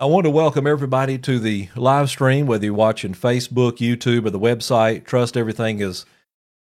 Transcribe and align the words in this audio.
I 0.00 0.04
want 0.04 0.26
to 0.26 0.30
welcome 0.30 0.64
everybody 0.64 1.18
to 1.18 1.40
the 1.40 1.70
live 1.74 2.08
stream, 2.08 2.46
whether 2.46 2.64
you're 2.66 2.72
watching 2.72 3.14
Facebook, 3.14 3.78
YouTube, 3.78 4.26
or 4.26 4.30
the 4.30 4.38
website. 4.38 5.04
Trust 5.04 5.36
everything 5.36 5.80
is 5.80 6.06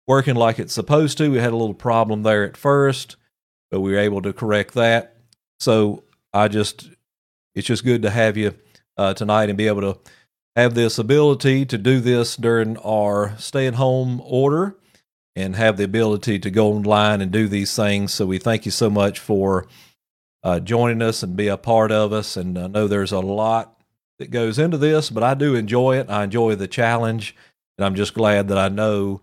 working 0.07 0.35
like 0.35 0.59
it's 0.59 0.73
supposed 0.73 1.17
to. 1.17 1.29
We 1.29 1.39
had 1.39 1.51
a 1.51 1.57
little 1.57 1.73
problem 1.73 2.23
there 2.23 2.45
at 2.45 2.55
first, 2.55 3.17
but 3.69 3.81
we 3.81 3.91
were 3.91 3.97
able 3.97 4.21
to 4.21 4.31
correct 4.31 4.75
that. 4.75 5.17
So 5.59 6.05
I 6.33 6.47
just, 6.47 6.89
it's 7.53 7.67
just 7.67 7.83
good 7.83 8.03
to 8.03 8.11
have 8.11 8.37
you 8.37 8.53
uh, 8.95 9.13
tonight 9.13 9.49
and 9.49 9.57
be 9.57 9.67
able 9.67 9.81
to 9.81 9.99
have 10.55 10.73
this 10.73 10.97
ability 10.97 11.65
to 11.65 11.77
do 11.77 11.99
this 11.99 12.37
during 12.37 12.77
our 12.77 13.37
stay 13.37 13.67
at 13.67 13.75
home 13.75 14.21
order 14.23 14.77
and 15.35 15.57
have 15.57 15.75
the 15.75 15.83
ability 15.83 16.39
to 16.39 16.49
go 16.49 16.71
online 16.71 17.19
and 17.19 17.29
do 17.33 17.49
these 17.49 17.75
things. 17.75 18.13
So 18.13 18.25
we 18.25 18.37
thank 18.37 18.63
you 18.63 18.71
so 18.71 18.89
much 18.89 19.19
for 19.19 19.67
uh, 20.47 20.61
joining 20.61 21.01
us 21.01 21.23
and 21.23 21.35
be 21.35 21.49
a 21.49 21.57
part 21.57 21.91
of 21.91 22.13
us. 22.13 22.37
And 22.37 22.57
I 22.57 22.67
know 22.67 22.87
there's 22.87 23.11
a 23.11 23.19
lot 23.19 23.81
that 24.17 24.31
goes 24.31 24.57
into 24.57 24.77
this, 24.77 25.09
but 25.09 25.21
I 25.21 25.33
do 25.33 25.55
enjoy 25.55 25.97
it. 25.97 26.09
I 26.09 26.23
enjoy 26.23 26.55
the 26.55 26.69
challenge, 26.69 27.35
and 27.77 27.83
I'm 27.83 27.95
just 27.95 28.13
glad 28.13 28.47
that 28.47 28.57
I 28.57 28.69
know 28.69 29.19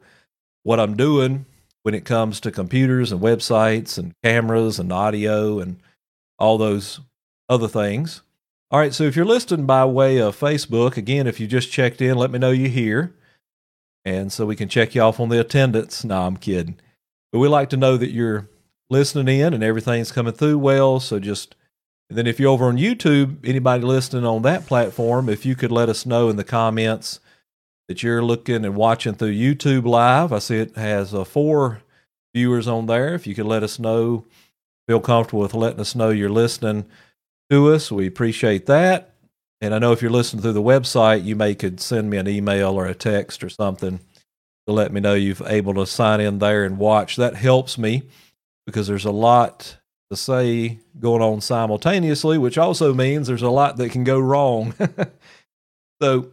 what 0.64 0.78
I'm 0.78 0.98
doing 0.98 1.46
when 1.82 1.94
it 1.94 2.04
comes 2.04 2.40
to 2.40 2.50
computers 2.50 3.10
and 3.10 3.22
websites 3.22 3.96
and 3.96 4.12
cameras 4.22 4.78
and 4.78 4.92
audio 4.92 5.60
and 5.60 5.80
all 6.38 6.58
those 6.58 7.00
other 7.48 7.68
things. 7.68 8.20
All 8.70 8.78
right, 8.78 8.92
so 8.92 9.04
if 9.04 9.16
you're 9.16 9.24
listening 9.24 9.64
by 9.64 9.86
way 9.86 10.18
of 10.18 10.38
Facebook, 10.38 10.98
again, 10.98 11.26
if 11.26 11.40
you 11.40 11.46
just 11.46 11.72
checked 11.72 12.02
in, 12.02 12.18
let 12.18 12.30
me 12.30 12.38
know 12.38 12.50
you're 12.50 12.68
here. 12.68 13.14
And 14.04 14.30
so 14.30 14.44
we 14.44 14.56
can 14.56 14.68
check 14.68 14.94
you 14.94 15.00
off 15.00 15.20
on 15.20 15.30
the 15.30 15.40
attendance. 15.40 16.04
No, 16.04 16.20
I'm 16.26 16.36
kidding. 16.36 16.76
But 17.32 17.38
we 17.38 17.48
like 17.48 17.70
to 17.70 17.78
know 17.78 17.96
that 17.96 18.12
you're 18.12 18.46
listening 18.90 19.40
in 19.40 19.54
and 19.54 19.62
everything's 19.62 20.12
coming 20.12 20.32
through 20.32 20.58
well. 20.58 21.00
So 21.00 21.18
just, 21.18 21.54
and 22.08 22.18
then 22.18 22.26
if 22.26 22.38
you're 22.38 22.50
over 22.50 22.66
on 22.66 22.76
YouTube, 22.76 23.36
anybody 23.44 23.82
listening 23.82 24.24
on 24.24 24.42
that 24.42 24.66
platform, 24.66 25.28
if 25.28 25.46
you 25.46 25.54
could 25.54 25.72
let 25.72 25.88
us 25.88 26.06
know 26.06 26.28
in 26.28 26.36
the 26.36 26.44
comments 26.44 27.20
that 27.88 28.02
you're 28.02 28.22
looking 28.22 28.64
and 28.64 28.76
watching 28.76 29.14
through 29.14 29.34
YouTube 29.34 29.84
Live. 29.84 30.32
I 30.32 30.38
see 30.38 30.56
it 30.56 30.76
has 30.76 31.14
uh, 31.14 31.24
four 31.24 31.82
viewers 32.34 32.66
on 32.66 32.86
there. 32.86 33.14
If 33.14 33.26
you 33.26 33.34
could 33.34 33.46
let 33.46 33.62
us 33.62 33.78
know, 33.78 34.24
feel 34.88 35.00
comfortable 35.00 35.42
with 35.42 35.54
letting 35.54 35.80
us 35.80 35.94
know 35.94 36.10
you're 36.10 36.30
listening 36.30 36.86
to 37.50 37.72
us. 37.72 37.92
We 37.92 38.06
appreciate 38.06 38.66
that. 38.66 39.10
And 39.60 39.74
I 39.74 39.78
know 39.78 39.92
if 39.92 40.02
you're 40.02 40.10
listening 40.10 40.42
through 40.42 40.52
the 40.52 40.62
website, 40.62 41.24
you 41.24 41.36
may 41.36 41.54
could 41.54 41.80
send 41.80 42.10
me 42.10 42.16
an 42.16 42.28
email 42.28 42.70
or 42.70 42.86
a 42.86 42.94
text 42.94 43.44
or 43.44 43.48
something 43.48 44.00
to 44.66 44.72
let 44.72 44.92
me 44.92 45.00
know 45.00 45.14
you've 45.14 45.42
able 45.46 45.74
to 45.74 45.86
sign 45.86 46.20
in 46.20 46.38
there 46.38 46.64
and 46.64 46.78
watch. 46.78 47.16
That 47.16 47.36
helps 47.36 47.78
me 47.78 48.02
because 48.66 48.86
there's 48.86 49.04
a 49.04 49.10
lot 49.10 49.78
to 50.10 50.16
say 50.16 50.78
going 50.98 51.22
on 51.22 51.40
simultaneously, 51.40 52.38
which 52.38 52.58
also 52.58 52.94
means 52.94 53.26
there's 53.26 53.42
a 53.42 53.50
lot 53.50 53.76
that 53.76 53.90
can 53.90 54.04
go 54.04 54.18
wrong. 54.18 54.74
so 56.02 56.30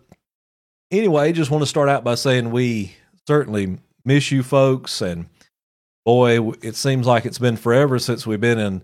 anyway, 0.91 1.31
just 1.31 1.51
want 1.51 1.61
to 1.61 1.67
start 1.67 1.89
out 1.89 2.03
by 2.03 2.15
saying 2.15 2.51
we 2.51 2.95
certainly 3.27 3.77
miss 4.03 4.31
you 4.31 4.43
folks 4.43 5.01
and 5.01 5.27
boy, 6.05 6.51
it 6.61 6.75
seems 6.75 7.05
like 7.05 7.25
it's 7.25 7.39
been 7.39 7.57
forever 7.57 7.99
since 7.99 8.25
we've 8.25 8.41
been 8.41 8.59
in 8.59 8.81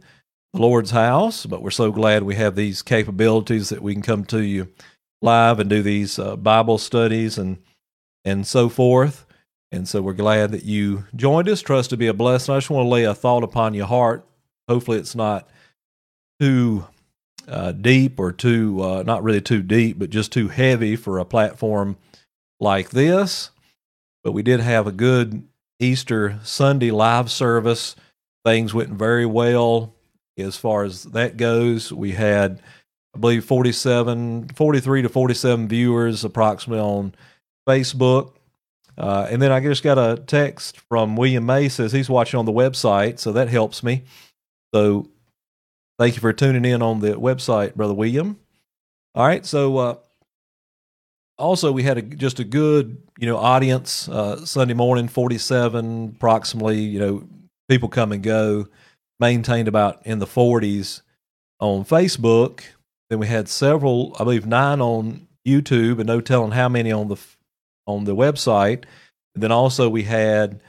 the 0.53 0.61
Lord's 0.61 0.91
house, 0.91 1.45
but 1.45 1.61
we're 1.61 1.71
so 1.71 1.91
glad 1.91 2.23
we 2.23 2.35
have 2.35 2.55
these 2.55 2.81
capabilities 2.81 3.69
that 3.69 3.81
we 3.81 3.93
can 3.93 4.01
come 4.01 4.23
to 4.25 4.43
you 4.43 4.69
live 5.21 5.59
and 5.59 5.69
do 5.69 5.81
these 5.81 6.19
uh, 6.19 6.35
Bible 6.35 6.77
studies 6.77 7.37
and 7.37 7.57
and 8.23 8.45
so 8.45 8.69
forth. 8.69 9.25
And 9.71 9.87
so 9.87 10.01
we're 10.01 10.13
glad 10.13 10.51
that 10.51 10.63
you 10.63 11.05
joined 11.15 11.49
us. 11.49 11.61
Trust 11.61 11.89
to 11.89 11.97
be 11.97 12.07
a 12.07 12.13
blessing. 12.13 12.53
I 12.53 12.57
just 12.57 12.69
want 12.69 12.85
to 12.85 12.89
lay 12.89 13.03
a 13.03 13.13
thought 13.13 13.43
upon 13.43 13.73
your 13.73 13.87
heart. 13.87 14.25
Hopefully, 14.69 14.97
it's 14.97 15.15
not 15.15 15.49
too 16.39 16.87
uh, 17.47 17.71
deep 17.71 18.19
or 18.19 18.31
too 18.31 18.81
uh, 18.81 19.03
not 19.03 19.23
really 19.23 19.41
too 19.41 19.61
deep, 19.61 19.99
but 19.99 20.09
just 20.09 20.31
too 20.31 20.47
heavy 20.47 20.95
for 20.95 21.19
a 21.19 21.25
platform 21.25 21.97
like 22.59 22.91
this. 22.91 23.51
But 24.23 24.33
we 24.33 24.43
did 24.43 24.59
have 24.59 24.87
a 24.87 24.91
good 24.91 25.47
Easter 25.79 26.39
Sunday 26.43 26.91
live 26.91 27.29
service. 27.31 27.95
Things 28.45 28.73
went 28.73 28.91
very 28.91 29.25
well 29.25 29.93
as 30.37 30.57
far 30.57 30.83
as 30.83 31.03
that 31.03 31.37
goes. 31.37 31.91
We 31.91 32.11
had, 32.11 32.61
I 33.15 33.19
believe, 33.19 33.45
47, 33.45 34.49
43 34.49 35.01
to 35.03 35.09
47 35.09 35.67
viewers 35.67 36.23
approximately 36.23 36.81
on 36.81 37.15
Facebook. 37.67 38.33
Uh, 38.97 39.27
and 39.29 39.41
then 39.41 39.51
I 39.51 39.59
just 39.59 39.83
got 39.83 39.97
a 39.97 40.21
text 40.21 40.79
from 40.89 41.15
William 41.15 41.45
May 41.45 41.69
says 41.69 41.91
he's 41.91 42.09
watching 42.09 42.39
on 42.39 42.45
the 42.45 42.51
website, 42.51 43.19
so 43.19 43.31
that 43.33 43.47
helps 43.47 43.83
me. 43.83 44.03
So 44.73 45.09
thank 45.99 46.15
you 46.15 46.21
for 46.21 46.33
tuning 46.33 46.65
in 46.65 46.81
on 46.81 46.99
the 46.99 47.13
website, 47.13 47.75
brother 47.75 47.93
William. 47.93 48.39
All 49.13 49.25
right, 49.25 49.45
so 49.45 49.77
uh, 49.77 49.95
also 51.37 51.71
we 51.71 51.83
had 51.83 51.97
a, 51.97 52.01
just 52.01 52.39
a 52.39 52.43
good 52.43 52.97
you 53.19 53.27
know 53.27 53.37
audience 53.37 54.09
uh, 54.09 54.43
Sunday 54.45 54.73
morning, 54.73 55.07
forty 55.07 55.37
seven 55.37 56.13
approximately. 56.15 56.79
You 56.79 56.99
know, 56.99 57.27
people 57.69 57.89
come 57.89 58.11
and 58.11 58.23
go 58.23 58.67
maintained 59.19 59.67
about 59.67 60.05
in 60.05 60.19
the 60.19 60.27
40s 60.27 61.01
on 61.59 61.85
Facebook. 61.85 62.61
Then 63.09 63.19
we 63.19 63.27
had 63.27 63.47
several, 63.47 64.15
I 64.19 64.23
believe 64.23 64.45
nine 64.45 64.81
on 64.81 65.27
YouTube, 65.47 65.99
and 65.99 66.07
no 66.07 66.21
telling 66.21 66.51
how 66.51 66.69
many 66.69 66.91
on 66.91 67.07
the 67.07 67.17
on 67.87 68.03
the 68.03 68.15
website. 68.15 68.83
Then 69.33 69.51
also 69.51 69.89
we 69.89 70.03
had 70.03 70.61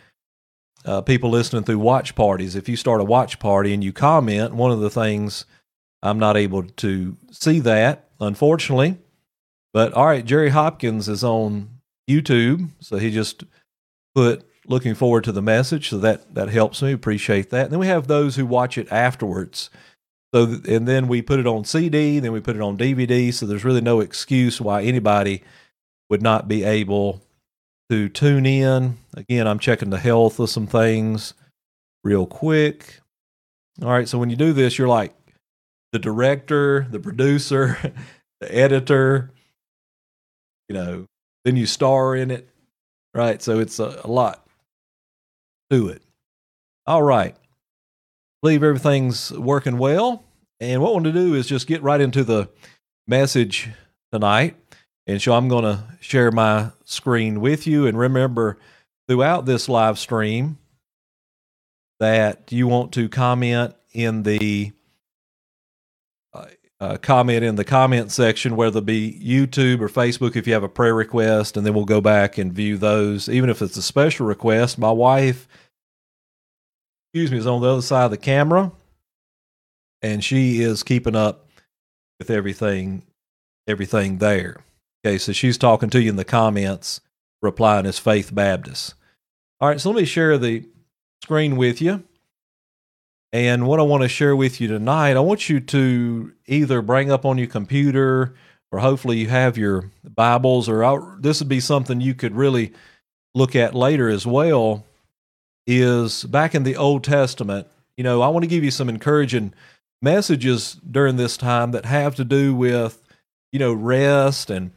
uh, 0.85 1.03
people 1.03 1.31
listening 1.31 1.65
through 1.65 1.79
watch 1.79 2.15
parties. 2.15 2.57
If 2.57 2.69
you 2.69 2.77
start 2.77 3.01
a 3.01 3.05
watch 3.05 3.39
party 3.39 3.75
and 3.75 3.85
you 3.85 3.93
comment, 3.93 4.55
one 4.55 4.71
of 4.71 4.81
the 4.81 4.91
things 4.91 5.45
I'm 6.03 6.19
not 6.19 6.37
able 6.37 6.63
to 6.63 7.17
see 7.31 7.61
that, 7.61 8.09
unfortunately. 8.21 8.97
But 9.73 9.93
all 9.93 10.07
right, 10.07 10.25
Jerry 10.25 10.51
Hopkins 10.51 11.09
is 11.09 11.25
on 11.25 11.69
YouTube, 12.09 12.71
so 12.81 12.97
he 12.97 13.11
just 13.11 13.45
put 14.15 14.49
looking 14.67 14.95
forward 14.95 15.25
to 15.25 15.33
the 15.33 15.43
message. 15.43 15.91
So 15.91 15.99
that 15.99 16.35
that 16.35 16.49
helps 16.49 16.83
me. 16.83 16.93
Appreciate 16.93 17.51
that. 17.51 17.65
And 17.65 17.73
then 17.73 17.81
we 17.81 17.87
have 17.89 18.07
those 18.07 18.37
who 18.37 18.47
watch 18.47 18.79
it 18.79 18.91
afterwards. 18.91 19.71
So 20.35 20.61
and 20.69 20.87
then 20.87 21.09
we 21.09 21.23
put 21.23 21.41
it 21.41 21.47
on 21.47 21.65
CD, 21.65 22.19
then 22.19 22.33
we 22.33 22.41
put 22.41 22.57
it 22.57 22.63
on 22.63 22.79
DVD. 22.79 23.33
So 23.33 23.47
there's 23.47 23.65
really 23.65 23.81
no 23.81 24.01
excuse 24.01 24.61
why 24.61 24.83
anybody 24.83 25.43
would 26.11 26.23
not 26.23 26.49
be 26.49 26.65
able 26.65 27.23
to 27.91 28.09
tune 28.09 28.47
in. 28.47 28.99
Again, 29.15 29.47
I'm 29.47 29.59
checking 29.59 29.91
the 29.91 29.99
health 29.99 30.39
of 30.39 30.51
some 30.51 30.67
things 30.67 31.35
real 32.05 32.27
quick. 32.27 33.01
All 33.83 33.91
right, 33.91 34.09
so 34.09 34.19
when 34.19 34.31
you 34.31 34.37
do 34.37 34.53
this, 34.53 34.79
you're 34.79 34.89
like 34.89 35.15
the 35.93 35.99
director, 35.99 36.87
the 36.91 37.01
producer, 37.01 37.79
the 38.41 38.55
editor, 38.55 39.31
you 40.69 40.75
know, 40.75 41.07
then 41.45 41.57
you 41.57 41.67
star 41.67 42.15
in 42.15 42.31
it, 42.31 42.49
right? 43.15 43.41
So 43.41 43.59
it's 43.59 43.79
a, 43.79 44.01
a 44.05 44.09
lot 44.09 44.47
to 45.71 45.89
it. 45.89 46.03
All 46.87 47.03
right. 47.03 47.37
Believe 48.43 48.63
everything's 48.63 49.33
working 49.33 49.79
well. 49.79 50.25
And 50.61 50.83
what 50.83 50.91
I 50.91 50.93
want 50.93 51.05
to 51.05 51.13
do 51.13 51.35
is 51.35 51.47
just 51.47 51.67
get 51.67 51.83
right 51.83 52.01
into 52.01 52.25
the 52.25 52.49
message 53.07 53.71
tonight. 54.13 54.57
And 55.09 55.21
so 55.21 55.33
I'm 55.33 55.49
going 55.49 55.65
to 55.65 55.83
share 56.01 56.31
my 56.31 56.71
screen 56.85 57.41
with 57.41 57.67
you. 57.67 57.87
And 57.87 57.99
remember, 57.99 58.59
throughout 59.09 59.47
this 59.47 59.69
live 59.69 59.99
stream, 59.99 60.59
that 61.99 62.53
you 62.53 62.69
want 62.69 62.93
to 62.93 63.09
comment 63.09 63.75
in 63.93 64.23
the 64.23 64.71
uh, 66.33 66.45
uh, 66.79 66.97
comment 66.99 67.43
in 67.43 67.57
the 67.57 67.65
comment 67.65 68.13
section, 68.13 68.55
whether 68.55 68.79
it 68.79 68.87
be 68.87 69.19
YouTube 69.21 69.81
or 69.81 69.89
Facebook, 69.89 70.37
if 70.37 70.47
you 70.47 70.53
have 70.53 70.63
a 70.63 70.69
prayer 70.69 70.95
request, 70.95 71.57
and 71.57 71.67
then 71.67 71.75
we'll 71.75 71.85
go 71.85 72.01
back 72.01 72.39
and 72.39 72.53
view 72.53 72.77
those. 72.77 73.29
Even 73.29 73.51
if 73.51 73.63
it's 73.63 73.77
a 73.77 73.83
special 73.83 74.27
request, 74.27 74.79
my 74.79 74.93
wife 74.93 75.49
excuse 77.13 77.33
me, 77.33 77.39
is 77.39 77.47
on 77.47 77.63
the 77.63 77.69
other 77.69 77.83
side 77.83 78.05
of 78.05 78.11
the 78.11 78.17
camera, 78.19 78.71
and 80.03 80.23
she 80.23 80.61
is 80.61 80.83
keeping 80.83 81.17
up 81.17 81.47
with 82.19 82.31
everything, 82.31 83.03
everything 83.67 84.19
there. 84.19 84.59
Okay, 85.05 85.19
so 85.19 85.33
she's 85.33 85.59
talking 85.59 85.91
to 85.91 86.03
you 86.03 86.11
in 86.11 86.17
the 86.17 86.25
comments, 86.25 87.01
replying 87.41 87.87
as 87.87 87.99
Faith 87.99 88.35
Baptist. 88.35 88.95
All 89.61 89.69
right, 89.69 89.81
so 89.81 89.91
let 89.91 90.01
me 90.01 90.05
share 90.05 90.39
the 90.39 90.67
screen 91.23 91.57
with 91.57 91.81
you. 91.81 92.03
And 93.33 93.67
what 93.67 93.79
I 93.79 93.83
want 93.83 94.03
to 94.03 94.09
share 94.09 94.35
with 94.35 94.61
you 94.61 94.69
tonight, 94.69 95.17
I 95.17 95.21
want 95.21 95.49
you 95.49 95.61
to 95.61 96.33
either 96.47 96.81
bring 96.81 97.11
up 97.11 97.25
on 97.25 97.39
your 97.39 97.47
computer 97.47 98.35
or 98.71 98.81
hopefully 98.81 99.19
you 99.19 99.29
have 99.29 99.57
your 99.57 99.91
Bibles, 100.05 100.69
or 100.69 100.85
I'll, 100.85 101.17
this 101.19 101.41
would 101.41 101.49
be 101.49 101.61
something 101.61 102.01
you 102.01 102.15
could 102.15 102.35
really 102.35 102.73
look 103.35 103.57
at 103.57 103.75
later 103.75 104.09
as 104.09 104.27
well 104.27 104.85
is 105.67 106.25
back 106.25 106.55
in 106.55 106.65
the 106.65 106.77
Old 106.77 107.05
Testament. 107.05 107.67
You 107.97 108.05
know, 108.05 108.23
I 108.23 108.29
want 108.29 108.43
to 108.45 108.49
give 108.49 108.65
you 108.65 108.71
some 108.71 108.89
encouraging 108.89 109.55
messages 110.03 110.75
during 110.75 111.17
this 111.17 111.37
time 111.37 111.71
that 111.73 111.85
have 111.85 112.15
to 112.17 112.25
do 112.25 112.55
with, 112.55 113.03
you 113.53 113.59
know, 113.59 113.73
rest 113.73 114.51
and 114.51 114.71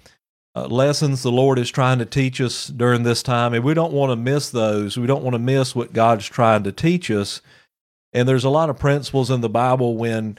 uh, 0.56 0.68
lessons 0.68 1.23
the 1.23 1.31
Lord 1.31 1.57
is 1.59 1.69
trying 1.69 2.00
to 2.00 2.06
teach 2.06 2.41
us 2.41 2.68
during 2.68 3.03
this 3.03 3.23
time. 3.23 3.53
And 3.53 3.63
we 3.63 3.73
don't 3.73 3.94
want 3.94 4.12
to 4.12 4.15
miss 4.15 4.50
those. 4.50 4.97
We 4.97 5.07
don't 5.07 5.23
want 5.23 5.33
to 5.33 5.39
miss 5.39 5.75
what 5.75 5.94
God's 5.94 6.27
trying 6.27 6.63
to 6.63 6.71
teach 6.71 7.09
us. 7.09 7.41
And 8.13 8.27
there's 8.27 8.44
a 8.44 8.50
lot 8.50 8.69
of 8.69 8.77
principles 8.77 9.31
in 9.31 9.41
the 9.41 9.50
Bible 9.50 9.95
when 9.95 10.38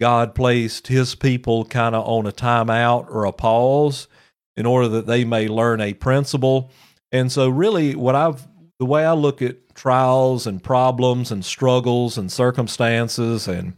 God 0.00 0.34
placed 0.34 0.88
his 0.88 1.14
people 1.14 1.64
kind 1.64 1.94
of 1.94 2.06
on 2.06 2.26
a 2.26 2.32
timeout 2.32 3.08
or 3.10 3.24
a 3.24 3.32
pause 3.32 4.08
in 4.56 4.66
order 4.66 4.88
that 4.88 5.06
they 5.06 5.24
may 5.24 5.48
learn 5.48 5.80
a 5.80 5.94
principle. 5.94 6.70
And 7.10 7.32
so, 7.32 7.48
really, 7.48 7.94
what 7.94 8.14
I've 8.14 8.46
the 8.78 8.84
way 8.84 9.04
I 9.04 9.12
look 9.12 9.40
at 9.40 9.74
trials 9.74 10.46
and 10.46 10.62
problems 10.62 11.30
and 11.30 11.44
struggles 11.44 12.18
and 12.18 12.30
circumstances 12.30 13.48
and 13.48 13.74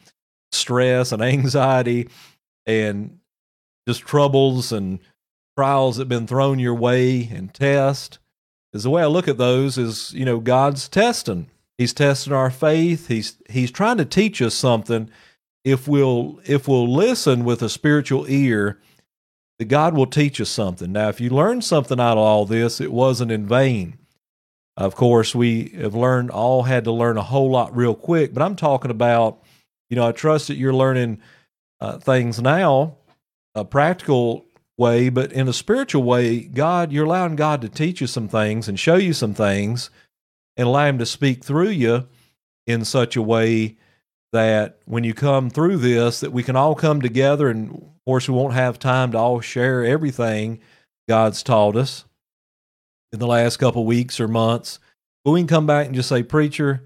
stress 0.53 1.13
and 1.13 1.23
anxiety 1.35 2.09
and 2.67 3.19
just 3.87 4.03
troubles 4.03 4.73
and 4.73 4.99
trials 5.57 5.97
that 5.97 6.03
have 6.03 6.09
been 6.09 6.27
thrown 6.27 6.59
your 6.59 6.75
way 6.75 7.29
and 7.33 7.53
test 7.55 8.19
is 8.73 8.83
the 8.83 8.91
way 8.91 9.03
I 9.03 9.07
look 9.07 9.29
at 9.29 9.39
those 9.39 9.79
is, 9.79 10.13
you 10.13 10.25
know, 10.25 10.39
God's 10.39 10.89
testing. 10.89 11.49
He's 11.79 11.93
testing 11.93 12.33
our 12.33 12.51
faith. 12.51 13.09
He's 13.09 13.37
he's 13.49 13.71
trying 13.71 13.99
to 13.99 14.05
teach 14.05 14.41
us 14.43 14.55
something. 14.55 15.11
If 15.65 15.89
we'll 15.89 16.41
if 16.45 16.69
we'll 16.69 16.93
listen 16.93 17.45
with 17.45 17.63
a 17.63 17.69
spiritual 17.69 18.27
ear, 18.29 18.79
that 19.59 19.67
God 19.67 19.95
will 19.95 20.07
teach 20.07 20.41
us 20.41 20.51
something. 20.51 20.93
Now, 20.93 21.09
if 21.09 21.21
you 21.21 21.31
learn 21.31 21.63
something 21.63 22.01
out 22.01 22.19
of 22.19 22.25
all 22.25 22.45
this, 22.45 22.81
it 22.81 22.93
wasn't 22.93 23.33
in 23.33 23.47
vain. 23.47 23.99
Of 24.77 24.95
course, 24.95 25.35
we 25.35 25.71
have 25.81 25.95
learned 25.95 26.31
all 26.31 26.65
had 26.65 26.85
to 26.85 26.93
learn 26.93 27.17
a 27.17 27.23
whole 27.23 27.51
lot 27.51 27.75
real 27.75 27.95
quick, 27.95 28.35
but 28.35 28.43
I'm 28.43 28.57
talking 28.57 28.91
about, 28.91 29.43
you 29.89 29.97
know, 29.97 30.07
I 30.07 30.13
trust 30.13 30.49
that 30.49 30.57
you're 30.57 30.75
learning 30.75 31.21
uh, 31.81 31.97
things 31.99 32.43
now, 32.43 32.97
a 33.57 33.65
practical 33.65 34.45
way, 34.79 35.09
but 35.09 35.33
in 35.33 35.49
a 35.49 35.53
spiritual 35.53 36.03
way, 36.03 36.41
God, 36.41 36.93
you're 36.93 37.07
allowing 37.07 37.35
God 37.35 37.63
to 37.63 37.69
teach 37.69 38.01
you 38.01 38.07
some 38.07 38.29
things 38.29 38.69
and 38.69 38.79
show 38.79 38.97
you 38.97 39.13
some 39.13 39.35
things 39.35 39.91
and 40.57 40.69
allow 40.69 40.87
Him 40.87 40.99
to 40.99 41.07
speak 41.07 41.43
through 41.43 41.71
you 41.71 42.07
in 42.67 42.85
such 42.85 43.17
a 43.17 43.23
way 43.23 43.77
that 44.33 44.79
when 44.85 45.03
you 45.03 45.15
come 45.15 45.49
through 45.49 45.79
this, 45.79 46.21
that 46.21 46.33
we 46.33 46.43
can 46.43 46.57
all 46.57 46.75
come 46.75 47.01
together. 47.01 47.49
And 47.49 47.71
of 47.71 48.05
course, 48.05 48.29
we 48.29 48.35
won't 48.35 48.55
have 48.55 48.79
time 48.79 49.13
to 49.13 49.19
all 49.19 49.41
share 49.41 49.85
everything 49.85 50.61
God's 51.09 51.43
taught 51.43 51.77
us 51.77 52.05
in 53.13 53.19
the 53.19 53.27
last 53.27 53.57
couple 53.57 53.87
weeks 53.87 54.21
or 54.21 54.29
months. 54.29 54.79
But 55.25 55.31
we 55.31 55.41
can 55.41 55.49
come 55.49 55.67
back 55.67 55.87
and 55.87 55.95
just 55.95 56.09
say, 56.09 56.23
Preacher, 56.23 56.83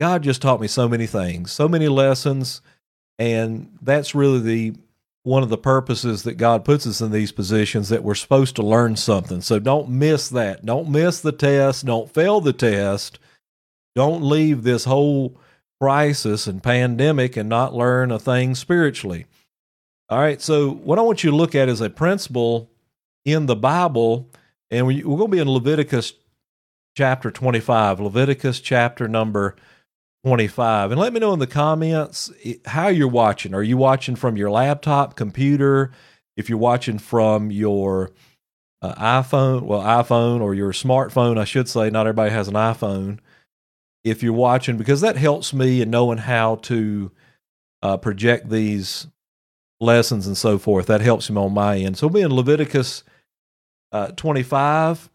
God 0.00 0.22
just 0.22 0.42
taught 0.42 0.60
me 0.60 0.68
so 0.68 0.88
many 0.88 1.06
things, 1.06 1.50
so 1.50 1.68
many 1.68 1.88
lessons. 1.88 2.60
And 3.18 3.76
that's 3.82 4.14
really 4.14 4.40
the 4.40 4.74
one 5.24 5.42
of 5.42 5.48
the 5.48 5.58
purposes 5.58 6.24
that 6.24 6.34
God 6.34 6.64
puts 6.64 6.86
us 6.86 7.00
in 7.00 7.12
these 7.12 7.32
positions 7.32 7.88
that 7.88 8.02
we're 8.02 8.14
supposed 8.14 8.56
to 8.56 8.62
learn 8.62 8.96
something. 8.96 9.40
So 9.40 9.58
don't 9.58 9.88
miss 9.88 10.28
that. 10.30 10.66
Don't 10.66 10.88
miss 10.88 11.20
the 11.20 11.32
test. 11.32 11.86
Don't 11.86 12.12
fail 12.12 12.40
the 12.40 12.52
test. 12.52 13.18
Don't 13.94 14.22
leave 14.22 14.62
this 14.62 14.84
whole 14.84 15.38
crisis 15.80 16.46
and 16.46 16.62
pandemic 16.62 17.36
and 17.36 17.48
not 17.48 17.74
learn 17.74 18.10
a 18.10 18.18
thing 18.18 18.54
spiritually. 18.54 19.26
All 20.08 20.18
right. 20.18 20.40
So, 20.40 20.70
what 20.70 20.98
I 20.98 21.02
want 21.02 21.24
you 21.24 21.30
to 21.30 21.36
look 21.36 21.54
at 21.54 21.68
is 21.68 21.80
a 21.80 21.90
principle 21.90 22.70
in 23.24 23.46
the 23.46 23.56
Bible, 23.56 24.28
and 24.70 24.86
we're 24.86 25.02
going 25.02 25.18
to 25.18 25.28
be 25.28 25.38
in 25.38 25.50
Leviticus 25.50 26.14
chapter 26.96 27.30
25, 27.30 28.00
Leviticus 28.00 28.60
chapter 28.60 29.08
number 29.08 29.56
25. 30.24 30.92
And 30.92 31.00
let 31.00 31.12
me 31.12 31.20
know 31.20 31.32
in 31.32 31.38
the 31.38 31.46
comments 31.46 32.30
how 32.66 32.88
you're 32.88 33.08
watching. 33.08 33.54
Are 33.54 33.62
you 33.62 33.76
watching 33.76 34.14
from 34.14 34.36
your 34.36 34.50
laptop, 34.50 35.16
computer? 35.16 35.90
If 36.36 36.48
you're 36.48 36.58
watching 36.58 36.98
from 36.98 37.50
your 37.50 38.12
uh, 38.80 38.94
iPhone, 38.94 39.62
well, 39.62 39.80
iPhone 39.80 40.40
or 40.40 40.54
your 40.54 40.72
smartphone, 40.72 41.38
I 41.38 41.44
should 41.44 41.68
say, 41.68 41.90
not 41.90 42.06
everybody 42.06 42.30
has 42.30 42.48
an 42.48 42.54
iPhone. 42.54 43.18
If 44.04 44.22
you're 44.22 44.32
watching, 44.32 44.76
because 44.76 45.00
that 45.00 45.16
helps 45.16 45.52
me 45.52 45.82
in 45.82 45.90
knowing 45.90 46.18
how 46.18 46.56
to 46.56 47.10
uh, 47.82 47.96
project 47.96 48.48
these 48.48 49.06
lessons 49.80 50.26
and 50.26 50.36
so 50.36 50.58
forth. 50.58 50.86
That 50.86 51.00
helps 51.00 51.28
me 51.28 51.36
on 51.36 51.52
my 51.52 51.76
end. 51.76 51.98
So 51.98 52.06
we'll 52.06 52.14
be 52.14 52.20
in 52.22 52.34
Leviticus 52.34 53.02
uh, 53.90 54.08
25. 54.12 55.10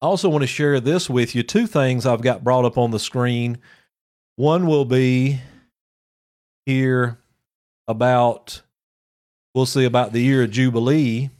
I 0.00 0.06
also 0.06 0.28
want 0.28 0.42
to 0.42 0.46
share 0.46 0.78
this 0.78 1.10
with 1.10 1.34
you. 1.34 1.42
Two 1.42 1.66
things 1.66 2.06
I've 2.06 2.22
got 2.22 2.44
brought 2.44 2.64
up 2.64 2.78
on 2.78 2.92
the 2.92 3.00
screen 3.00 3.58
one 4.38 4.68
will 4.68 4.84
be 4.84 5.40
here 6.64 7.18
about, 7.88 8.62
we'll 9.52 9.66
see 9.66 9.84
about 9.84 10.12
the 10.12 10.22
year 10.22 10.44
of 10.44 10.52
Jubilee. 10.52 11.30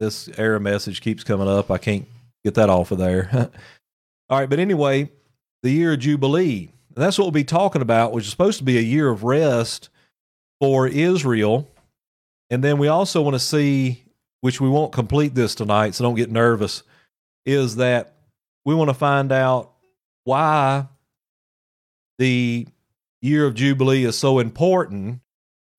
This 0.00 0.30
error 0.38 0.58
message 0.58 1.02
keeps 1.02 1.22
coming 1.22 1.48
up. 1.48 1.70
I 1.70 1.76
can't 1.76 2.08
get 2.44 2.54
that 2.54 2.70
off 2.70 2.92
of 2.92 2.98
there. 2.98 3.28
All 4.30 4.38
right, 4.38 4.48
but 4.48 4.58
anyway, 4.58 5.10
the 5.62 5.68
year 5.68 5.92
of 5.92 5.98
Jubilee. 5.98 6.70
And 6.94 7.04
that's 7.04 7.18
what 7.18 7.26
we'll 7.26 7.32
be 7.32 7.44
talking 7.44 7.82
about, 7.82 8.12
which 8.12 8.24
is 8.24 8.30
supposed 8.30 8.56
to 8.58 8.64
be 8.64 8.78
a 8.78 8.82
year 8.82 9.10
of 9.10 9.22
rest 9.22 9.90
for 10.58 10.88
Israel. 10.88 11.68
And 12.48 12.64
then 12.64 12.78
we 12.78 12.88
also 12.88 13.20
want 13.20 13.34
to 13.34 13.40
see, 13.40 14.02
which 14.40 14.62
we 14.62 14.70
won't 14.70 14.92
complete 14.92 15.34
this 15.34 15.54
tonight, 15.54 15.94
so 15.94 16.04
don't 16.04 16.14
get 16.14 16.30
nervous, 16.30 16.84
is 17.44 17.76
that 17.76 18.14
we 18.64 18.74
want 18.74 18.88
to 18.88 18.94
find 18.94 19.30
out 19.30 19.72
why 20.24 20.86
the 22.18 22.66
year 23.22 23.46
of 23.46 23.54
Jubilee 23.54 24.04
is 24.04 24.18
so 24.18 24.38
important. 24.38 25.20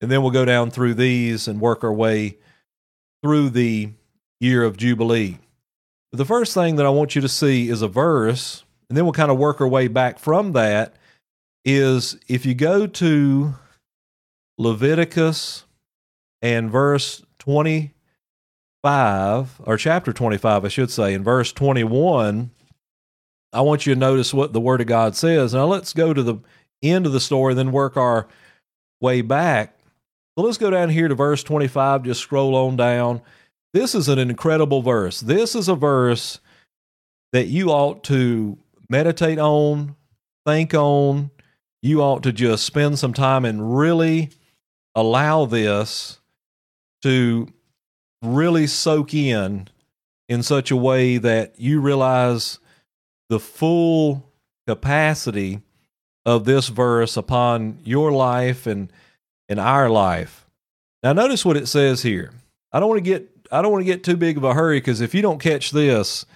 And 0.00 0.10
then 0.10 0.22
we'll 0.22 0.30
go 0.30 0.44
down 0.44 0.70
through 0.70 0.94
these 0.94 1.48
and 1.48 1.60
work 1.60 1.82
our 1.82 1.92
way 1.92 2.38
through 3.22 3.50
the 3.50 3.90
year 4.40 4.62
of 4.62 4.76
Jubilee. 4.76 5.38
The 6.12 6.24
first 6.24 6.54
thing 6.54 6.76
that 6.76 6.86
I 6.86 6.90
want 6.90 7.16
you 7.16 7.20
to 7.20 7.28
see 7.28 7.68
is 7.68 7.82
a 7.82 7.88
verse, 7.88 8.64
and 8.88 8.96
then 8.96 9.04
we'll 9.04 9.12
kind 9.12 9.30
of 9.30 9.38
work 9.38 9.60
our 9.60 9.68
way 9.68 9.88
back 9.88 10.18
from 10.18 10.52
that. 10.52 10.94
Is 11.64 12.16
if 12.28 12.46
you 12.46 12.54
go 12.54 12.86
to 12.86 13.54
Leviticus 14.56 15.64
and 16.40 16.70
verse 16.70 17.22
25, 17.40 19.60
or 19.64 19.76
chapter 19.76 20.12
25, 20.12 20.64
I 20.64 20.68
should 20.68 20.90
say, 20.90 21.12
in 21.12 21.24
verse 21.24 21.52
21, 21.52 22.52
I 23.52 23.62
want 23.62 23.86
you 23.86 23.94
to 23.94 24.00
notice 24.00 24.34
what 24.34 24.52
the 24.52 24.60
Word 24.60 24.80
of 24.80 24.86
God 24.86 25.16
says. 25.16 25.54
Now 25.54 25.66
let's 25.66 25.92
go 25.92 26.12
to 26.12 26.22
the 26.22 26.36
end 26.82 27.06
of 27.06 27.12
the 27.12 27.20
story, 27.20 27.54
then 27.54 27.72
work 27.72 27.96
our 27.96 28.26
way 29.00 29.22
back. 29.22 29.78
So 30.36 30.44
let's 30.44 30.58
go 30.58 30.70
down 30.70 30.90
here 30.90 31.08
to 31.08 31.14
verse 31.14 31.42
25, 31.42 32.04
just 32.04 32.20
scroll 32.20 32.54
on 32.54 32.76
down. 32.76 33.22
This 33.72 33.94
is 33.94 34.08
an 34.08 34.18
incredible 34.18 34.82
verse. 34.82 35.20
This 35.20 35.54
is 35.54 35.68
a 35.68 35.74
verse 35.74 36.40
that 37.32 37.46
you 37.46 37.70
ought 37.70 38.04
to 38.04 38.58
meditate 38.88 39.38
on, 39.38 39.96
think 40.46 40.74
on. 40.74 41.30
You 41.82 42.02
ought 42.02 42.22
to 42.24 42.32
just 42.32 42.64
spend 42.64 42.98
some 42.98 43.12
time 43.12 43.44
and 43.44 43.76
really 43.76 44.30
allow 44.94 45.44
this 45.44 46.18
to 47.02 47.48
really 48.22 48.66
soak 48.66 49.14
in 49.14 49.68
in 50.28 50.42
such 50.42 50.70
a 50.70 50.76
way 50.76 51.18
that 51.18 51.54
you 51.58 51.80
realize 51.80 52.58
the 53.28 53.40
full 53.40 54.30
capacity 54.66 55.60
of 56.24 56.44
this 56.44 56.68
verse 56.68 57.16
upon 57.16 57.78
your 57.84 58.12
life 58.12 58.66
and 58.66 58.92
in 59.48 59.58
our 59.58 59.88
life. 59.88 60.46
Now 61.02 61.12
notice 61.12 61.44
what 61.44 61.56
it 61.56 61.68
says 61.68 62.02
here. 62.02 62.32
I 62.72 62.80
don't 62.80 62.88
want 62.88 62.98
to 62.98 63.10
get 63.10 63.30
I 63.50 63.62
don't 63.62 63.72
want 63.72 63.80
to 63.80 63.90
get 63.92 64.04
too 64.04 64.16
big 64.16 64.36
of 64.36 64.44
a 64.44 64.52
hurry 64.52 64.78
because 64.78 65.00
if 65.00 65.14
you 65.14 65.22
don't 65.22 65.40
catch 65.40 65.70
this, 65.70 66.26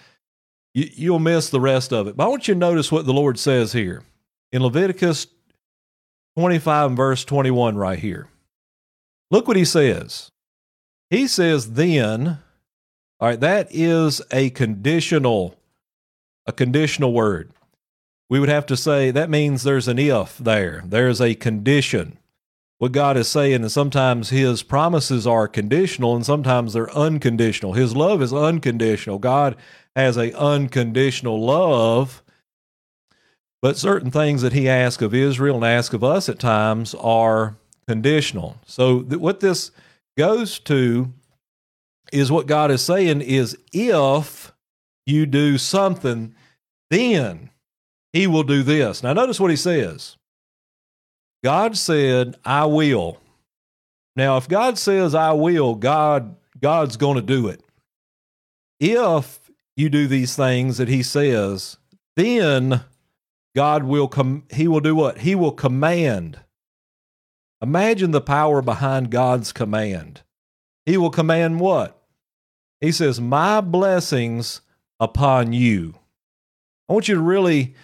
you, 0.72 0.88
you'll 0.94 1.18
miss 1.18 1.50
the 1.50 1.60
rest 1.60 1.92
of 1.92 2.06
it. 2.08 2.16
But 2.16 2.24
I 2.24 2.28
want 2.28 2.48
you 2.48 2.54
to 2.54 2.60
notice 2.60 2.90
what 2.90 3.04
the 3.04 3.12
Lord 3.12 3.38
says 3.38 3.72
here 3.72 4.02
in 4.50 4.62
Leviticus 4.62 5.26
25 6.36 6.88
and 6.88 6.96
verse 6.96 7.24
21 7.24 7.76
right 7.76 7.98
here. 7.98 8.28
Look 9.30 9.46
what 9.46 9.56
he 9.56 9.64
says. 9.64 10.30
He 11.10 11.26
says, 11.26 11.72
then, 11.72 12.38
all 13.20 13.28
right, 13.28 13.40
that 13.40 13.68
is 13.70 14.22
a 14.30 14.48
conditional 14.50 15.54
a 16.46 16.52
conditional 16.52 17.12
word. 17.12 17.52
We 18.28 18.40
would 18.40 18.48
have 18.48 18.66
to 18.66 18.76
say 18.76 19.10
that 19.10 19.30
means 19.30 19.62
there's 19.62 19.88
an 19.88 19.98
if 19.98 20.38
there. 20.38 20.82
There's 20.86 21.20
a 21.20 21.34
condition. 21.34 22.18
What 22.78 22.92
God 22.92 23.16
is 23.16 23.28
saying, 23.28 23.62
is 23.62 23.72
sometimes 23.72 24.30
His 24.30 24.62
promises 24.62 25.26
are 25.26 25.46
conditional 25.46 26.16
and 26.16 26.26
sometimes 26.26 26.72
they're 26.72 26.90
unconditional. 26.96 27.74
His 27.74 27.94
love 27.94 28.22
is 28.22 28.32
unconditional. 28.32 29.18
God 29.18 29.54
has 29.94 30.16
a 30.16 30.36
unconditional 30.36 31.44
love. 31.44 32.22
But 33.60 33.76
certain 33.76 34.10
things 34.10 34.42
that 34.42 34.52
He 34.52 34.68
asks 34.68 35.02
of 35.02 35.14
Israel 35.14 35.56
and 35.56 35.64
asks 35.64 35.94
of 35.94 36.02
us 36.02 36.28
at 36.28 36.40
times 36.40 36.94
are 36.94 37.54
conditional. 37.86 38.56
So, 38.66 39.02
th- 39.02 39.20
what 39.20 39.40
this 39.40 39.70
goes 40.18 40.58
to 40.60 41.12
is 42.12 42.32
what 42.32 42.46
God 42.46 42.70
is 42.70 42.82
saying 42.82 43.20
is 43.20 43.56
if 43.72 44.52
you 45.06 45.26
do 45.26 45.58
something, 45.58 46.34
then 46.90 47.50
he 48.12 48.26
will 48.26 48.42
do 48.42 48.62
this. 48.62 49.02
Now, 49.02 49.12
notice 49.12 49.40
what 49.40 49.50
he 49.50 49.56
says 49.56 50.16
God 51.42 51.76
said, 51.76 52.36
I 52.44 52.66
will. 52.66 53.18
Now, 54.14 54.36
if 54.36 54.48
God 54.48 54.78
says, 54.78 55.14
I 55.14 55.32
will, 55.32 55.74
God, 55.74 56.36
God's 56.60 56.96
going 56.96 57.16
to 57.16 57.22
do 57.22 57.48
it. 57.48 57.62
If 58.78 59.50
you 59.76 59.88
do 59.88 60.06
these 60.06 60.36
things 60.36 60.78
that 60.78 60.88
he 60.88 61.02
says, 61.02 61.78
then 62.16 62.82
God 63.54 63.84
will 63.84 64.08
come, 64.08 64.44
he 64.52 64.68
will 64.68 64.80
do 64.80 64.94
what? 64.94 65.18
He 65.18 65.34
will 65.34 65.52
command. 65.52 66.40
Imagine 67.62 68.10
the 68.10 68.20
power 68.20 68.60
behind 68.60 69.10
God's 69.10 69.52
command. 69.52 70.22
He 70.84 70.96
will 70.96 71.10
command 71.10 71.60
what? 71.60 72.02
He 72.80 72.92
says, 72.92 73.20
My 73.20 73.60
blessings 73.60 74.60
upon 75.02 75.52
you. 75.52 75.94
I 76.88 76.92
want 76.92 77.08
you 77.08 77.16
to 77.16 77.20
really 77.20 77.74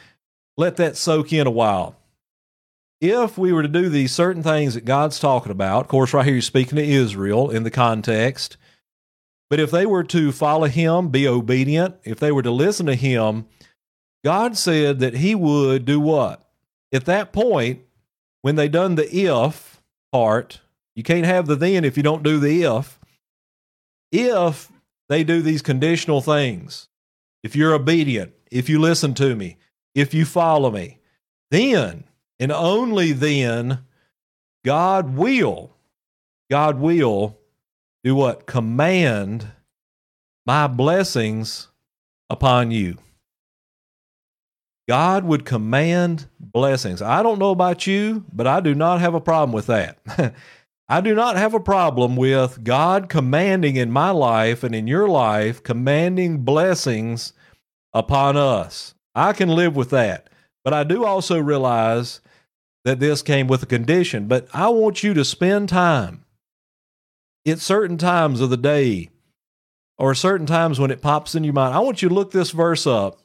let 0.56 0.76
that 0.76 0.96
soak 0.96 1.32
in 1.32 1.46
a 1.46 1.50
while. 1.50 1.96
If 3.00 3.37
we 3.37 3.52
were 3.52 3.62
to 3.62 3.68
do 3.68 3.88
these 3.88 4.12
certain 4.12 4.42
things 4.42 4.75
that 4.75 4.84
God's 4.84 5.18
talking 5.18 5.52
about, 5.52 5.82
of 5.82 5.88
course, 5.88 6.12
right 6.12 6.25
here, 6.25 6.34
you're 6.34 6.42
speaking 6.42 6.76
to 6.76 6.84
Israel 6.84 7.50
in 7.50 7.62
the 7.64 7.70
context. 7.70 8.56
But 9.50 9.60
if 9.60 9.70
they 9.70 9.87
were 9.87 10.04
to 10.04 10.30
follow 10.30 10.66
him, 10.66 11.08
be 11.08 11.26
obedient, 11.26 11.96
if 12.04 12.20
they 12.20 12.30
were 12.30 12.42
to 12.42 12.50
listen 12.50 12.87
to 12.87 12.94
him, 12.94 13.46
God 14.25 14.56
said 14.56 14.98
that 15.00 15.14
he 15.14 15.34
would 15.34 15.84
do 15.84 16.00
what? 16.00 16.48
At 16.92 17.04
that 17.06 17.32
point, 17.32 17.80
when 18.42 18.56
they 18.56 18.68
done 18.68 18.94
the 18.94 19.08
if 19.14 19.80
part, 20.12 20.60
you 20.94 21.02
can't 21.02 21.26
have 21.26 21.46
the 21.46 21.56
then 21.56 21.84
if 21.84 21.96
you 21.96 22.02
don't 22.02 22.22
do 22.22 22.38
the 22.38 22.62
if. 22.62 22.98
If 24.10 24.70
they 25.08 25.25
do 25.25 25.40
these 25.40 25.62
conditional 25.62 26.20
things, 26.20 26.88
if 27.42 27.54
you're 27.57 27.75
obedient, 27.75 28.33
if 28.50 28.68
you 28.68 28.80
listen 28.80 29.14
to 29.14 29.35
me, 29.35 29.57
if 29.95 30.14
you 30.14 30.25
follow 30.25 30.71
me, 30.71 30.99
then 31.50 32.04
and 32.38 32.52
only 32.52 33.12
then 33.12 33.80
God 34.64 35.16
will, 35.16 35.75
God 36.50 36.78
will 36.78 37.38
do 38.04 38.14
what? 38.14 38.47
Command 38.47 39.49
my 40.47 40.66
blessings 40.66 41.68
upon 42.30 42.71
you. 42.71 42.99
God 44.88 45.25
would 45.25 45.45
command 45.45 46.28
blessings. 46.40 47.02
I 47.02 47.23
don't 47.23 47.38
know 47.38 47.50
about 47.50 47.87
you, 47.87 48.25
but 48.33 48.47
I 48.47 48.61
do 48.61 48.75
not 48.75 49.00
have 49.00 49.14
a 49.14 49.21
problem 49.21 49.52
with 49.52 49.66
that. 49.66 49.99
I 50.88 51.02
do 51.02 51.14
not 51.14 51.37
have 51.37 51.52
a 51.52 51.61
problem 51.61 52.16
with 52.16 52.64
God 52.64 53.11
commanding 53.11 53.76
in 53.76 53.90
my 53.90 54.11
life 54.11 54.64
and 54.64 54.75
in 54.75 54.87
your 54.87 55.07
life, 55.07 55.62
commanding 55.62 56.38
blessings 56.45 57.35
upon 57.92 58.37
us. 58.38 58.95
I 59.14 59.35
can 59.35 59.50
live 59.50 59.76
with 59.76 59.90
that. 59.90 60.30
But 60.64 60.73
I 60.73 60.85
do 60.85 61.04
also 61.04 61.38
realize 61.38 62.21
that 62.85 63.00
this 63.00 63.21
came 63.21 63.49
with 63.49 63.62
a 63.62 63.66
condition. 63.66 64.28
But 64.28 64.49
I 64.54 64.68
want 64.68 65.02
you 65.02 65.12
to 65.14 65.25
spend 65.25 65.68
time 65.68 66.25
at 67.47 67.59
certain 67.59 67.99
times 67.99 68.40
of 68.40 68.49
the 68.49 68.57
day 68.57 69.11
or 69.99 70.14
certain 70.14 70.47
times 70.47 70.80
when 70.80 70.90
it 70.90 71.02
pops 71.02 71.35
in 71.35 71.45
your 71.45 71.52
mind. 71.52 71.75
I 71.75 71.80
want 71.80 72.00
you 72.00 72.09
to 72.09 72.14
look 72.14 72.30
this 72.30 72.50
verse 72.50 72.87
up 72.87 73.18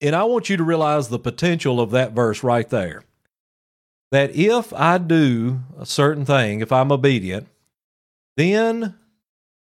and 0.00 0.14
I 0.14 0.24
want 0.24 0.48
you 0.48 0.56
to 0.56 0.64
realize 0.64 1.08
the 1.08 1.18
potential 1.18 1.80
of 1.80 1.90
that 1.92 2.12
verse 2.12 2.42
right 2.42 2.68
there. 2.68 3.02
That 4.10 4.34
if 4.34 4.72
I 4.72 4.98
do 4.98 5.60
a 5.78 5.84
certain 5.84 6.24
thing, 6.24 6.60
if 6.60 6.72
I'm 6.72 6.90
obedient, 6.90 7.46
then 8.36 8.94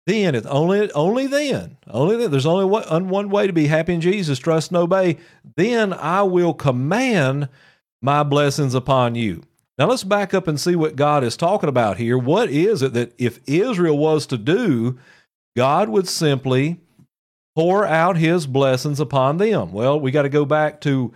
then 0.06 0.34
it's 0.34 0.46
only 0.46 0.92
only 0.92 1.26
then 1.26 1.78
only 1.88 2.16
then 2.16 2.30
there's 2.30 2.44
only 2.44 2.66
one, 2.66 3.08
one 3.08 3.30
way 3.30 3.46
to 3.46 3.54
be 3.54 3.68
happy 3.68 3.94
in 3.94 4.02
jesus 4.02 4.38
trust 4.38 4.70
and 4.70 4.76
obey 4.76 5.16
then 5.56 5.94
i 5.94 6.22
will 6.22 6.52
command 6.52 7.48
my 8.02 8.22
blessings 8.22 8.74
upon 8.74 9.14
you. 9.14 9.42
Now 9.78 9.86
let's 9.86 10.04
back 10.04 10.34
up 10.34 10.46
and 10.46 10.60
see 10.60 10.76
what 10.76 10.94
god 10.94 11.24
is 11.24 11.38
talking 11.38 11.70
about 11.70 11.96
here. 11.96 12.18
What 12.18 12.50
is 12.50 12.82
it 12.82 12.92
that 12.92 13.14
if 13.16 13.40
israel 13.46 13.96
was 13.96 14.26
to 14.26 14.36
do 14.36 14.98
god 15.56 15.88
would 15.88 16.06
simply 16.06 16.80
pour 17.56 17.86
out 17.86 18.16
his 18.16 18.46
blessings 18.46 19.00
upon 19.00 19.38
them. 19.38 19.72
Well, 19.72 19.98
we 19.98 20.10
got 20.10 20.22
to 20.22 20.28
go 20.28 20.44
back 20.44 20.80
to 20.82 21.12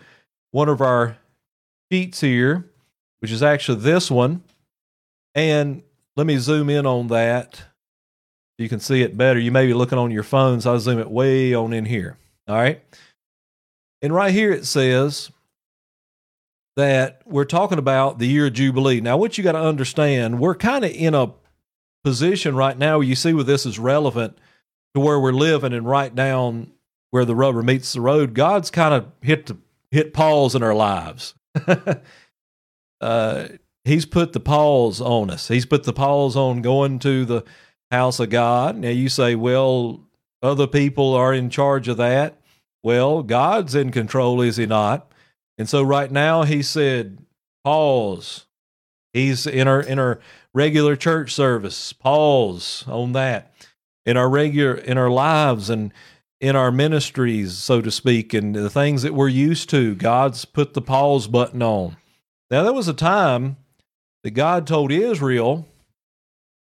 one 0.51 0.69
of 0.69 0.81
our 0.81 1.19
sheets 1.93 2.21
here, 2.21 2.68
which 3.21 3.31
is 3.31 3.43
actually 3.43 3.81
this 3.81 4.11
one. 4.11 4.43
And 5.35 5.83
let 6.17 6.27
me 6.27 6.37
zoom 6.39 6.71
in 6.71 6.87
on 6.87 7.09
that. 7.09 7.63
You 8.59 8.69
can 8.69 8.81
see 8.81 9.03
it 9.03 9.17
better. 9.17 9.39
You 9.39 9.53
may 9.53 9.67
be 9.67 9.75
looking 9.75 9.99
on 9.99 10.11
your 10.11 10.25
phones. 10.25 10.65
so 10.65 10.73
I'll 10.73 10.81
zoom 10.81 10.99
it 10.99 11.11
way 11.11 11.55
on 11.55 11.73
in 11.73 11.85
here. 11.85 12.17
All 12.49 12.57
right. 12.57 12.83
And 14.03 14.13
right 14.13 14.33
here 14.33 14.53
it 14.53 14.67
says 14.67 15.31
that 16.77 17.23
we're 17.25 17.45
talking 17.45 17.79
about 17.79 18.19
the 18.19 18.27
year 18.27 18.47
of 18.47 18.53
Jubilee. 18.53 19.01
Now, 19.01 19.17
what 19.17 19.37
you 19.37 19.45
got 19.45 19.53
to 19.53 19.61
understand, 19.61 20.39
we're 20.39 20.55
kind 20.55 20.85
of 20.85 20.91
in 20.93 21.15
a 21.15 21.33
position 22.05 22.55
right 22.55 22.79
now 22.79 22.99
where 22.99 23.07
you 23.07 23.17
see 23.17 23.33
where 23.33 23.45
this 23.45 23.67
is 23.67 23.79
relevant 23.79 24.39
to 24.95 25.01
where 25.01 25.19
we're 25.19 25.33
living 25.33 25.73
and 25.73 25.87
right 25.87 26.15
down 26.15 26.73
where 27.11 27.25
the 27.25 27.35
rubber 27.35 27.63
meets 27.63 27.93
the 27.93 28.01
road, 28.01 28.35
God's 28.35 28.71
kind 28.71 28.95
of 28.95 29.07
hit 29.21 29.47
the, 29.47 29.57
hit 29.91 30.13
pause 30.13 30.55
in 30.55 30.63
our 30.63 30.75
lives. 30.75 31.35
uh, 33.01 33.49
he's 33.85 34.07
put 34.07 34.33
the 34.33 34.41
pause 34.41 35.01
on 35.01 35.31
us. 35.31 35.49
He's 35.49 35.67
put 35.67 35.85
the 35.85 35.93
pause 35.93 36.37
on 36.37 36.63
going 36.63 36.99
to 37.01 37.25
the 37.25 37.45
house 37.91 38.21
of 38.21 38.31
God. 38.31 38.77
Now 38.77 38.91
you 38.91 39.09
say, 39.09 39.35
well, 39.35 40.01
other 40.43 40.67
people 40.67 41.15
are 41.15 41.35
in 41.35 41.51
charge 41.51 41.89
of 41.89 41.97
that. 41.97 42.41
Well, 42.83 43.23
God's 43.23 43.75
in 43.75 43.91
control, 43.91 44.41
is 44.41 44.57
he 44.57 44.67
not? 44.67 45.11
And 45.57 45.69
so 45.69 45.83
right 45.83 46.11
now 46.11 46.45
he 46.45 46.63
said, 46.63 47.19
pause. 47.65 48.47
He's 49.13 49.47
in 49.47 49.67
our 49.67 49.81
in 49.81 49.99
our 49.99 50.21
regular 50.55 50.95
church 50.95 51.33
service. 51.33 51.93
Pause 51.93 52.85
on 52.87 53.13
that 53.13 53.53
in 54.09 54.17
our 54.17 54.29
regular 54.31 54.75
in 54.75 54.97
our 54.97 55.11
lives 55.11 55.69
and 55.69 55.93
in 56.41 56.57
our 56.57 56.73
ministries, 56.73 57.59
so 57.59 57.83
to 57.83 57.91
speak, 57.91 58.33
and 58.33 58.55
the 58.55 58.71
things 58.71 59.03
that 59.03 59.13
we're 59.13 59.29
used 59.29 59.69
to. 59.71 59.95
God's 59.95 60.47
put 60.47 60.73
the 60.73 60.81
pause 60.81 61.27
button 61.27 61.63
on. 61.63 61.97
Now, 62.51 62.63
there 62.63 62.73
was 62.73 62.89
a 62.89 62.95
time 62.95 63.57
that 64.25 64.31
God 64.31 64.67
told 64.67 64.91
Israel 64.91 65.67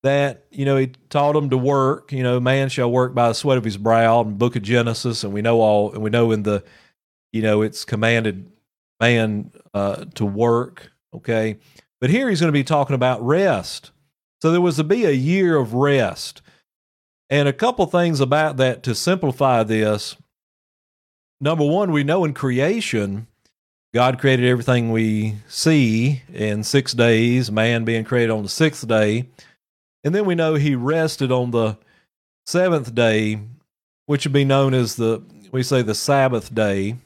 that, 0.03 0.45
you 0.51 0.65
know, 0.65 0.77
He 0.77 0.87
taught 1.09 1.33
them 1.33 1.49
to 1.49 1.57
work. 1.57 2.11
You 2.11 2.23
know, 2.23 2.39
man 2.39 2.69
shall 2.69 2.91
work 2.91 3.13
by 3.13 3.29
the 3.29 3.33
sweat 3.33 3.57
of 3.57 3.63
his 3.63 3.77
brow 3.77 4.21
in 4.21 4.37
book 4.37 4.55
of 4.55 4.61
Genesis. 4.61 5.23
And 5.23 5.33
we 5.33 5.41
know 5.41 5.61
all, 5.61 5.91
and 5.91 6.01
we 6.01 6.09
know 6.09 6.31
in 6.31 6.43
the, 6.43 6.63
you 7.31 7.41
know, 7.41 7.61
it's 7.61 7.85
commanded 7.85 8.51
man 8.99 9.51
uh, 9.73 10.05
to 10.15 10.25
work. 10.25 10.91
Okay. 11.13 11.57
But 12.01 12.09
here 12.09 12.29
he's 12.29 12.39
going 12.39 12.49
to 12.51 12.57
be 12.57 12.63
talking 12.63 12.95
about 12.95 13.25
rest. 13.25 13.91
So 14.41 14.51
there 14.51 14.61
was 14.61 14.77
to 14.77 14.83
be 14.83 15.05
a 15.05 15.11
year 15.11 15.57
of 15.57 15.73
rest. 15.73 16.41
And 17.29 17.47
a 17.47 17.53
couple 17.53 17.85
things 17.85 18.19
about 18.19 18.57
that 18.57 18.83
to 18.83 18.95
simplify 18.95 19.63
this. 19.63 20.15
Number 21.41 21.65
one, 21.65 21.91
we 21.91 22.03
know 22.03 22.25
in 22.25 22.33
creation, 22.33 23.27
God 23.93 24.19
created 24.19 24.45
everything 24.47 24.91
we 24.91 25.35
see 25.47 26.21
in 26.31 26.63
six 26.63 26.93
days, 26.93 27.51
man 27.51 27.85
being 27.85 28.03
created 28.03 28.31
on 28.31 28.43
the 28.43 28.49
sixth 28.49 28.87
day. 28.87 29.27
And 30.03 30.13
then 30.13 30.25
we 30.25 30.35
know 30.35 30.53
he 30.55 30.75
rested 30.75 31.31
on 31.31 31.51
the 31.51 31.77
seventh 32.45 32.93
day, 32.93 33.39
which 34.05 34.25
would 34.25 34.33
be 34.33 34.45
known 34.45 34.73
as 34.73 34.95
the, 34.95 35.23
we 35.51 35.63
say 35.63 35.81
the 35.81 35.95
Sabbath 35.95 36.53
day. 36.53 36.97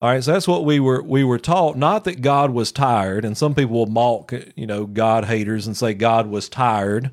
All 0.00 0.10
right, 0.10 0.22
so 0.22 0.32
that's 0.32 0.46
what 0.46 0.64
we 0.64 0.78
were 0.78 1.02
we 1.02 1.24
were 1.24 1.40
taught. 1.40 1.76
Not 1.76 2.04
that 2.04 2.20
God 2.20 2.50
was 2.52 2.70
tired, 2.70 3.24
and 3.24 3.36
some 3.36 3.52
people 3.52 3.74
will 3.74 3.86
mock, 3.86 4.32
you 4.54 4.64
know, 4.64 4.86
God 4.86 5.24
haters 5.24 5.66
and 5.66 5.76
say 5.76 5.92
God 5.92 6.28
was 6.28 6.48
tired. 6.48 7.10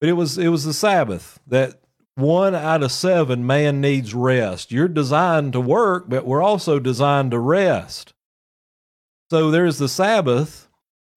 But 0.00 0.08
it 0.08 0.12
was 0.12 0.38
it 0.38 0.46
was 0.46 0.62
the 0.64 0.72
Sabbath 0.72 1.40
that 1.48 1.80
one 2.18 2.54
out 2.54 2.82
of 2.82 2.92
seven 2.92 3.46
man 3.46 3.80
needs 3.80 4.14
rest. 4.14 4.72
You're 4.72 4.88
designed 4.88 5.52
to 5.52 5.60
work, 5.60 6.08
but 6.08 6.26
we're 6.26 6.42
also 6.42 6.78
designed 6.78 7.30
to 7.30 7.38
rest. 7.38 8.12
So 9.30 9.50
there's 9.50 9.78
the 9.78 9.88
Sabbath 9.88 10.68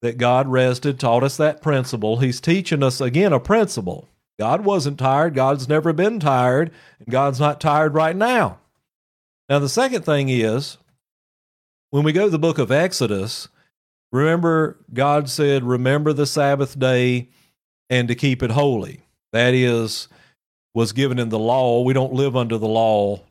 that 0.01 0.17
God 0.17 0.47
rested, 0.47 0.99
taught 0.99 1.23
us 1.23 1.37
that 1.37 1.61
principle. 1.61 2.17
He's 2.17 2.41
teaching 2.41 2.83
us 2.83 2.99
again 2.99 3.33
a 3.33 3.39
principle. 3.39 4.09
God 4.39 4.65
wasn't 4.65 4.97
tired. 4.97 5.35
God's 5.35 5.69
never 5.69 5.93
been 5.93 6.19
tired, 6.19 6.71
and 6.99 7.07
God's 7.09 7.39
not 7.39 7.61
tired 7.61 7.93
right 7.93 8.15
now. 8.15 8.59
Now, 9.47 9.59
the 9.59 9.69
second 9.69 10.03
thing 10.03 10.29
is 10.29 10.77
when 11.91 12.03
we 12.03 12.13
go 12.13 12.25
to 12.25 12.29
the 12.29 12.39
book 12.39 12.57
of 12.57 12.71
Exodus, 12.71 13.47
remember 14.11 14.79
God 14.93 15.29
said, 15.29 15.63
Remember 15.63 16.13
the 16.13 16.25
Sabbath 16.25 16.77
day 16.79 17.29
and 17.89 18.07
to 18.07 18.15
keep 18.15 18.41
it 18.41 18.51
holy. 18.51 19.01
That 19.33 19.53
is, 19.53 20.07
was 20.73 20.93
given 20.93 21.19
in 21.19 21.29
the 21.29 21.39
law. 21.39 21.81
We 21.83 21.93
don't 21.93 22.13
live 22.13 22.35
under 22.35 22.57
the 22.57 22.67
law 22.67 23.21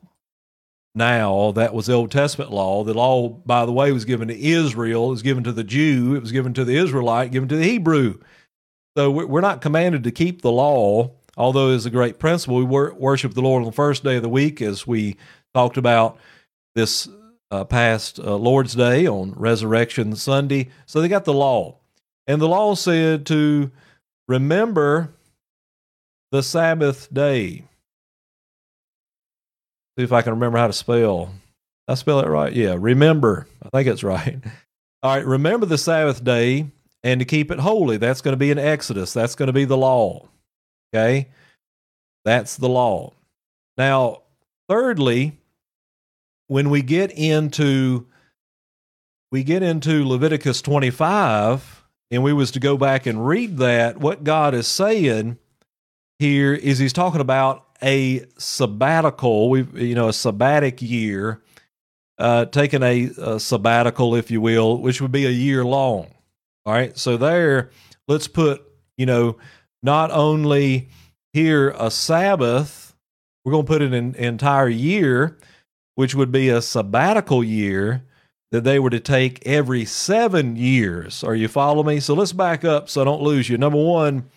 now. 0.93 1.51
That 1.53 1.73
was 1.73 1.87
the 1.87 1.93
Old 1.93 2.11
Testament 2.11 2.51
law. 2.51 2.83
The 2.83 2.93
law, 2.93 3.29
by 3.29 3.65
the 3.65 3.71
way, 3.71 3.91
was 3.91 4.05
given 4.05 4.27
to 4.27 4.39
Israel, 4.39 5.07
it 5.07 5.11
was 5.11 5.21
given 5.21 5.43
to 5.45 5.51
the 5.51 5.63
Jew, 5.63 6.15
it 6.15 6.21
was 6.21 6.31
given 6.31 6.53
to 6.53 6.65
the 6.65 6.75
Israelite, 6.75 7.31
given 7.31 7.49
to 7.49 7.55
the 7.55 7.63
Hebrew. 7.63 8.19
So 8.97 9.09
we're 9.09 9.41
not 9.41 9.61
commanded 9.61 10.03
to 10.03 10.11
keep 10.11 10.41
the 10.41 10.51
law, 10.51 11.11
although 11.37 11.71
it's 11.71 11.85
a 11.85 11.89
great 11.89 12.19
principle. 12.19 12.57
We 12.57 12.65
worship 12.65 13.33
the 13.33 13.41
Lord 13.41 13.61
on 13.61 13.65
the 13.65 13.71
first 13.71 14.03
day 14.03 14.17
of 14.17 14.21
the 14.21 14.29
week, 14.29 14.61
as 14.61 14.85
we 14.85 15.15
talked 15.53 15.77
about 15.77 16.17
this 16.75 17.07
uh, 17.51 17.63
past 17.63 18.19
uh, 18.19 18.35
Lord's 18.35 18.75
Day 18.75 19.07
on 19.07 19.33
Resurrection 19.37 20.15
Sunday. 20.15 20.69
So 20.85 20.99
they 20.99 21.07
got 21.07 21.23
the 21.23 21.33
law. 21.33 21.77
And 22.27 22.41
the 22.41 22.49
law 22.49 22.75
said 22.75 23.25
to 23.27 23.71
Remember 24.27 25.13
the 26.31 26.41
Sabbath 26.41 27.13
day. 27.13 27.65
See 29.97 30.03
if 30.03 30.13
I 30.13 30.21
can 30.21 30.33
remember 30.33 30.57
how 30.57 30.67
to 30.67 30.73
spell. 30.73 31.31
I 31.87 31.95
spell 31.95 32.19
it 32.21 32.27
right? 32.27 32.53
Yeah, 32.53 32.75
remember. 32.79 33.47
I 33.61 33.69
think 33.69 33.87
it's 33.87 34.03
right. 34.03 34.39
All 35.03 35.15
right, 35.15 35.25
remember 35.25 35.65
the 35.65 35.77
Sabbath 35.77 36.23
day 36.23 36.67
and 37.03 37.19
to 37.19 37.25
keep 37.25 37.51
it 37.51 37.59
holy. 37.59 37.97
That's 37.97 38.21
going 38.21 38.33
to 38.33 38.37
be 38.37 38.51
in 38.51 38.59
Exodus. 38.59 39.13
That's 39.13 39.35
going 39.35 39.47
to 39.47 39.53
be 39.53 39.65
the 39.65 39.77
law. 39.77 40.29
Okay? 40.93 41.27
That's 42.23 42.55
the 42.55 42.69
law. 42.69 43.13
Now, 43.77 44.21
thirdly, 44.69 45.37
when 46.47 46.69
we 46.69 46.81
get 46.81 47.11
into 47.11 48.07
we 49.31 49.43
get 49.43 49.63
into 49.63 50.05
Leviticus 50.05 50.61
25 50.61 51.85
and 52.11 52.21
we 52.21 52.33
was 52.33 52.51
to 52.51 52.59
go 52.59 52.77
back 52.77 53.05
and 53.05 53.25
read 53.25 53.57
that, 53.59 53.97
what 53.97 54.25
God 54.25 54.53
is 54.53 54.67
saying 54.67 55.37
here 56.21 56.53
is 56.53 56.77
he's 56.77 56.93
talking 56.93 57.19
about 57.19 57.65
a 57.81 58.23
sabbatical, 58.37 59.49
we 59.49 59.63
you 59.73 59.95
know, 59.95 60.07
a 60.07 60.11
sabbatic 60.11 60.87
year, 60.87 61.41
uh, 62.19 62.45
taking 62.45 62.83
a, 62.83 63.09
a 63.17 63.39
sabbatical, 63.39 64.13
if 64.13 64.29
you 64.29 64.39
will, 64.39 64.77
which 64.77 65.01
would 65.01 65.11
be 65.11 65.25
a 65.25 65.31
year 65.31 65.65
long. 65.65 66.13
All 66.63 66.73
right. 66.73 66.95
So 66.95 67.17
there, 67.17 67.71
let's 68.07 68.27
put, 68.27 68.61
you 68.97 69.07
know, 69.07 69.37
not 69.81 70.11
only 70.11 70.89
here 71.33 71.71
a 71.71 71.89
Sabbath, 71.89 72.95
we're 73.43 73.53
going 73.53 73.65
to 73.65 73.67
put 73.67 73.81
it 73.81 73.91
in 73.91 73.93
an 73.95 74.15
entire 74.15 74.69
year, 74.69 75.39
which 75.95 76.13
would 76.13 76.31
be 76.31 76.49
a 76.49 76.61
sabbatical 76.61 77.43
year 77.43 78.03
that 78.51 78.63
they 78.63 78.77
were 78.77 78.91
to 78.91 78.99
take 78.99 79.41
every 79.47 79.85
seven 79.85 80.55
years. 80.55 81.23
Are 81.23 81.33
you 81.33 81.47
follow 81.47 81.81
me? 81.81 81.99
So 81.99 82.13
let's 82.13 82.33
back 82.33 82.63
up 82.63 82.89
so 82.89 83.01
I 83.01 83.05
don't 83.05 83.23
lose 83.23 83.49
you. 83.49 83.57
Number 83.57 83.83
one, 83.83 84.29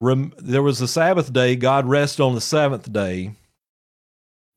rem- 0.00 0.34
there 0.38 0.62
was 0.62 0.78
the 0.78 0.88
Sabbath 0.88 1.32
day. 1.32 1.56
God 1.56 1.86
rested 1.86 2.22
on 2.22 2.34
the 2.34 2.40
seventh 2.40 2.92
day. 2.92 3.34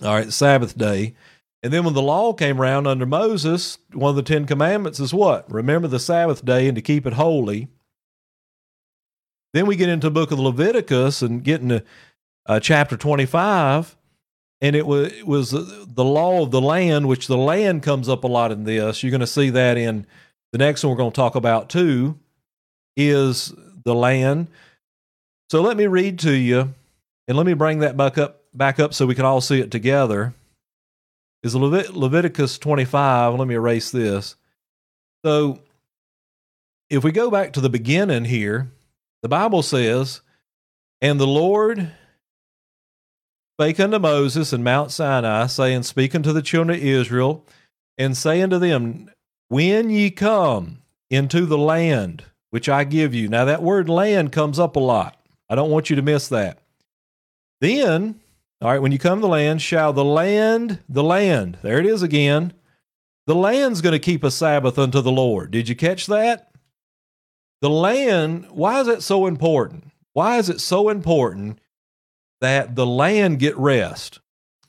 All 0.02 0.16
right, 0.16 0.32
Sabbath 0.32 0.78
day. 0.78 1.16
And 1.62 1.72
then 1.72 1.86
when 1.86 1.94
the 1.94 2.02
law 2.02 2.34
came 2.34 2.60
around 2.60 2.88
under 2.88 3.06
Moses, 3.06 3.78
one 3.94 4.10
of 4.10 4.16
the 4.18 4.22
Ten 4.24 4.46
Commandments 4.46 5.00
is 5.00 5.14
what? 5.14 5.50
Remember 5.52 5.88
the 5.88 6.00
Sabbath 6.00 6.44
day 6.44 6.68
and 6.68 6.76
to 6.76 6.82
keep 6.82 7.06
it 7.06 7.14
holy. 7.14 7.70
Then 9.54 9.66
we 9.66 9.76
get 9.76 9.88
into 9.88 10.08
the 10.08 10.12
book 10.12 10.32
of 10.32 10.40
Leviticus 10.40 11.22
and 11.22 11.44
get 11.44 11.62
into 11.62 11.84
uh, 12.46 12.60
chapter 12.60 12.98
25. 12.98 13.96
And 14.62 14.76
it 14.76 14.86
was, 14.86 15.14
it 15.14 15.28
was 15.28 15.52
the 15.52 16.04
law 16.04 16.42
of 16.42 16.52
the 16.52 16.62
land, 16.62 17.08
which 17.08 17.28
the 17.28 17.38
land 17.38 17.84
comes 17.84 18.10
up 18.10 18.24
a 18.24 18.28
lot 18.28 18.52
in 18.52 18.64
this. 18.64 19.04
You're 19.04 19.12
going 19.12 19.22
to 19.22 19.28
see 19.28 19.50
that 19.52 19.78
in 19.78 20.06
the 20.52 20.58
next 20.58 20.84
one 20.84 20.92
we're 20.92 20.98
going 20.98 21.12
to 21.12 21.16
talk 21.16 21.36
about 21.36 21.70
too, 21.70 22.18
is 22.96 23.54
the 23.84 23.96
land. 23.96 24.48
So 25.50 25.62
let 25.62 25.78
me 25.78 25.88
read 25.88 26.20
to 26.20 26.32
you, 26.32 26.74
and 27.28 27.38
let 27.38 27.46
me 27.46 27.54
bring 27.54 27.80
that 27.80 27.96
back 27.96 28.18
up, 28.18 28.42
back 28.54 28.80
up 28.80 28.94
so 28.94 29.06
we 29.06 29.16
can 29.16 29.26
all 29.26 29.42
see 29.42 29.60
it 29.60 29.72
together 29.72 30.34
is 31.44 31.54
Levit- 31.54 31.94
Leviticus 31.94 32.58
25. 32.58 33.36
Let 33.36 33.48
me 33.48 33.56
erase 33.56 33.92
this. 33.92 34.36
So, 35.24 35.60
if 36.90 37.04
we 37.04 37.12
go 37.12 37.30
back 37.30 37.54
to 37.54 37.62
the 37.62 37.70
beginning 37.70 38.26
here, 38.26 38.72
the 39.22 39.30
Bible 39.30 39.62
says, 39.62 40.22
And 41.02 41.20
the 41.20 41.28
Lord 41.28 41.92
spake 43.60 43.80
unto 43.80 44.00
Moses 44.00 44.54
in 44.54 44.64
Mount 44.64 44.92
Sinai, 44.92 45.48
saying, 45.48 45.84
Speak 45.84 46.16
unto 46.16 46.32
the 46.34 46.42
children 46.42 46.78
of 46.78 46.84
Israel, 46.84 47.46
and 47.98 48.18
say 48.18 48.42
unto 48.42 48.58
them, 48.58 49.10
When 49.50 49.90
ye 49.90 50.12
come 50.12 50.82
into 51.10 51.46
the 51.46 51.58
land 51.58 52.24
which 52.50 52.70
I 52.70 52.84
give 52.84 53.14
you. 53.16 53.28
Now, 53.28 53.46
that 53.46 53.64
word 53.64 53.90
land 53.90 54.32
comes 54.32 54.60
up 54.60 54.76
a 54.76 54.80
lot. 54.80 55.20
I 55.54 55.56
don't 55.56 55.70
want 55.70 55.92
you 55.92 55.96
to 55.98 56.02
miss 56.02 56.30
that. 56.30 56.64
Then 57.62 58.20
all 58.64 58.72
right, 58.72 58.82
when 58.82 58.94
you 58.94 58.98
come 58.98 59.20
to 59.20 59.22
the 59.22 59.28
land, 59.28 59.62
shall 59.62 59.92
the 59.92 60.04
land, 60.06 60.80
the 60.88 61.04
land, 61.04 61.58
there 61.64 61.80
it 61.80 61.86
is 61.86 62.02
again. 62.02 62.54
The 63.28 63.36
land's 63.36 63.82
going 63.82 63.92
to 63.92 64.00
keep 64.00 64.24
a 64.24 64.32
Sabbath 64.32 64.80
unto 64.80 65.02
the 65.02 65.12
Lord. 65.12 65.52
Did 65.52 65.68
you 65.68 65.76
catch 65.76 66.08
that? 66.08 66.50
The 67.62 67.70
land, 67.70 68.48
why 68.52 68.80
is 68.80 68.88
it 68.88 69.04
so 69.04 69.28
important? 69.28 69.92
Why 70.14 70.38
is 70.38 70.48
it 70.48 70.62
so 70.62 70.88
important 70.88 71.60
that 72.40 72.78
the 72.78 72.86
land 72.86 73.40
get 73.40 73.58
rest? 73.58 74.22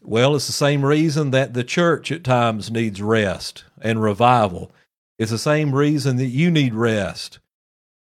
Well, 0.02 0.34
it's 0.34 0.48
the 0.48 0.52
same 0.52 0.84
reason 0.84 1.30
that 1.30 1.54
the 1.54 1.64
church 1.64 2.10
at 2.10 2.24
times 2.24 2.72
needs 2.72 3.00
rest 3.00 3.62
and 3.80 4.02
revival. 4.02 4.72
It's 5.20 5.30
the 5.30 5.38
same 5.38 5.72
reason 5.72 6.16
that 6.16 6.26
you 6.26 6.50
need 6.50 6.74
rest. 6.74 7.38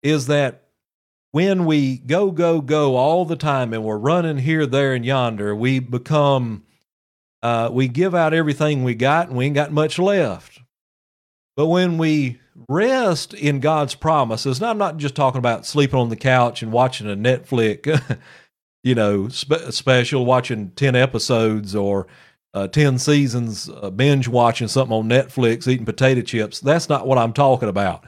Is 0.02 0.26
that 0.26 0.67
when 1.32 1.66
we 1.66 1.98
go, 1.98 2.32
go, 2.32 2.62
go 2.62 2.96
all 2.96 3.26
the 3.26 3.36
time 3.36 3.74
and 3.74 3.84
we're 3.84 3.98
running 3.98 4.38
here, 4.38 4.66
there, 4.66 4.94
and 4.94 5.06
yonder, 5.06 5.56
we 5.56 5.80
become, 5.80 6.64
uh, 7.44 7.70
we 7.72 7.88
give 7.88 8.16
out 8.16 8.34
everything 8.34 8.84
we 8.84 8.96
got 8.96 9.28
and 9.28 9.38
we 9.38 9.46
ain't 9.46 9.56
got 9.56 9.72
much 9.72 10.00
left. 10.00 10.62
But 11.56 11.68
when 11.68 11.98
we 11.98 12.40
rest 12.70 13.34
in 13.34 13.60
God's 13.60 13.96
promises, 13.96 14.60
and 14.60 14.68
I'm 14.68 14.78
not 14.78 14.98
just 14.98 15.16
talking 15.16 15.40
about 15.40 15.66
sleeping 15.66 16.00
on 16.00 16.10
the 16.10 16.16
couch 16.16 16.62
and 16.62 16.72
watching 16.72 17.10
a 17.10 17.16
Netflix, 17.16 18.18
you 18.84 18.96
know, 18.96 19.28
spe- 19.28 19.72
special, 19.72 20.26
watching 20.26 20.72
10 20.72 20.96
episodes 20.96 21.76
or 21.76 22.08
uh, 22.54 22.68
10 22.68 23.00
seasons, 23.00 23.70
uh, 23.70 23.90
binge 23.90 24.28
watching 24.28 24.68
something 24.68 24.96
on 24.96 25.10
Netflix, 25.10 25.68
eating 25.68 25.86
potato 25.86 26.22
chips. 26.22 26.60
That's 26.60 26.90
not 26.90 27.06
what 27.06 27.18
I'm 27.18 27.34
talking 27.34 27.70
about. 27.70 28.06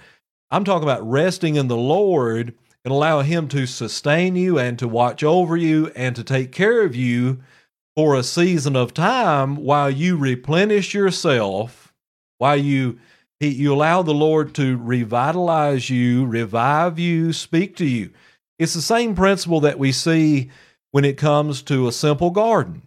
I'm 0.51 0.63
talking 0.63 0.83
about 0.83 1.07
resting 1.07 1.55
in 1.55 1.67
the 1.67 1.77
Lord 1.77 2.55
and 2.83 2.91
allow 2.91 3.21
Him 3.21 3.47
to 3.49 3.65
sustain 3.65 4.35
you 4.35 4.57
and 4.57 4.79
to 4.79 4.87
watch 4.87 5.23
over 5.23 5.57
you 5.57 5.91
and 5.95 6.15
to 6.15 6.23
take 6.23 6.51
care 6.51 6.81
of 6.83 6.95
you 6.95 7.39
for 7.95 8.15
a 8.15 8.23
season 8.23 8.75
of 8.75 8.93
time 8.93 9.55
while 9.57 9.89
you 9.89 10.15
replenish 10.15 10.93
yourself, 10.93 11.93
while 12.37 12.57
you 12.57 12.99
you 13.41 13.73
allow 13.73 14.01
the 14.01 14.13
Lord 14.13 14.53
to 14.55 14.77
revitalize 14.77 15.89
you, 15.89 16.25
revive 16.25 16.99
you, 16.99 17.31
speak 17.31 17.75
to 17.77 17.85
you. 17.85 18.11
It's 18.57 18.73
the 18.73 18.81
same 18.81 19.15
principle 19.15 19.61
that 19.61 19.79
we 19.79 19.93
see 19.93 20.49
when 20.91 21.05
it 21.05 21.17
comes 21.17 21.61
to 21.63 21.87
a 21.87 21.93
simple 21.93 22.31
garden. 22.31 22.81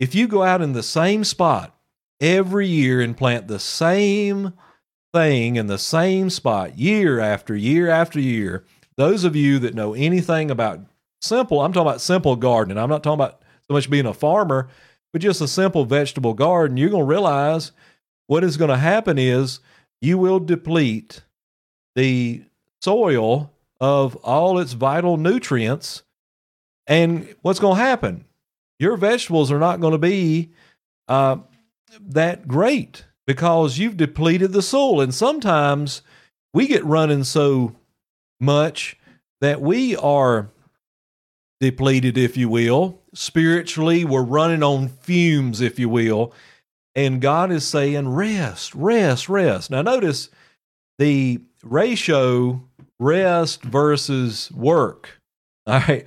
If 0.00 0.14
you 0.14 0.26
go 0.26 0.42
out 0.42 0.62
in 0.62 0.72
the 0.72 0.82
same 0.82 1.22
spot 1.22 1.78
every 2.20 2.66
year 2.66 3.00
and 3.00 3.16
plant 3.16 3.46
the 3.46 3.60
same 3.60 4.54
thing 5.12 5.56
in 5.56 5.66
the 5.66 5.78
same 5.78 6.30
spot 6.30 6.78
year 6.78 7.20
after 7.20 7.54
year 7.54 7.88
after 7.88 8.18
year, 8.18 8.64
those 9.00 9.24
of 9.24 9.36
you 9.36 9.58
that 9.60 9.74
know 9.74 9.94
anything 9.94 10.50
about 10.50 10.80
simple, 11.20 11.60
I'm 11.60 11.72
talking 11.72 11.88
about 11.88 12.00
simple 12.00 12.36
gardening. 12.36 12.78
I'm 12.78 12.90
not 12.90 13.02
talking 13.02 13.20
about 13.20 13.42
so 13.68 13.74
much 13.74 13.90
being 13.90 14.06
a 14.06 14.14
farmer, 14.14 14.68
but 15.12 15.22
just 15.22 15.40
a 15.40 15.48
simple 15.48 15.84
vegetable 15.84 16.34
garden. 16.34 16.76
You're 16.76 16.90
going 16.90 17.02
to 17.02 17.08
realize 17.08 17.72
what 18.26 18.44
is 18.44 18.56
going 18.56 18.70
to 18.70 18.76
happen 18.76 19.18
is 19.18 19.60
you 20.00 20.18
will 20.18 20.38
deplete 20.38 21.22
the 21.94 22.44
soil 22.80 23.52
of 23.80 24.16
all 24.16 24.58
its 24.58 24.72
vital 24.72 25.16
nutrients. 25.16 26.02
And 26.86 27.34
what's 27.42 27.60
going 27.60 27.76
to 27.76 27.82
happen? 27.82 28.24
Your 28.78 28.96
vegetables 28.96 29.50
are 29.50 29.58
not 29.58 29.80
going 29.80 29.92
to 29.92 29.98
be 29.98 30.50
uh, 31.08 31.38
that 32.00 32.48
great 32.48 33.04
because 33.26 33.78
you've 33.78 33.96
depleted 33.96 34.52
the 34.52 34.62
soil. 34.62 35.00
And 35.00 35.14
sometimes 35.14 36.02
we 36.52 36.66
get 36.66 36.84
running 36.84 37.24
so 37.24 37.76
much 38.40 38.96
that 39.40 39.60
we 39.60 39.94
are 39.96 40.48
depleted, 41.60 42.16
if 42.16 42.36
you 42.36 42.48
will. 42.48 42.98
Spiritually, 43.12 44.04
we're 44.04 44.22
running 44.22 44.62
on 44.62 44.88
fumes, 44.88 45.60
if 45.60 45.78
you 45.78 45.88
will. 45.88 46.32
And 46.94 47.20
God 47.20 47.52
is 47.52 47.66
saying, 47.66 48.08
rest, 48.08 48.74
rest, 48.74 49.28
rest. 49.28 49.70
Now, 49.70 49.82
notice 49.82 50.28
the 50.98 51.40
ratio 51.62 52.62
rest 52.98 53.62
versus 53.62 54.50
work. 54.52 55.20
All 55.66 55.80
right. 55.80 56.06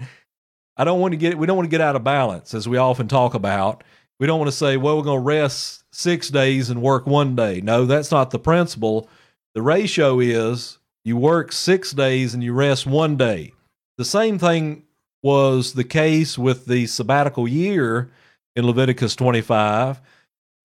I 0.76 0.84
don't 0.84 1.00
want 1.00 1.12
to 1.12 1.17
get 1.17 1.38
we 1.38 1.46
don't 1.46 1.56
want 1.56 1.67
to 1.67 1.72
get 1.72 1.82
out 1.82 1.96
of 1.96 2.04
balance 2.04 2.54
as 2.54 2.67
we 2.67 2.78
often 2.78 3.08
talk 3.08 3.34
about. 3.34 3.84
We 4.19 4.28
don't 4.28 4.39
want 4.39 4.52
to 4.52 4.58
say, 4.58 4.78
well, 4.78 4.98
we're 4.98 5.04
going 5.04 5.19
to 5.19 5.26
rest 5.26 5.84
6 5.91 6.30
days 6.30 6.69
and 6.69 6.82
work 6.82 7.06
1 7.06 7.36
day. 7.36 7.62
No, 7.62 7.86
that's 7.86 8.12
not 8.12 8.32
the 8.32 8.39
principle. 8.39 9.08
The 9.54 9.62
ratio 9.62 10.19
is 10.19 10.80
you 11.06 11.18
work 11.18 11.52
six 11.52 11.92
days 11.92 12.34
and 12.34 12.44
you 12.44 12.54
rest 12.54 12.86
one 12.86 13.18
day. 13.18 13.54
The 13.98 14.06
same 14.06 14.39
thing 14.39 14.84
was 15.22 15.74
the 15.74 15.84
case 15.84 16.38
with 16.38 16.66
the 16.66 16.88
sabbatical 16.88 17.48
year 17.48 18.12
in 18.56 18.66
Leviticus 18.66 19.16
25. 19.16 20.02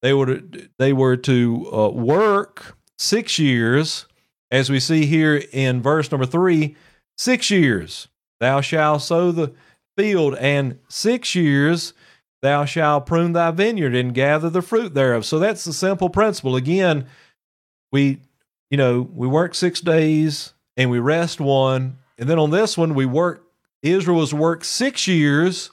They 0.02 0.12
were 0.12 0.40
to, 0.40 0.68
they 0.78 0.92
were 0.92 1.16
to 1.16 1.72
uh, 1.72 1.88
work 1.88 2.76
six 2.98 3.38
years, 3.38 4.06
as 4.50 4.70
we 4.70 4.80
see 4.80 5.06
here 5.06 5.42
in 5.52 5.82
verse 5.82 6.10
number 6.10 6.26
three. 6.26 6.76
Six 7.16 7.50
years 7.50 8.08
thou 8.40 8.60
shalt 8.60 9.02
sow 9.02 9.32
the 9.32 9.52
field, 9.96 10.36
and 10.36 10.78
six 10.88 11.34
years 11.34 11.92
thou 12.42 12.64
shalt 12.64 13.06
prune 13.06 13.32
thy 13.32 13.50
vineyard 13.50 13.94
and 13.94 14.14
gather 14.14 14.48
the 14.48 14.62
fruit 14.62 14.94
thereof. 14.94 15.24
So 15.24 15.38
that's 15.38 15.64
the 15.64 15.72
simple 15.72 16.08
principle. 16.08 16.54
Again, 16.54 17.06
we 17.90 18.20
you 18.70 18.76
know, 18.76 19.08
we 19.12 19.26
work 19.26 19.54
six 19.54 19.80
days 19.80 20.52
and 20.76 20.90
we 20.90 20.98
rest 20.98 21.40
one. 21.40 21.98
And 22.18 22.28
then 22.28 22.38
on 22.38 22.50
this 22.50 22.76
one, 22.76 22.94
we 22.94 23.06
work, 23.06 23.44
Israel 23.82 24.18
was 24.18 24.34
work 24.34 24.64
six 24.64 25.06
years 25.06 25.70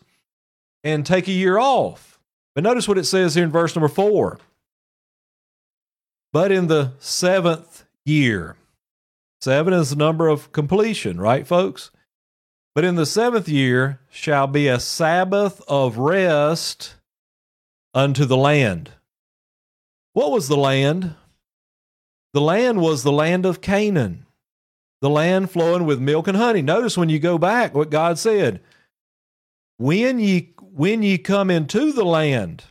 and 0.84 1.06
take 1.06 1.28
a 1.28 1.32
year 1.32 1.58
off. 1.58 2.20
But 2.54 2.64
notice 2.64 2.88
what 2.88 2.98
it 2.98 3.06
says 3.06 3.36
here 3.36 3.44
in 3.44 3.52
verse 3.52 3.76
number 3.76 3.88
four. 3.88 4.40
But 6.32 6.52
in 6.52 6.68
the 6.68 6.94
seventh 7.00 7.86
year, 8.06 8.56
Seven 9.46 9.74
is 9.74 9.92
the 9.92 9.96
number 9.96 10.28
of 10.28 10.52
completion, 10.52 11.22
right, 11.22 11.46
folks? 11.46 11.92
But 12.74 12.84
in 12.84 12.96
the 12.96 13.06
seventh 13.06 13.48
year 13.48 14.00
shall 14.10 14.48
be 14.48 14.68
a 14.68 14.80
Sabbath 14.80 15.62
of 15.68 16.00
rest 16.00 16.96
unto 17.94 18.26
the 18.26 18.38
land. 18.38 18.94
What 20.14 20.32
was 20.32 20.48
the 20.48 20.58
land? 20.58 21.14
The 22.36 22.42
land 22.42 22.82
was 22.82 23.02
the 23.02 23.12
land 23.12 23.46
of 23.46 23.62
Canaan, 23.62 24.26
the 25.02 25.10
land 25.10 25.50
flowing 25.50 25.86
with 25.86 26.02
milk 26.02 26.28
and 26.28 26.38
honey. 26.38 26.62
Notice 26.62 26.98
when 26.98 27.10
you 27.10 27.18
go 27.18 27.38
back 27.38 27.74
what 27.74 27.90
God 27.90 28.20
said 28.20 28.60
when 29.78 30.20
ye 30.20 30.54
when 30.60 31.02
ye 31.02 31.18
come 31.18 31.50
into 31.50 31.92
the 31.92 32.06
land 32.06 32.66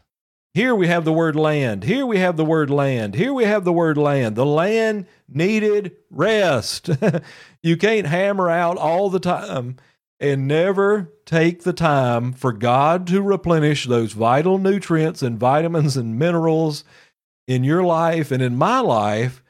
here 0.55 0.73
we 0.73 0.87
have 0.87 1.05
the 1.05 1.13
word 1.13 1.35
land. 1.35 1.83
Here 1.83 2.07
we 2.07 2.19
have 2.19 2.37
the 2.37 2.45
word 2.45 2.71
land. 2.71 3.17
Here 3.17 3.35
we 3.35 3.45
have 3.45 3.65
the 3.65 3.73
word 3.73 3.99
land. 3.99 4.37
The 4.37 4.47
land 4.47 5.07
needed 5.29 5.97
rest. 6.11 6.91
you 7.63 7.77
can't 7.77 8.07
hammer 8.07 8.49
out 8.49 8.77
all 8.77 9.11
the 9.11 9.19
time 9.19 9.79
and 10.21 10.47
never 10.47 11.13
take 11.27 11.65
the 11.65 11.73
time 11.73 12.33
for 12.33 12.53
God 12.53 13.05
to 13.09 13.21
replenish 13.21 13.87
those 13.87 14.13
vital 14.13 14.59
nutrients 14.59 15.23
and 15.23 15.41
vitamins 15.41 15.97
and 15.97 16.21
minerals 16.21 16.85
in 17.49 17.65
your 17.65 17.83
life 17.83 18.31
and 18.31 18.41
in 18.41 18.55
my 18.57 18.79
life 18.79 19.43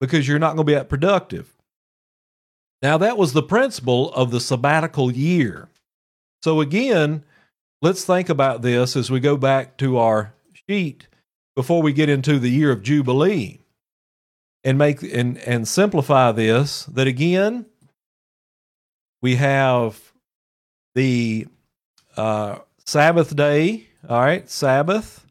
because 0.00 0.26
you're 0.26 0.38
not 0.38 0.56
going 0.56 0.66
to 0.66 0.70
be 0.70 0.74
that 0.74 0.88
productive. 0.88 1.54
Now, 2.82 2.98
that 2.98 3.18
was 3.18 3.32
the 3.32 3.42
principle 3.42 4.12
of 4.12 4.30
the 4.30 4.40
sabbatical 4.40 5.10
year. 5.10 5.68
So, 6.42 6.60
again, 6.60 7.24
let's 7.82 8.04
think 8.04 8.28
about 8.28 8.62
this 8.62 8.96
as 8.96 9.10
we 9.10 9.20
go 9.20 9.36
back 9.36 9.76
to 9.78 9.98
our 9.98 10.34
sheet 10.68 11.08
before 11.56 11.82
we 11.82 11.92
get 11.92 12.08
into 12.08 12.38
the 12.38 12.50
year 12.50 12.70
of 12.70 12.82
Jubilee 12.82 13.60
and 14.62 14.78
make 14.78 15.02
and, 15.02 15.38
and 15.38 15.66
simplify 15.66 16.30
this 16.30 16.84
that 16.84 17.06
again 17.06 17.66
we 19.20 19.36
have 19.36 20.12
the 20.94 21.46
uh, 22.16 22.58
Sabbath 22.84 23.34
day, 23.34 23.86
all 24.08 24.20
right, 24.20 24.48
Sabbath 24.48 25.26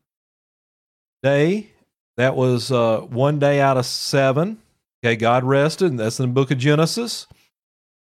day. 1.23 1.71
That 2.17 2.36
was 2.36 2.71
uh, 2.71 3.01
one 3.01 3.39
day 3.39 3.62
out 3.62 3.77
of 3.77 3.86
seven. 3.86 4.58
Okay, 5.03 5.15
God 5.15 5.43
rested, 5.43 5.91
and 5.91 5.99
that's 5.99 6.19
in 6.19 6.30
the 6.30 6.34
book 6.34 6.49
of 6.49 6.58
Genesis. 6.58 7.27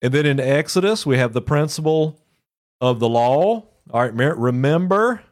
And 0.02 0.12
then 0.12 0.26
in 0.26 0.38
Exodus, 0.38 1.06
we 1.06 1.16
have 1.16 1.32
the 1.32 1.40
principle 1.40 2.20
of 2.80 3.00
the 3.00 3.08
law. 3.08 3.64
All 3.90 4.00
right, 4.02 4.14
remember 4.14 5.22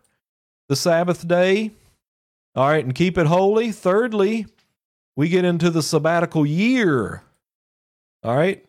the 0.71 0.77
Sabbath 0.77 1.29
day. 1.29 1.73
All 2.55 2.69
right, 2.69 2.85
and 2.85 2.95
keep 2.95 3.19
it 3.19 3.27
holy. 3.27 3.73
Thirdly, 3.73 4.47
we 5.17 5.29
get 5.29 5.45
into 5.45 5.69
the 5.69 5.83
sabbatical 5.83 6.47
year. 6.47 7.23
All 8.23 8.37
right, 8.37 8.65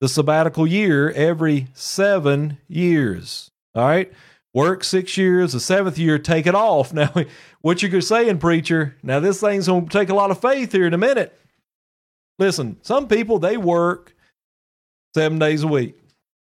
the 0.00 0.08
sabbatical 0.08 0.66
year 0.66 1.10
every 1.12 1.68
seven 1.72 2.58
years. 2.68 3.50
All 3.74 3.86
right, 3.86 4.12
work 4.54 4.84
six 4.84 5.16
years, 5.16 5.52
the 5.52 5.60
seventh 5.60 5.98
year, 5.98 6.18
take 6.18 6.46
it 6.46 6.54
off. 6.54 6.92
Now, 7.00 7.12
what 7.60 7.82
you're 7.82 8.00
saying, 8.00 8.38
preacher? 8.38 8.96
Now, 9.02 9.20
this 9.20 9.40
thing's 9.40 9.66
going 9.66 9.86
to 9.86 9.98
take 9.98 10.08
a 10.08 10.14
lot 10.14 10.30
of 10.30 10.40
faith 10.40 10.72
here 10.72 10.86
in 10.86 10.94
a 10.94 10.98
minute. 10.98 11.38
Listen, 12.38 12.78
some 12.82 13.06
people 13.06 13.38
they 13.38 13.56
work 13.56 14.14
seven 15.14 15.38
days 15.38 15.62
a 15.62 15.68
week. 15.68 15.96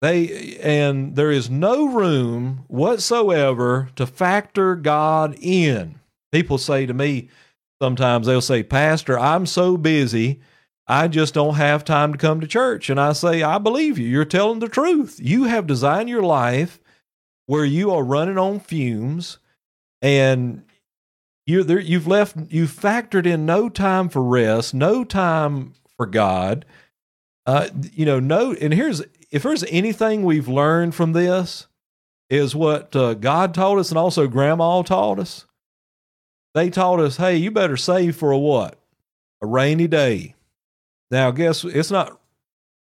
They 0.01 0.57
and 0.61 1.15
there 1.17 1.31
is 1.31 1.51
no 1.51 1.87
room 1.87 2.65
whatsoever 2.69 3.89
to 3.97 4.07
factor 4.07 4.75
God 4.77 5.37
in. 5.41 6.01
People 6.33 6.59
say 6.59 6.87
to 6.87 6.95
me 6.95 7.29
sometimes 7.81 8.27
they'll 8.27 8.41
say, 8.41 8.63
"Pastor, 8.63 9.19
I'm 9.19 9.47
so 9.47 9.77
busy, 9.77 10.41
I 10.89 11.09
just 11.09 11.35
don't 11.35 11.55
have 11.55 11.85
time 11.85 12.13
to 12.13 12.19
come 12.19 12.41
to 12.41 12.47
church." 12.47 12.91
And 12.91 13.01
I 13.01 13.13
say, 13.13 13.43
"I 13.43 13.59
believe 13.59 13.99
you. 13.99 14.09
You're 14.09 14.25
telling 14.25 14.59
the 14.61 14.69
truth. 14.69 15.21
You 15.23 15.45
have 15.45 15.67
designed 15.67 16.09
your 16.09 16.23
life 16.23 16.81
where 17.47 17.65
you 17.65 17.91
are 17.91 18.05
running 18.05 18.39
on 18.39 18.61
fumes 18.61 19.39
and 20.01 20.63
you're 21.47 21.65
there 21.65 21.81
you've 21.81 22.07
left 22.07 22.37
you've 22.49 22.71
factored 22.71 23.27
in 23.27 23.47
no 23.47 23.69
time 23.69 24.09
for 24.09 24.23
rest, 24.23 24.75
no 24.75 25.05
time 25.05 25.75
for 25.97 26.07
God." 26.07 26.65
Uh, 27.45 27.69
you 27.93 28.07
know, 28.07 28.21
no, 28.21 28.53
and 28.53 28.73
here's 28.73 29.03
if 29.31 29.43
there's 29.43 29.65
anything 29.65 30.23
we've 30.23 30.49
learned 30.49 30.95
from 30.95 31.13
this, 31.13 31.67
is 32.33 32.57
what 32.57 32.97
uh, 32.97 33.13
God 33.13 33.53
taught 33.53 33.77
us 33.77 33.91
and 33.91 33.99
also 33.99 34.27
Grandma 34.27 34.81
taught 34.81 35.19
us. 35.19 35.45
They 36.55 36.71
taught 36.71 36.99
us, 36.99 37.19
hey, 37.19 37.37
you 37.37 37.51
better 37.51 37.77
save 37.77 38.17
for 38.17 38.31
a 38.31 38.39
what? 38.39 38.79
A 39.43 39.47
rainy 39.47 39.87
day. 39.87 40.35
Now, 41.11 41.31
guess 41.31 41.63
it's 41.63 41.91
not 41.91 42.19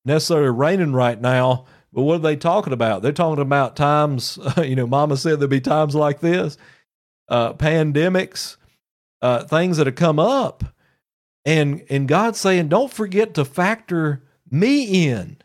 necessarily 0.06 0.48
raining 0.48 0.94
right 0.94 1.20
now, 1.20 1.66
but 1.96 2.02
what 2.02 2.16
are 2.16 2.18
they 2.18 2.37
talking 2.37 2.74
about? 2.74 3.00
They're 3.00 3.11
talking 3.11 3.40
about 3.40 3.74
times, 3.74 4.38
you 4.62 4.76
know, 4.76 4.87
Mama 4.87 5.16
said 5.16 5.40
there'd 5.40 5.48
be 5.48 5.62
times 5.62 5.94
like 5.94 6.20
this, 6.20 6.59
uh, 7.30 7.54
pandemics, 7.54 8.59
uh, 9.22 9.44
things 9.44 9.78
that 9.78 9.87
have 9.87 9.96
come 9.96 10.18
up. 10.18 10.62
And, 11.46 11.82
and 11.88 12.06
God's 12.06 12.38
saying, 12.38 12.68
don't 12.68 12.92
forget 12.92 13.32
to 13.35 13.46
factor 13.46 14.22
me 14.50 15.09
in 15.09 15.38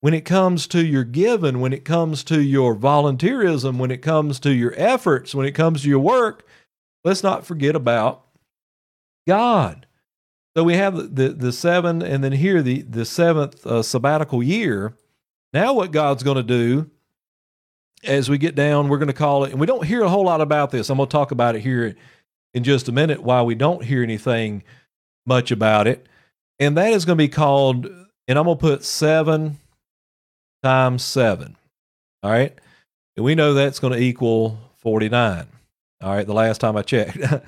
when 0.00 0.12
it 0.12 0.26
comes 0.26 0.66
to 0.68 0.84
your 0.84 1.04
giving, 1.04 1.58
when 1.58 1.72
it 1.72 1.86
comes 1.86 2.22
to 2.24 2.42
your 2.42 2.76
volunteerism, 2.76 3.78
when 3.78 3.90
it 3.90 4.02
comes 4.02 4.38
to 4.40 4.52
your 4.52 4.74
efforts, 4.76 5.34
when 5.34 5.46
it 5.46 5.52
comes 5.52 5.82
to 5.82 5.88
your 5.88 6.00
work, 6.00 6.46
let's 7.02 7.22
not 7.22 7.46
forget 7.46 7.74
about 7.74 8.26
God. 9.26 9.86
So 10.54 10.64
we 10.64 10.74
have 10.74 11.14
the, 11.16 11.30
the 11.30 11.52
seven, 11.52 12.02
and 12.02 12.22
then 12.22 12.32
here 12.32 12.60
the, 12.60 12.82
the 12.82 13.06
seventh 13.06 13.66
uh, 13.66 13.82
sabbatical 13.82 14.42
year. 14.42 14.94
Now, 15.52 15.72
what 15.72 15.92
God's 15.92 16.22
going 16.22 16.36
to 16.36 16.42
do 16.42 16.90
as 18.04 18.28
we 18.28 18.38
get 18.38 18.54
down, 18.54 18.88
we're 18.88 18.98
going 18.98 19.08
to 19.08 19.12
call 19.12 19.44
it, 19.44 19.50
and 19.50 19.60
we 19.60 19.66
don't 19.66 19.84
hear 19.84 20.02
a 20.02 20.08
whole 20.08 20.24
lot 20.24 20.40
about 20.40 20.70
this. 20.70 20.90
I'm 20.90 20.98
going 20.98 21.08
to 21.08 21.12
talk 21.12 21.30
about 21.30 21.56
it 21.56 21.60
here 21.60 21.96
in 22.54 22.64
just 22.64 22.88
a 22.88 22.92
minute 22.92 23.22
why 23.22 23.42
we 23.42 23.54
don't 23.54 23.84
hear 23.84 24.02
anything 24.02 24.62
much 25.26 25.50
about 25.50 25.86
it. 25.86 26.06
And 26.58 26.76
that 26.76 26.92
is 26.92 27.04
going 27.04 27.16
to 27.16 27.24
be 27.24 27.28
called, 27.28 27.86
and 27.86 28.38
I'm 28.38 28.44
going 28.44 28.56
to 28.56 28.60
put 28.60 28.84
seven 28.84 29.58
times 30.62 31.04
7. 31.04 31.56
All 32.22 32.30
right. 32.30 32.58
And 33.16 33.24
we 33.24 33.34
know 33.34 33.54
that's 33.54 33.78
going 33.78 33.92
to 33.92 33.98
equal 33.98 34.58
49. 34.76 35.46
All 36.02 36.14
right. 36.14 36.26
The 36.26 36.34
last 36.34 36.60
time 36.60 36.76
I 36.76 36.82
checked. 36.82 37.18
all 37.32 37.40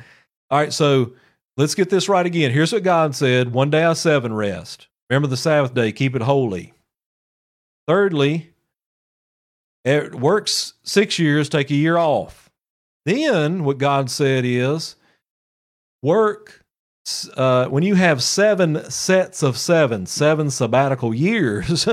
right. 0.59 0.73
So 0.73 1.13
let's 1.57 1.75
get 1.75 1.91
this 1.91 2.09
right 2.09 2.25
again. 2.25 2.53
Here's 2.53 2.73
what 2.73 2.83
God 2.83 3.15
said 3.15 3.53
One 3.53 3.71
day 3.71 3.85
I 3.85 3.93
seven 3.95 4.33
rest. 4.33 4.89
Remember 5.09 5.29
the 5.29 5.37
Sabbath 5.37 5.75
day, 5.75 5.91
keep 5.91 6.15
it 6.15 6.23
holy. 6.23 6.73
Thirdly, 7.87 8.53
it 9.85 10.15
works 10.15 10.75
six 10.83 11.19
years, 11.19 11.49
take 11.49 11.71
a 11.71 11.75
year 11.75 11.97
off. 11.97 12.51
Then 13.07 13.65
what 13.65 13.79
God 13.79 14.11
said 14.11 14.45
is 14.45 14.97
work 16.03 16.65
uh, 17.37 17.67
when 17.67 17.83
you 17.83 17.95
have 17.95 18.23
seven 18.23 18.89
sets 18.91 19.43
of 19.43 19.57
seven, 19.57 20.07
seven 20.07 20.51
sabbatical 20.51 21.15
years, 21.15 21.89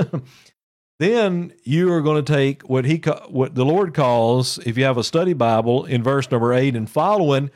Then 0.98 1.52
you 1.62 1.92
are 1.92 2.00
going 2.00 2.22
to 2.24 2.32
take 2.32 2.62
what 2.62 2.84
he 2.84 2.96
what 3.28 3.54
the 3.54 3.64
Lord 3.64 3.94
calls, 3.94 4.58
if 4.66 4.76
you 4.76 4.84
have 4.84 4.98
a 4.98 5.04
study 5.04 5.32
Bible, 5.32 5.84
in 5.84 6.02
verse 6.02 6.30
number 6.30 6.52
eight 6.52 6.74
and 6.74 6.90
following, 6.90 7.50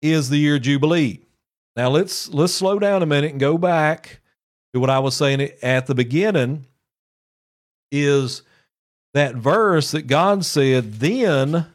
is 0.00 0.30
the 0.30 0.38
year 0.38 0.58
jubilee. 0.58 1.20
Now 1.76 1.90
let's 1.90 2.28
let's 2.28 2.54
slow 2.54 2.78
down 2.78 3.02
a 3.02 3.06
minute 3.06 3.32
and 3.32 3.40
go 3.40 3.58
back 3.58 4.20
to 4.72 4.80
what 4.80 4.88
I 4.88 4.98
was 5.00 5.14
saying 5.14 5.50
at 5.62 5.86
the 5.86 5.94
beginning. 5.94 6.66
Is 7.90 8.42
that 9.14 9.34
verse 9.34 9.92
that 9.92 10.06
God 10.06 10.44
said, 10.44 10.94
then 10.94 11.66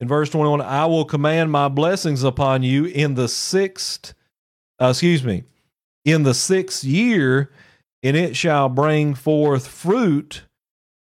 in 0.00 0.08
verse 0.08 0.30
21, 0.30 0.60
I 0.60 0.86
will 0.86 1.04
command 1.04 1.52
my 1.52 1.68
blessings 1.68 2.24
upon 2.24 2.62
you 2.62 2.86
in 2.86 3.14
the 3.14 3.28
sixth, 3.28 4.14
uh, 4.80 4.88
excuse 4.90 5.22
me, 5.22 5.44
in 6.04 6.22
the 6.22 6.34
sixth 6.34 6.84
year 6.84 7.50
and 8.02 8.16
it 8.16 8.36
shall 8.36 8.68
bring 8.68 9.14
forth 9.14 9.66
fruit 9.66 10.42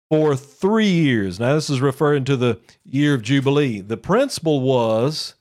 for 0.09 0.35
three 0.35 0.89
years. 0.89 1.39
Now, 1.39 1.55
this 1.55 1.69
is 1.69 1.81
referring 1.81 2.25
to 2.25 2.37
the 2.37 2.59
year 2.85 3.15
of 3.15 3.21
Jubilee. 3.21 3.81
The 3.81 3.97
principle 3.97 4.61
was 4.61 5.35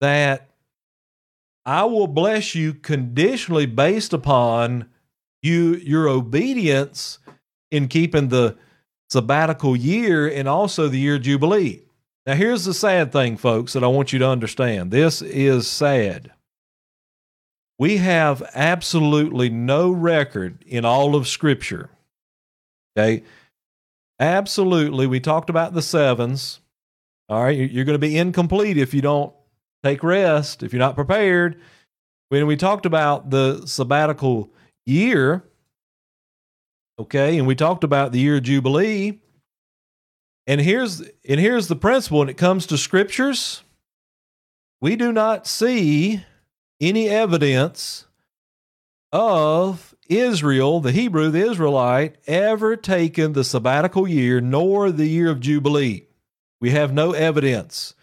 that 0.00 0.50
I 1.64 1.84
will 1.84 2.06
bless 2.06 2.54
you 2.54 2.74
conditionally 2.74 3.66
based 3.66 4.12
upon 4.12 4.88
you 5.42 5.74
your 5.76 6.08
obedience 6.08 7.18
in 7.76 7.88
keeping 7.88 8.28
the 8.28 8.56
sabbatical 9.10 9.76
year 9.76 10.26
and 10.28 10.48
also 10.48 10.88
the 10.88 10.98
year 10.98 11.18
Jubilee. 11.18 11.82
Now, 12.26 12.34
here's 12.34 12.64
the 12.64 12.74
sad 12.74 13.12
thing, 13.12 13.36
folks, 13.36 13.74
that 13.74 13.84
I 13.84 13.86
want 13.86 14.12
you 14.12 14.18
to 14.18 14.28
understand. 14.28 14.90
This 14.90 15.22
is 15.22 15.68
sad. 15.68 16.32
We 17.78 17.98
have 17.98 18.42
absolutely 18.54 19.48
no 19.50 19.90
record 19.90 20.64
in 20.66 20.84
all 20.84 21.14
of 21.14 21.28
Scripture. 21.28 21.90
Okay. 22.98 23.22
Absolutely. 24.18 25.06
We 25.06 25.20
talked 25.20 25.50
about 25.50 25.74
the 25.74 25.82
sevens. 25.82 26.60
All 27.28 27.44
right. 27.44 27.56
You're 27.56 27.84
going 27.84 28.00
to 28.00 28.06
be 28.06 28.16
incomplete 28.16 28.78
if 28.78 28.94
you 28.94 29.02
don't 29.02 29.32
take 29.84 30.02
rest, 30.02 30.62
if 30.62 30.72
you're 30.72 30.80
not 30.80 30.96
prepared. 30.96 31.60
When 32.30 32.46
we 32.46 32.56
talked 32.56 32.86
about 32.86 33.30
the 33.30 33.66
sabbatical 33.66 34.50
year. 34.84 35.44
Okay, 36.98 37.36
and 37.38 37.46
we 37.46 37.54
talked 37.54 37.84
about 37.84 38.12
the 38.12 38.20
year 38.20 38.36
of 38.36 38.44
Jubilee. 38.44 39.20
And 40.46 40.60
here's 40.60 41.00
and 41.28 41.40
here's 41.40 41.68
the 41.68 41.76
principle 41.76 42.20
when 42.20 42.28
it 42.28 42.36
comes 42.36 42.66
to 42.66 42.78
scriptures. 42.78 43.62
We 44.80 44.96
do 44.96 45.12
not 45.12 45.46
see 45.46 46.24
any 46.80 47.08
evidence 47.08 48.06
of 49.12 49.94
Israel, 50.08 50.80
the 50.80 50.92
Hebrew, 50.92 51.30
the 51.30 51.46
Israelite, 51.46 52.16
ever 52.26 52.76
taken 52.76 53.32
the 53.32 53.44
sabbatical 53.44 54.06
year 54.06 54.40
nor 54.40 54.90
the 54.90 55.06
year 55.06 55.30
of 55.30 55.40
Jubilee. 55.40 56.06
We 56.60 56.70
have 56.70 56.92
no 56.92 57.12
evidence. 57.12 57.94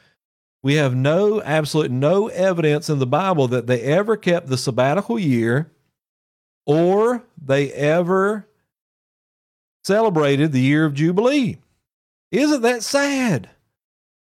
We 0.61 0.75
have 0.75 0.95
no, 0.95 1.41
absolute 1.41 1.91
no 1.91 2.27
evidence 2.27 2.89
in 2.89 2.99
the 2.99 3.07
Bible 3.07 3.47
that 3.49 3.67
they 3.67 3.81
ever 3.81 4.15
kept 4.15 4.47
the 4.47 4.57
sabbatical 4.57 5.19
year 5.19 5.71
or 6.65 7.23
they 7.37 7.71
ever 7.73 8.47
celebrated 9.83 10.51
the 10.51 10.61
year 10.61 10.85
of 10.85 10.93
Jubilee. 10.93 11.57
Isn't 12.31 12.61
that 12.61 12.83
sad? 12.83 13.49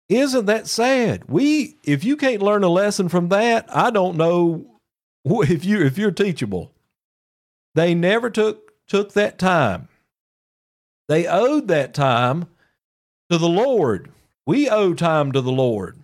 Isn't 0.09 0.45
that 0.47 0.67
sad? 0.67 1.29
We 1.29 1.77
if 1.83 2.03
you 2.03 2.17
can't 2.17 2.41
learn 2.41 2.63
a 2.63 2.69
lesson 2.69 3.09
from 3.09 3.29
that, 3.29 3.65
I 3.73 3.91
don't 3.91 4.17
know 4.17 4.65
if 5.25 5.63
you 5.63 5.81
if 5.81 5.97
you're 5.97 6.11
teachable. 6.11 6.71
They 7.75 7.93
never 7.93 8.29
took 8.29 8.73
took 8.87 9.13
that 9.13 9.37
time. 9.37 9.87
They 11.07 11.27
owed 11.27 11.67
that 11.67 11.93
time 11.93 12.47
to 13.29 13.37
the 13.37 13.49
Lord. 13.49 14.11
We 14.45 14.69
owe 14.69 14.93
time 14.93 15.31
to 15.31 15.41
the 15.41 15.51
Lord. 15.51 15.97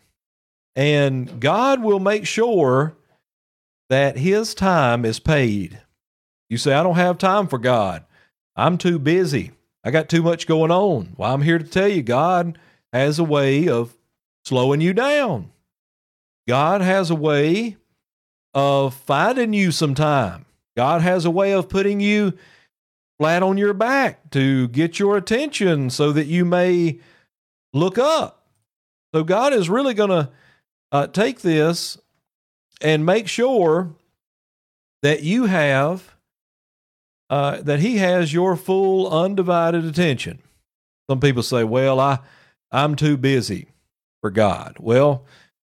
And 0.75 1.39
God 1.39 1.81
will 1.81 1.99
make 1.99 2.27
sure 2.27 2.95
that 3.89 4.17
his 4.17 4.53
time 4.53 5.05
is 5.05 5.19
paid. 5.19 5.81
You 6.49 6.57
say, 6.57 6.73
I 6.73 6.83
don't 6.83 6.95
have 6.95 7.17
time 7.17 7.47
for 7.47 7.57
God. 7.57 8.05
I'm 8.57 8.77
too 8.79 8.97
busy. 8.97 9.51
I 9.83 9.91
got 9.91 10.09
too 10.09 10.23
much 10.23 10.47
going 10.47 10.71
on. 10.71 11.13
Well, 11.15 11.33
I'm 11.33 11.43
here 11.43 11.59
to 11.59 11.63
tell 11.63 11.87
you, 11.87 12.01
God 12.01 12.57
has 12.91 13.19
a 13.19 13.23
way 13.23 13.69
of 13.69 13.95
slowing 14.43 14.81
you 14.81 14.93
down. 14.93 15.51
God 16.47 16.81
has 16.81 17.11
a 17.11 17.15
way 17.15 17.77
of 18.53 18.95
finding 18.95 19.53
you 19.53 19.71
some 19.71 19.93
time. 19.93 20.45
God 20.75 21.01
has 21.01 21.23
a 21.25 21.31
way 21.31 21.53
of 21.53 21.69
putting 21.69 21.99
you 21.99 22.33
flat 23.19 23.43
on 23.43 23.57
your 23.57 23.73
back 23.73 24.31
to 24.31 24.67
get 24.69 24.99
your 24.99 25.17
attention 25.17 25.89
so 25.89 26.11
that 26.11 26.25
you 26.25 26.43
may 26.43 26.99
look 27.73 27.97
up. 27.97 28.47
So 29.13 29.23
God 29.23 29.53
is 29.53 29.69
really 29.69 29.93
going 29.93 30.09
to 30.09 30.29
uh, 30.91 31.07
take 31.07 31.41
this 31.41 31.97
and 32.81 33.05
make 33.05 33.27
sure 33.27 33.93
that 35.01 35.23
you 35.23 35.45
have 35.45 36.16
uh, 37.29 37.61
that 37.61 37.79
He 37.79 37.97
has 37.97 38.33
your 38.33 38.55
full 38.55 39.09
undivided 39.09 39.85
attention. 39.85 40.39
Some 41.09 41.19
people 41.19 41.43
say, 41.43 41.63
"Well, 41.63 41.99
I 41.99 42.19
I'm 42.71 42.95
too 42.95 43.17
busy 43.17 43.69
for 44.21 44.29
God." 44.29 44.77
Well, 44.79 45.25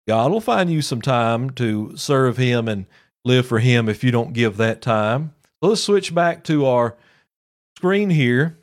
God 0.09 0.31
will 0.31 0.41
find 0.41 0.71
you 0.71 0.83
some 0.83 1.03
time 1.03 1.51
to 1.51 1.97
serve 1.97 2.37
Him 2.37 2.69
and 2.69 2.87
live 3.25 3.47
for 3.47 3.59
Him 3.59 3.89
if 3.89 4.05
you 4.05 4.11
don't 4.11 4.33
give 4.33 4.57
that 4.57 4.81
time. 4.81 5.35
Let's 5.61 5.83
switch 5.83 6.15
back 6.15 6.45
to 6.45 6.67
our 6.67 6.97
screen 7.77 8.11
here. 8.11 8.59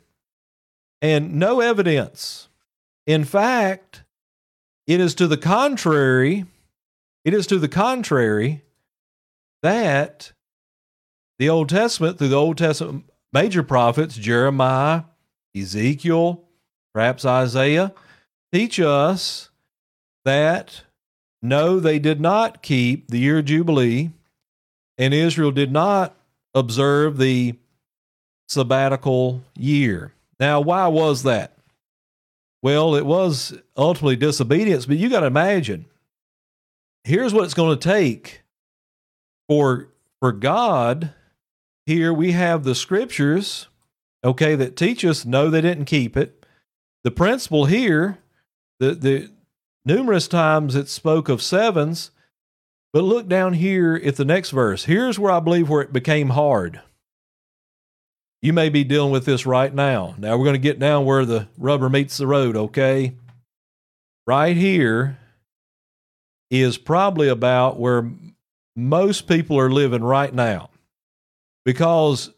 And 1.02 1.34
no 1.34 1.60
evidence. 1.60 2.48
In 3.06 3.24
fact, 3.24 4.04
it 4.86 5.00
is 5.00 5.14
to 5.16 5.26
the 5.26 5.36
contrary, 5.36 6.46
it 7.24 7.34
is 7.34 7.46
to 7.48 7.58
the 7.58 7.68
contrary 7.68 8.62
that 9.62 10.32
the 11.38 11.48
Old 11.48 11.68
Testament, 11.68 12.18
through 12.18 12.28
the 12.28 12.36
Old 12.36 12.58
Testament 12.58 13.04
major 13.32 13.62
prophets, 13.62 14.16
Jeremiah, 14.16 15.02
Ezekiel, 15.56 16.44
perhaps 16.92 17.24
Isaiah, 17.24 17.92
teach 18.52 18.78
us 18.80 19.50
that 20.24 20.82
no, 21.42 21.78
they 21.78 21.98
did 21.98 22.20
not 22.20 22.62
keep 22.62 23.08
the 23.08 23.18
year 23.18 23.38
of 23.38 23.44
Jubilee 23.44 24.10
and 24.96 25.12
Israel 25.12 25.50
did 25.50 25.72
not 25.72 26.16
observe 26.54 27.18
the 27.18 27.54
sabbatical 28.48 29.42
year. 29.58 30.14
Now, 30.38 30.60
why 30.60 30.86
was 30.86 31.24
that? 31.24 31.56
Well, 32.62 32.94
it 32.94 33.04
was 33.04 33.58
ultimately 33.76 34.16
disobedience, 34.16 34.86
but 34.86 34.96
you 34.96 35.10
got 35.10 35.20
to 35.20 35.26
imagine 35.26 35.86
here's 37.04 37.34
what 37.34 37.44
it's 37.44 37.54
going 37.54 37.78
to 37.78 37.88
take 37.88 38.42
for 39.48 39.88
for 40.20 40.32
God 40.32 41.12
here 41.86 42.12
we 42.12 42.32
have 42.32 42.64
the 42.64 42.74
scriptures 42.74 43.68
okay 44.24 44.54
that 44.54 44.76
teach 44.76 45.04
us 45.04 45.24
no 45.24 45.50
they 45.50 45.60
didn't 45.60 45.84
keep 45.84 46.16
it 46.16 46.44
the 47.02 47.10
principle 47.10 47.66
here 47.66 48.18
the 48.80 48.94
the 48.94 49.30
numerous 49.84 50.28
times 50.28 50.74
it 50.74 50.88
spoke 50.88 51.28
of 51.28 51.42
sevens 51.42 52.10
but 52.94 53.02
look 53.02 53.26
down 53.26 53.54
here 53.54 54.00
at 54.04 54.14
the 54.14 54.24
next 54.24 54.50
verse. 54.50 54.84
Here's 54.84 55.18
where 55.18 55.32
I 55.32 55.40
believe 55.40 55.68
where 55.68 55.82
it 55.82 55.92
became 55.92 56.30
hard. 56.30 56.80
You 58.40 58.52
may 58.52 58.68
be 58.68 58.84
dealing 58.84 59.10
with 59.10 59.24
this 59.24 59.44
right 59.44 59.74
now. 59.74 60.14
Now 60.16 60.36
we're 60.36 60.44
going 60.44 60.54
to 60.54 60.60
get 60.60 60.78
down 60.78 61.04
where 61.04 61.24
the 61.24 61.48
rubber 61.58 61.90
meets 61.90 62.18
the 62.18 62.28
road, 62.28 62.56
okay? 62.56 63.16
Right 64.28 64.56
here 64.56 65.18
is 66.52 66.78
probably 66.78 67.26
about 67.26 67.80
where 67.80 68.08
most 68.76 69.26
people 69.26 69.58
are 69.58 69.72
living 69.72 70.04
right 70.04 70.32
now 70.32 70.70
because 71.64 72.30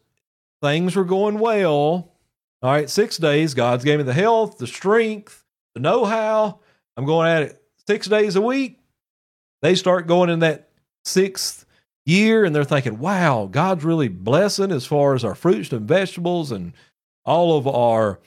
things 0.63 0.97
were 0.97 1.05
going 1.05 1.39
well. 1.39 2.13
All 2.63 2.73
right, 2.73 2.89
six 2.89 3.17
days. 3.17 3.55
God's 3.55 3.85
gave 3.85 3.99
me 3.99 4.05
the 4.05 4.13
health, 4.13 4.59
the 4.59 4.67
strength, 4.67 5.45
the 5.75 5.81
know 5.81 6.05
how. 6.05 6.61
I'm 6.97 7.05
going 7.05 7.29
at 7.29 7.43
it 7.43 7.63
six 7.87 8.07
days 8.07 8.37
a 8.37 8.41
week. 8.41 8.81
They 9.63 9.75
start 9.75 10.07
going 10.07 10.31
in 10.31 10.41
that 10.41 10.71
sixth 11.05 11.67
year 12.05 12.45
and 12.45 12.55
they're 12.55 12.65
thinking, 12.65 12.99
wow, 12.99 13.47
God's 13.51 13.85
really 13.85 14.09
blessing 14.09 14.73
as 14.73 14.87
far 14.87 15.15
as 15.15 15.25
our 15.25 15.35
fruits 15.35 15.73
and 15.73 15.87
vegetables 15.87 16.53
and 16.53 16.73
all 17.25 17.59
of 17.59 17.67
our 17.67 18.21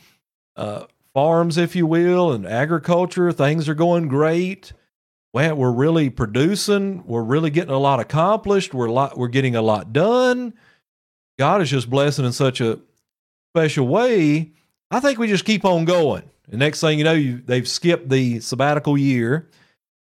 uh, 0.55 0.85
farms, 1.13 1.57
if 1.57 1.75
you 1.75 1.87
will, 1.87 2.31
and 2.31 2.45
agriculture. 2.45 3.31
Things 3.31 3.67
are 3.69 3.73
going 3.73 4.07
great. 4.07 4.73
Well, 5.33 5.55
we're 5.55 5.71
really 5.71 6.09
producing. 6.09 7.05
We're 7.05 7.23
really 7.23 7.51
getting 7.51 7.73
a 7.73 7.79
lot 7.79 7.99
accomplished. 7.99 8.73
We're 8.73 8.89
lot, 8.89 9.17
we're 9.17 9.27
getting 9.27 9.55
a 9.55 9.61
lot 9.61 9.93
done. 9.93 10.53
God 11.39 11.61
is 11.61 11.69
just 11.69 11.89
blessing 11.89 12.25
in 12.25 12.33
such 12.33 12.59
a 12.59 12.79
special 13.53 13.87
way. 13.87 14.51
I 14.91 14.99
think 14.99 15.17
we 15.17 15.27
just 15.27 15.45
keep 15.45 15.63
on 15.63 15.85
going. 15.85 16.29
The 16.49 16.57
next 16.57 16.81
thing 16.81 16.97
you 16.97 17.05
know, 17.05 17.13
you, 17.13 17.41
they've 17.43 17.67
skipped 17.67 18.09
the 18.09 18.41
sabbatical 18.41 18.97
year 18.97 19.49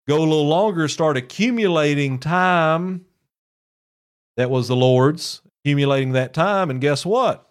go 0.09 0.19
a 0.19 0.21
little 0.21 0.49
longer, 0.49 0.89
start 0.89 1.17
accumulating 1.17 2.19
time 2.19 3.05
that 4.37 4.51
was 4.51 4.67
the 4.67 4.77
Lord's, 4.77 5.43
accumulating 5.61 6.13
that 6.13 6.35
time. 6.35 6.71
And 6.71 6.81
guess 6.81 7.07
what? 7.07 7.49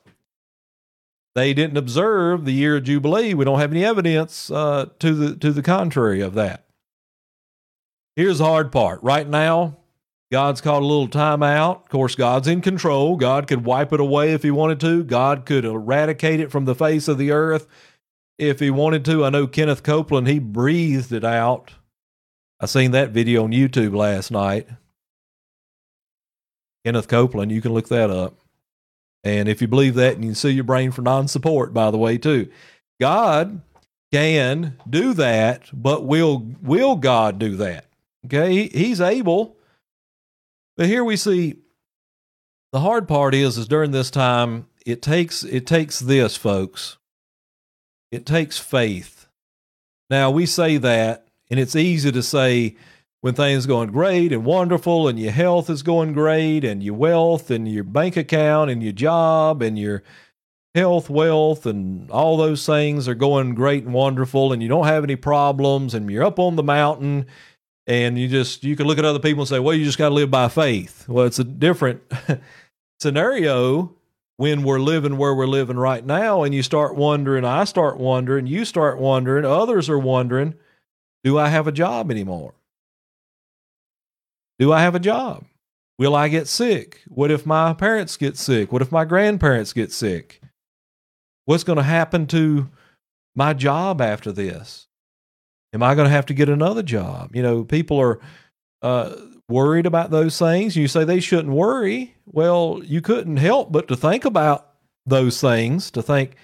They 1.33 1.53
didn't 1.53 1.77
observe 1.77 2.43
the 2.43 2.51
year 2.51 2.77
of 2.77 2.83
Jubilee. 2.83 3.33
We 3.33 3.45
don't 3.45 3.59
have 3.59 3.71
any 3.71 3.85
evidence 3.85 4.51
uh, 4.51 4.87
to 4.99 5.13
the 5.13 5.35
to 5.37 5.53
the 5.53 5.61
contrary 5.61 6.19
of 6.19 6.33
that. 6.33 6.65
Here's 8.17 8.39
the 8.39 8.45
hard 8.45 8.73
part. 8.73 9.01
Right 9.01 9.27
now, 9.27 9.77
God's 10.31 10.61
called 10.61 10.83
a 10.83 10.85
little 10.85 11.07
time 11.07 11.43
out. 11.43 11.83
Of 11.83 11.89
course, 11.89 12.15
God's 12.15 12.47
in 12.47 12.61
control. 12.61 13.17
God 13.17 13.47
could 13.47 13.65
wipe 13.65 13.91
it 13.91 13.99
away 13.99 14.31
if 14.31 14.43
he 14.43 14.51
wanted 14.51 14.79
to. 14.79 15.03
God 15.03 15.45
could 15.45 15.65
eradicate 15.65 16.39
it 16.39 16.51
from 16.51 16.65
the 16.65 16.75
face 16.75 17.07
of 17.07 17.17
the 17.17 17.31
earth 17.31 17.67
if 18.39 18.59
he 18.59 18.69
wanted 18.69 19.03
to. 19.05 19.25
I 19.25 19.29
know 19.29 19.45
Kenneth 19.45 19.83
Copeland, 19.83 20.27
he 20.27 20.39
breathed 20.39 21.11
it 21.11 21.25
out 21.25 21.73
I 22.61 22.67
seen 22.67 22.91
that 22.91 23.09
video 23.09 23.43
on 23.43 23.51
YouTube 23.51 23.95
last 23.95 24.29
night. 24.29 24.67
Kenneth 26.85 27.07
Copeland, 27.07 27.51
you 27.51 27.59
can 27.59 27.73
look 27.73 27.87
that 27.87 28.11
up. 28.11 28.35
And 29.23 29.49
if 29.49 29.61
you 29.61 29.67
believe 29.67 29.95
that, 29.95 30.13
and 30.13 30.23
you 30.23 30.29
can 30.29 30.35
sue 30.35 30.51
your 30.51 30.63
brain 30.63 30.91
for 30.91 31.01
non 31.01 31.27
support, 31.27 31.73
by 31.73 31.89
the 31.89 31.97
way, 31.97 32.19
too. 32.19 32.51
God 32.99 33.61
can 34.13 34.77
do 34.87 35.13
that, 35.15 35.69
but 35.73 36.05
will 36.05 36.51
will 36.61 36.97
God 36.97 37.39
do 37.39 37.55
that? 37.55 37.85
Okay, 38.27 38.51
he, 38.51 38.67
he's 38.67 39.01
able. 39.01 39.55
But 40.77 40.87
here 40.87 41.03
we 41.03 41.17
see 41.17 41.57
the 42.71 42.79
hard 42.79 43.07
part 43.07 43.35
is 43.35 43.57
is 43.57 43.67
during 43.67 43.91
this 43.91 44.09
time 44.09 44.67
it 44.85 45.01
takes 45.01 45.43
it 45.43 45.67
takes 45.67 45.99
this, 45.99 46.35
folks. 46.35 46.97
It 48.11 48.25
takes 48.25 48.57
faith. 48.57 49.27
Now 50.09 50.31
we 50.31 50.45
say 50.45 50.77
that 50.77 51.27
and 51.49 51.59
it's 51.59 51.75
easy 51.75 52.11
to 52.11 52.23
say 52.23 52.75
when 53.21 53.35
things 53.35 53.67
going 53.67 53.91
great 53.91 54.33
and 54.33 54.43
wonderful 54.43 55.07
and 55.07 55.19
your 55.19 55.31
health 55.31 55.69
is 55.69 55.83
going 55.83 56.13
great 56.13 56.63
and 56.63 56.81
your 56.81 56.95
wealth 56.95 57.51
and 57.51 57.71
your 57.71 57.83
bank 57.83 58.17
account 58.17 58.71
and 58.71 58.81
your 58.81 58.93
job 58.93 59.61
and 59.61 59.77
your 59.77 60.01
health, 60.73 61.09
wealth, 61.09 61.65
and 61.65 62.09
all 62.09 62.37
those 62.37 62.65
things 62.65 63.07
are 63.07 63.13
going 63.13 63.53
great 63.53 63.83
and 63.83 63.93
wonderful 63.93 64.51
and 64.51 64.63
you 64.63 64.69
don't 64.69 64.87
have 64.87 65.03
any 65.03 65.15
problems 65.15 65.93
and 65.93 66.09
you're 66.09 66.23
up 66.23 66.39
on 66.39 66.55
the 66.55 66.63
mountain 66.63 67.25
and 67.87 68.17
you 68.17 68.27
just 68.27 68.63
you 68.63 68.75
can 68.75 68.87
look 68.87 68.97
at 68.97 69.05
other 69.05 69.19
people 69.19 69.41
and 69.41 69.49
say, 69.49 69.59
well, 69.59 69.75
you 69.75 69.85
just 69.85 69.97
got 69.97 70.09
to 70.09 70.15
live 70.15 70.31
by 70.31 70.47
faith. 70.47 71.07
Well, 71.07 71.25
it's 71.25 71.39
a 71.39 71.43
different 71.43 72.01
scenario 72.99 73.95
when 74.37 74.63
we're 74.63 74.79
living 74.79 75.17
where 75.17 75.35
we're 75.35 75.45
living 75.45 75.77
right 75.77 76.05
now 76.05 76.43
and 76.43 76.53
you 76.53 76.63
start 76.63 76.95
wondering, 76.95 77.45
I 77.45 77.63
start 77.63 77.97
wondering, 77.97 78.47
you 78.47 78.65
start 78.65 78.97
wondering, 78.97 79.45
others 79.45 79.89
are 79.89 79.99
wondering, 79.99 80.55
do 81.23 81.37
I 81.37 81.49
have 81.49 81.67
a 81.67 81.71
job 81.71 82.09
anymore? 82.09 82.53
Do 84.57 84.73
I 84.73 84.81
have 84.81 84.95
a 84.95 84.99
job? 84.99 85.45
Will 85.99 86.15
I 86.15 86.27
get 86.27 86.47
sick? 86.47 87.01
What 87.07 87.29
if 87.29 87.45
my 87.45 87.73
parents 87.73 88.17
get 88.17 88.37
sick? 88.37 88.71
What 88.71 88.81
if 88.81 88.91
my 88.91 89.05
grandparents 89.05 89.73
get 89.73 89.91
sick? 89.91 90.41
What's 91.45 91.63
going 91.63 91.77
to 91.77 91.83
happen 91.83 92.25
to 92.27 92.69
my 93.35 93.53
job 93.53 94.01
after 94.01 94.31
this? 94.31 94.87
Am 95.73 95.81
I 95.83 95.95
going 95.95 96.07
to 96.07 96.13
have 96.13 96.25
to 96.27 96.33
get 96.33 96.49
another 96.49 96.83
job? 96.83 97.35
You 97.35 97.41
know, 97.41 97.63
people 97.63 97.97
are 97.99 98.19
uh, 98.81 99.15
worried 99.47 99.85
about 99.85 100.11
those 100.11 100.37
things. 100.37 100.75
You 100.75 100.87
say 100.87 101.03
they 101.03 101.19
shouldn't 101.19 101.53
worry. 101.53 102.15
Well, 102.25 102.81
you 102.83 103.01
couldn't 103.01 103.37
help 103.37 103.71
but 103.71 103.87
to 103.87 103.95
think 103.95 104.25
about 104.25 104.67
those 105.05 105.39
things, 105.39 105.91
to 105.91 106.01
think, 106.01 106.35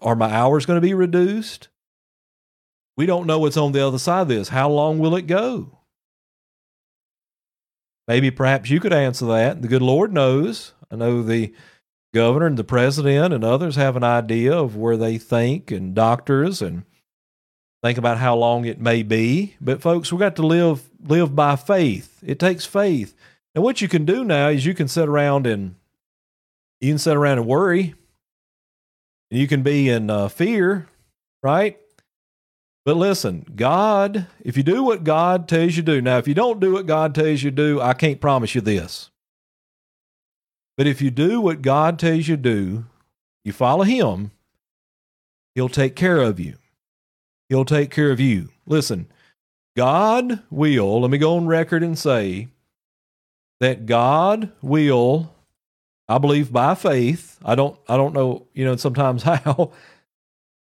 are 0.00 0.16
my 0.16 0.30
hours 0.30 0.66
going 0.66 0.76
to 0.76 0.86
be 0.86 0.94
reduced? 0.94 1.68
We 2.96 3.06
don't 3.06 3.26
know 3.26 3.38
what's 3.38 3.56
on 3.56 3.72
the 3.72 3.86
other 3.86 3.98
side 3.98 4.22
of 4.22 4.28
this. 4.28 4.48
How 4.48 4.70
long 4.70 4.98
will 4.98 5.16
it 5.16 5.26
go? 5.26 5.78
Maybe 8.08 8.30
perhaps 8.30 8.70
you 8.70 8.80
could 8.80 8.92
answer 8.92 9.26
that. 9.26 9.62
The 9.62 9.68
good 9.68 9.82
Lord 9.82 10.12
knows. 10.12 10.72
I 10.90 10.96
know 10.96 11.22
the 11.22 11.52
governor 12.14 12.46
and 12.46 12.56
the 12.56 12.64
president 12.64 13.34
and 13.34 13.44
others 13.44 13.76
have 13.76 13.96
an 13.96 14.04
idea 14.04 14.56
of 14.56 14.76
where 14.76 14.96
they 14.96 15.18
think, 15.18 15.70
and 15.70 15.94
doctors 15.94 16.62
and 16.62 16.84
think 17.86 17.98
about 17.98 18.18
how 18.18 18.36
long 18.36 18.64
it 18.64 18.80
may 18.80 19.02
be. 19.02 19.54
But 19.60 19.80
folks, 19.80 20.12
we 20.12 20.18
got 20.18 20.36
to 20.36 20.46
live 20.46 20.88
live 21.06 21.36
by 21.36 21.56
faith. 21.56 22.22
It 22.24 22.38
takes 22.38 22.64
faith. 22.64 23.14
And 23.54 23.62
what 23.62 23.80
you 23.80 23.88
can 23.88 24.04
do 24.04 24.24
now 24.24 24.48
is 24.48 24.66
you 24.66 24.74
can 24.74 24.88
sit 24.88 25.08
around 25.08 25.46
and 25.46 25.76
you 26.80 26.90
can 26.90 26.98
sit 26.98 27.16
around 27.16 27.38
and 27.38 27.46
worry. 27.46 27.94
And 29.30 29.40
You 29.40 29.48
can 29.48 29.62
be 29.62 29.88
in 29.88 30.08
uh, 30.08 30.28
fear, 30.28 30.88
right? 31.42 31.78
But 32.84 32.96
listen, 32.96 33.44
God, 33.56 34.26
if 34.44 34.56
you 34.56 34.62
do 34.62 34.84
what 34.84 35.02
God 35.02 35.48
tells 35.48 35.76
you 35.76 35.82
to 35.82 35.94
do, 35.96 36.00
now 36.00 36.18
if 36.18 36.28
you 36.28 36.34
don't 36.34 36.60
do 36.60 36.72
what 36.72 36.86
God 36.86 37.14
tells 37.14 37.42
you 37.42 37.50
to 37.50 37.56
do, 37.56 37.80
I 37.80 37.94
can't 37.94 38.20
promise 38.20 38.54
you 38.54 38.60
this. 38.60 39.10
But 40.76 40.86
if 40.86 41.02
you 41.02 41.10
do 41.10 41.40
what 41.40 41.62
God 41.62 41.98
tells 41.98 42.28
you 42.28 42.36
to 42.36 42.42
do, 42.42 42.84
you 43.44 43.52
follow 43.52 43.84
Him, 43.84 44.30
He'll 45.54 45.68
take 45.68 45.96
care 45.96 46.20
of 46.20 46.38
you. 46.38 46.56
He'll 47.48 47.64
take 47.64 47.90
care 47.90 48.10
of 48.10 48.20
you. 48.20 48.50
Listen, 48.66 49.06
God 49.76 50.42
will, 50.50 51.00
let 51.00 51.10
me 51.10 51.18
go 51.18 51.36
on 51.36 51.46
record 51.46 51.82
and 51.82 51.98
say 51.98 52.48
that 53.60 53.86
God 53.86 54.50
will, 54.62 55.32
I 56.08 56.18
believe 56.18 56.52
by 56.52 56.74
faith, 56.74 57.38
I 57.44 57.54
don't 57.54 57.78
I 57.88 57.96
don't 57.96 58.14
know, 58.14 58.46
you 58.54 58.64
know, 58.64 58.76
sometimes 58.76 59.22
how, 59.24 59.72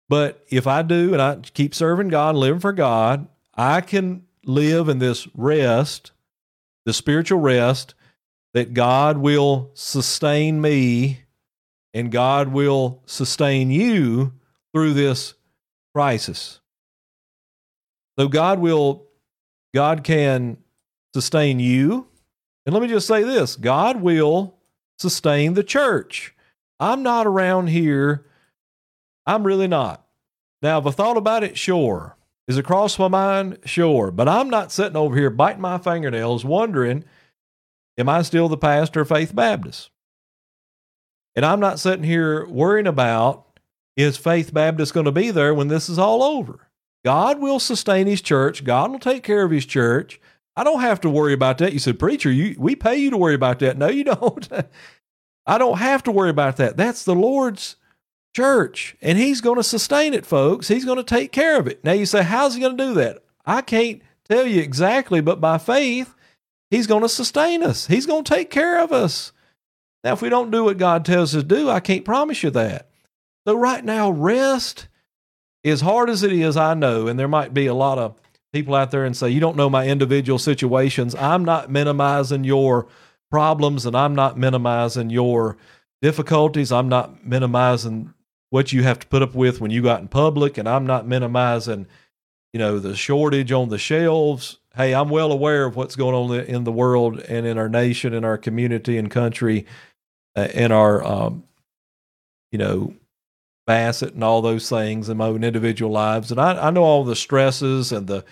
but 0.07 0.45
if 0.49 0.67
I 0.67 0.81
do 0.81 1.13
and 1.13 1.21
I 1.21 1.37
keep 1.37 1.73
serving 1.73 2.09
God, 2.09 2.35
living 2.35 2.59
for 2.59 2.73
God, 2.73 3.27
I 3.55 3.81
can 3.81 4.25
live 4.45 4.89
in 4.89 4.99
this 4.99 5.27
rest, 5.35 6.11
the 6.85 6.93
spiritual 6.93 7.39
rest, 7.39 7.95
that 8.53 8.73
God 8.73 9.17
will 9.17 9.71
sustain 9.73 10.59
me 10.59 11.21
and 11.93 12.11
God 12.11 12.49
will 12.49 13.01
sustain 13.05 13.71
you 13.71 14.33
through 14.73 14.93
this 14.93 15.33
crisis. 15.93 16.58
So 18.19 18.27
God 18.27 18.59
will, 18.59 19.05
God 19.73 20.03
can 20.03 20.57
sustain 21.13 21.59
you. 21.59 22.07
And 22.65 22.73
let 22.73 22.81
me 22.81 22.89
just 22.89 23.07
say 23.07 23.23
this 23.23 23.55
God 23.55 24.01
will 24.01 24.55
sustain 24.97 25.53
the 25.53 25.63
church. 25.63 26.35
I'm 26.79 27.03
not 27.03 27.27
around 27.27 27.67
here 27.67 28.25
I'm 29.29 29.45
really 29.45 29.67
not. 29.67 30.03
Now, 30.63 30.79
if 30.79 30.87
I 30.87 30.89
thought 30.89 31.15
about 31.15 31.43
it, 31.43 31.55
sure. 31.55 32.17
Is 32.47 32.57
it 32.57 32.65
crossed 32.65 32.97
my 32.97 33.07
mind? 33.07 33.59
Sure. 33.63 34.09
But 34.09 34.27
I'm 34.27 34.49
not 34.49 34.71
sitting 34.71 34.97
over 34.97 35.15
here 35.15 35.29
biting 35.29 35.61
my 35.61 35.77
fingernails 35.77 36.43
wondering, 36.43 37.03
am 37.99 38.09
I 38.09 38.23
still 38.23 38.49
the 38.49 38.57
pastor 38.57 39.01
of 39.01 39.09
Faith 39.09 39.35
Baptist? 39.35 39.91
And 41.35 41.45
I'm 41.45 41.59
not 41.59 41.79
sitting 41.79 42.03
here 42.03 42.47
worrying 42.47 42.87
about, 42.87 43.59
is 43.95 44.17
Faith 44.17 44.51
Baptist 44.51 44.95
going 44.95 45.05
to 45.05 45.11
be 45.11 45.29
there 45.29 45.53
when 45.53 45.67
this 45.67 45.89
is 45.89 45.99
all 45.99 46.23
over? 46.23 46.68
God 47.09 47.39
will 47.39 47.59
sustain 47.59 48.05
his 48.05 48.21
church. 48.21 48.63
God 48.63 48.91
will 48.91 48.99
take 48.99 49.23
care 49.23 49.41
of 49.41 49.49
his 49.49 49.65
church. 49.65 50.21
I 50.55 50.63
don't 50.63 50.81
have 50.81 51.01
to 51.01 51.09
worry 51.09 51.33
about 51.33 51.57
that. 51.57 51.73
You 51.73 51.79
said, 51.79 51.97
Preacher, 51.97 52.31
you, 52.31 52.55
we 52.59 52.75
pay 52.75 52.97
you 52.97 53.09
to 53.09 53.17
worry 53.17 53.33
about 53.33 53.57
that. 53.59 53.79
No, 53.79 53.87
you 53.87 54.03
don't. 54.13 54.47
I 55.47 55.57
don't 55.57 55.79
have 55.79 56.03
to 56.03 56.11
worry 56.11 56.29
about 56.29 56.57
that. 56.57 56.77
That's 56.77 57.05
the 57.05 57.15
Lord's 57.15 57.77
church 58.35 58.95
and 59.01 59.17
he's 59.17 59.41
going 59.41 59.55
to 59.55 59.63
sustain 59.63 60.13
it, 60.13 60.23
folks. 60.23 60.67
He's 60.67 60.85
going 60.85 60.99
to 60.99 61.03
take 61.03 61.31
care 61.31 61.57
of 61.57 61.65
it. 61.65 61.83
Now 61.83 61.93
you 61.93 62.05
say, 62.05 62.21
how's 62.21 62.53
he 62.53 62.61
going 62.61 62.77
to 62.77 62.85
do 62.85 62.93
that? 62.93 63.23
I 63.43 63.63
can't 63.63 64.03
tell 64.29 64.45
you 64.45 64.61
exactly, 64.61 65.19
but 65.19 65.41
by 65.41 65.57
faith, 65.57 66.13
he's 66.69 66.85
going 66.85 67.01
to 67.01 67.09
sustain 67.09 67.63
us. 67.63 67.87
He's 67.87 68.05
going 68.05 68.23
to 68.23 68.35
take 68.35 68.51
care 68.51 68.83
of 68.83 68.91
us. 68.91 69.31
Now, 70.03 70.13
if 70.13 70.21
we 70.21 70.29
don't 70.29 70.51
do 70.51 70.65
what 70.65 70.77
God 70.77 71.05
tells 71.05 71.35
us 71.35 71.41
to 71.41 71.47
do, 71.47 71.71
I 71.71 71.79
can't 71.79 72.05
promise 72.05 72.43
you 72.43 72.51
that. 72.51 72.87
So, 73.47 73.55
right 73.55 73.83
now, 73.83 74.11
rest, 74.11 74.88
as 75.63 75.81
hard 75.81 76.09
as 76.09 76.23
it 76.23 76.31
is, 76.31 76.57
I 76.57 76.73
know, 76.73 77.07
and 77.07 77.19
there 77.19 77.27
might 77.27 77.53
be 77.53 77.67
a 77.67 77.73
lot 77.73 77.97
of 77.97 78.19
people 78.53 78.75
out 78.75 78.91
there 78.91 79.05
and 79.05 79.15
say, 79.15 79.29
You 79.29 79.39
don't 79.39 79.57
know 79.57 79.69
my 79.69 79.87
individual 79.87 80.39
situations. 80.39 81.15
I'm 81.15 81.45
not 81.45 81.69
minimizing 81.69 82.43
your 82.43 82.87
problems 83.29 83.85
and 83.85 83.95
I'm 83.95 84.15
not 84.15 84.37
minimizing 84.37 85.09
your 85.09 85.57
difficulties. 86.01 86.71
I'm 86.71 86.89
not 86.89 87.25
minimizing 87.25 88.13
what 88.49 88.73
you 88.73 88.83
have 88.83 88.99
to 88.99 89.07
put 89.07 89.21
up 89.21 89.35
with 89.35 89.61
when 89.61 89.71
you 89.71 89.81
got 89.81 90.01
in 90.01 90.07
public, 90.07 90.57
and 90.57 90.67
I'm 90.67 90.87
not 90.87 91.05
minimizing, 91.05 91.85
you 92.51 92.59
know, 92.59 92.79
the 92.79 92.95
shortage 92.95 93.51
on 93.51 93.69
the 93.69 93.77
shelves. 93.77 94.57
Hey, 94.75 94.95
I'm 94.95 95.09
well 95.09 95.31
aware 95.31 95.65
of 95.65 95.75
what's 95.75 95.95
going 95.95 96.15
on 96.15 96.39
in 96.45 96.63
the 96.63 96.71
world 96.71 97.19
and 97.19 97.45
in 97.45 97.57
our 97.57 97.69
nation, 97.69 98.13
in 98.13 98.23
our 98.23 98.37
community 98.37 98.97
and 98.97 99.11
country, 99.11 99.67
uh, 100.35 100.47
in 100.53 100.71
our, 100.71 101.03
um, 101.03 101.43
you 102.51 102.57
know, 102.57 102.93
Bassett 103.69 104.15
and 104.15 104.23
all 104.23 104.41
those 104.41 104.67
things 104.67 105.09
in 105.09 105.17
my 105.17 105.27
own 105.27 105.43
individual 105.43 105.91
lives. 105.91 106.31
And 106.31 106.41
I, 106.41 106.67
I 106.67 106.71
know 106.71 106.81
all 106.81 107.03
the 107.03 107.15
stresses 107.15 107.91
and 107.91 108.07
the, 108.07 108.25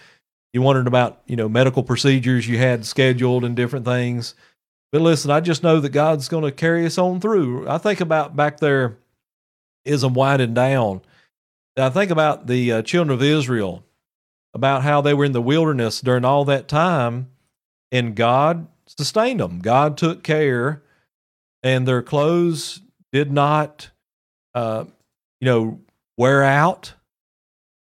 you 0.52 0.63
wondered 0.63 0.88
about, 0.88 1.21
you 1.28 1.36
know, 1.36 1.47
medical 1.47 1.84
procedures 1.84 2.47
you 2.47 2.58
had 2.58 2.88
scheduled 2.88 3.45
and 3.45 3.56
different 3.56 3.86
things. 3.86 4.34
But 4.91 5.02
listen, 5.02 5.30
I 5.30 5.39
just 5.41 5.62
know 5.62 5.80
that 5.80 5.89
God's 5.89 6.28
going 6.28 6.43
to 6.43 6.52
carry 6.52 6.88
us 6.88 6.97
on 6.97 7.21
through. 7.21 7.69
I 7.69 7.78
think 7.78 8.02
about 8.02 8.36
back 8.36 8.60
there 8.60 8.97
is 9.86 10.02
I'm 10.02 10.15
winding 10.15 10.56
down. 10.56 11.02
I 11.78 11.89
think 11.89 12.10
about 12.10 12.47
the 12.47 12.71
uh, 12.71 12.82
children 12.82 13.13
of 13.13 13.21
Israel, 13.21 13.84
about 14.56 14.82
how 14.82 15.02
they 15.02 15.13
were 15.13 15.26
in 15.26 15.34
the 15.34 15.41
wilderness 15.41 16.02
during 16.02 16.26
all 16.26 16.45
that 16.45 16.67
time, 16.67 17.30
and 17.91 18.15
God 18.15 18.65
sustained 18.88 19.39
them. 19.39 19.60
God 19.60 19.97
took 19.97 20.23
care, 20.23 20.82
and 21.62 21.88
their 21.88 22.02
clothes 22.02 22.82
did 23.12 23.32
not, 23.32 23.91
uh, 24.56 24.86
you 25.41 25.45
know, 25.45 25.80
wear 26.17 26.43
out, 26.43 26.93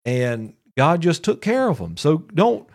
and 0.06 0.54
God 0.78 1.02
just 1.02 1.24
took 1.24 1.42
care 1.42 1.70
of 1.70 1.78
them. 1.78 1.98
So 1.98 2.20
don't 2.34 2.68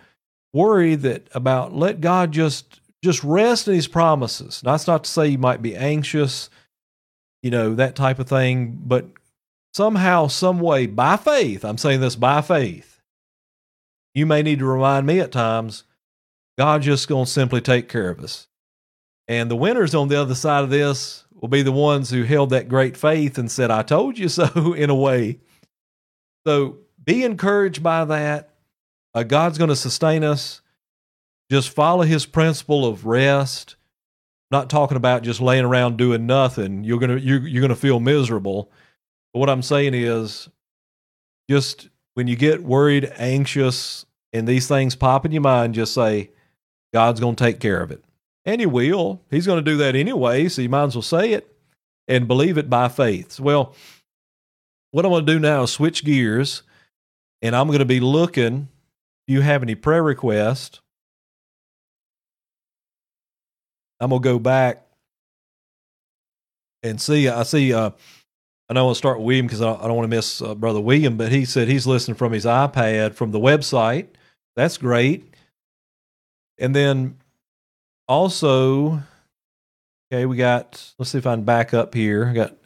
worry 0.52 0.94
that 0.96 1.28
about. 1.34 1.74
Let 1.74 2.00
God 2.00 2.32
just 2.32 2.80
just 3.02 3.22
rest 3.24 3.68
in 3.68 3.74
His 3.74 3.88
promises. 3.88 4.60
That's 4.64 4.86
not 4.86 5.04
to 5.04 5.10
say 5.10 5.28
you 5.28 5.38
might 5.38 5.62
be 5.62 5.76
anxious 5.76 6.50
you 7.42 7.50
know, 7.50 7.74
that 7.74 7.96
type 7.96 8.18
of 8.18 8.28
thing. 8.28 8.80
But 8.84 9.06
somehow, 9.74 10.28
some 10.28 10.60
way, 10.60 10.86
by 10.86 11.16
faith, 11.16 11.64
I'm 11.64 11.78
saying 11.78 12.00
this 12.00 12.16
by 12.16 12.40
faith, 12.40 13.00
you 14.14 14.26
may 14.26 14.42
need 14.42 14.60
to 14.60 14.66
remind 14.66 15.06
me 15.06 15.20
at 15.20 15.32
times, 15.32 15.84
God 16.58 16.82
just 16.82 17.08
to 17.08 17.26
simply 17.26 17.60
take 17.60 17.88
care 17.88 18.10
of 18.10 18.20
us. 18.20 18.46
And 19.28 19.50
the 19.50 19.56
winners 19.56 19.94
on 19.94 20.08
the 20.08 20.20
other 20.20 20.34
side 20.34 20.64
of 20.64 20.70
this 20.70 21.24
will 21.34 21.48
be 21.48 21.62
the 21.62 21.72
ones 21.72 22.10
who 22.10 22.22
held 22.24 22.50
that 22.50 22.68
great 22.68 22.96
faith 22.96 23.38
and 23.38 23.50
said, 23.50 23.70
I 23.70 23.82
told 23.82 24.18
you 24.18 24.28
so, 24.28 24.72
in 24.76 24.90
a 24.90 24.94
way. 24.94 25.40
So 26.46 26.78
be 27.02 27.24
encouraged 27.24 27.82
by 27.82 28.04
that. 28.04 28.50
Uh, 29.14 29.22
God's 29.22 29.58
going 29.58 29.68
to 29.68 29.76
sustain 29.76 30.24
us. 30.24 30.60
Just 31.50 31.70
follow 31.70 32.02
his 32.02 32.26
principle 32.26 32.86
of 32.86 33.04
rest 33.04 33.76
not 34.52 34.68
talking 34.68 34.98
about 34.98 35.22
just 35.22 35.40
laying 35.40 35.64
around 35.64 35.96
doing 35.96 36.26
nothing. 36.26 36.84
You're 36.84 36.98
gonna 36.98 37.16
you're, 37.16 37.48
you're 37.48 37.62
gonna 37.62 37.74
feel 37.74 37.98
miserable. 37.98 38.70
But 39.32 39.40
what 39.40 39.48
I'm 39.48 39.62
saying 39.62 39.94
is, 39.94 40.48
just 41.48 41.88
when 42.14 42.28
you 42.28 42.36
get 42.36 42.62
worried, 42.62 43.10
anxious, 43.16 44.04
and 44.34 44.46
these 44.46 44.68
things 44.68 44.94
pop 44.94 45.24
in 45.24 45.32
your 45.32 45.40
mind, 45.40 45.74
just 45.74 45.94
say, 45.94 46.30
God's 46.92 47.18
gonna 47.18 47.34
take 47.34 47.60
care 47.60 47.80
of 47.80 47.90
it, 47.90 48.04
and 48.46 48.60
He 48.60 48.66
will. 48.66 49.22
He's 49.30 49.46
gonna 49.46 49.62
do 49.62 49.76
that 49.78 49.96
anyway. 49.96 50.48
So 50.48 50.62
you 50.62 50.68
might 50.70 50.84
as 50.84 50.96
well 50.96 51.02
say 51.02 51.32
it 51.32 51.54
and 52.08 52.28
believe 52.28 52.58
it 52.58 52.70
by 52.70 52.88
faith. 52.88 53.40
Well, 53.40 53.74
what 54.92 55.04
I'm 55.06 55.12
gonna 55.12 55.26
do 55.26 55.38
now 55.40 55.64
is 55.64 55.72
switch 55.72 56.04
gears, 56.04 56.62
and 57.42 57.56
I'm 57.56 57.70
gonna 57.70 57.84
be 57.86 58.00
looking. 58.00 58.68
If 59.28 59.34
you 59.34 59.40
have 59.42 59.62
any 59.62 59.74
prayer 59.76 60.02
requests 60.02 60.80
I'm 64.00 64.10
going 64.10 64.22
to 64.22 64.28
go 64.30 64.40
back 64.40 64.84
And 66.84 67.00
see, 67.02 67.28
I 67.28 67.44
see. 67.44 67.74
Uh, 67.74 67.92
I 68.70 68.74
know 68.74 68.88
I'll 68.88 68.96
start 68.96 69.18
with 69.18 69.26
William 69.26 69.46
because 69.46 69.62
I, 69.62 69.74
I 69.74 69.88
don't 69.88 69.96
want 69.96 70.10
to 70.10 70.16
miss 70.16 70.42
uh, 70.42 70.54
Brother 70.56 70.80
William, 70.80 71.18
but 71.18 71.32
he 71.32 71.44
said 71.46 71.68
he's 71.68 71.86
listening 71.86 72.16
from 72.16 72.32
his 72.32 72.46
iPad 72.46 73.14
from 73.14 73.32
the 73.32 73.40
website. 73.40 74.08
That's 74.56 74.78
great. 74.78 75.34
And 76.58 76.74
then 76.76 77.18
also, 78.12 79.02
okay, 80.12 80.26
we 80.26 80.36
got, 80.36 80.92
let's 80.98 81.10
see 81.10 81.18
if 81.18 81.26
I 81.26 81.34
can 81.34 81.44
back 81.44 81.72
up 81.72 81.94
here. 81.94 82.26
I 82.26 82.34
got, 82.34 82.56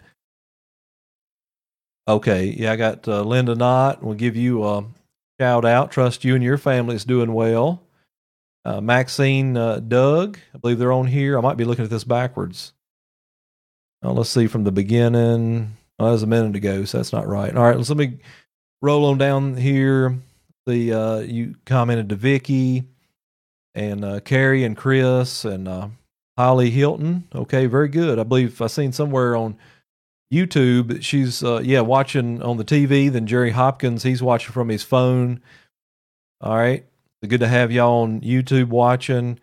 okay, 2.08 2.46
yeah, 2.46 2.72
I 2.72 2.76
got 2.76 3.06
uh, 3.06 3.22
Linda 3.22 3.54
Knott. 3.54 4.02
We'll 4.02 4.14
give 4.14 4.34
you 4.34 4.64
a 4.64 4.84
shout 5.40 5.64
out. 5.64 5.92
Trust 5.92 6.24
you 6.24 6.34
and 6.34 6.42
your 6.42 6.58
family 6.58 6.96
is 6.96 7.04
doing 7.04 7.32
well. 7.32 7.82
Uh, 8.64 8.80
Maxine 8.80 9.56
uh, 9.56 9.78
Doug, 9.78 10.38
I 10.52 10.58
believe 10.58 10.80
they're 10.80 10.92
on 10.92 11.06
here. 11.06 11.38
I 11.38 11.40
might 11.40 11.56
be 11.56 11.64
looking 11.64 11.84
at 11.84 11.90
this 11.90 12.02
backwards. 12.02 12.72
Let's 14.02 14.30
see 14.30 14.46
from 14.46 14.64
the 14.64 14.72
beginning. 14.72 15.76
Oh, 15.98 16.06
that 16.06 16.12
was 16.12 16.22
a 16.22 16.28
minute 16.28 16.54
ago, 16.54 16.84
so 16.84 16.98
that's 16.98 17.12
not 17.12 17.26
right. 17.26 17.56
All 17.56 17.64
right, 17.64 17.76
let's 17.76 17.88
let 17.88 17.98
me 17.98 18.18
roll 18.82 19.06
on 19.06 19.18
down 19.18 19.56
here. 19.56 20.16
The 20.66 20.92
uh, 20.92 21.18
you 21.20 21.54
commented 21.64 22.08
to 22.10 22.16
Vicky 22.16 22.84
and 23.76 24.04
uh, 24.04 24.20
Carrie 24.20 24.64
and 24.64 24.76
Chris 24.76 25.44
and 25.44 25.68
uh, 25.68 25.88
Holly 26.36 26.70
Hilton. 26.70 27.28
Okay, 27.32 27.66
very 27.66 27.88
good. 27.88 28.18
I 28.18 28.24
believe 28.24 28.60
I 28.60 28.66
seen 28.66 28.90
somewhere 28.90 29.36
on 29.36 29.56
YouTube 30.32 31.02
she's 31.02 31.44
uh, 31.44 31.60
yeah 31.62 31.80
watching 31.80 32.42
on 32.42 32.56
the 32.56 32.64
TV. 32.64 33.12
Then 33.12 33.26
Jerry 33.26 33.50
Hopkins 33.50 34.02
he's 34.02 34.22
watching 34.22 34.52
from 34.52 34.70
his 34.70 34.82
phone. 34.82 35.40
All 36.40 36.56
right, 36.56 36.84
good 37.26 37.40
to 37.40 37.48
have 37.48 37.70
y'all 37.70 38.02
on 38.02 38.22
YouTube 38.22 38.68
watching. 38.68 39.38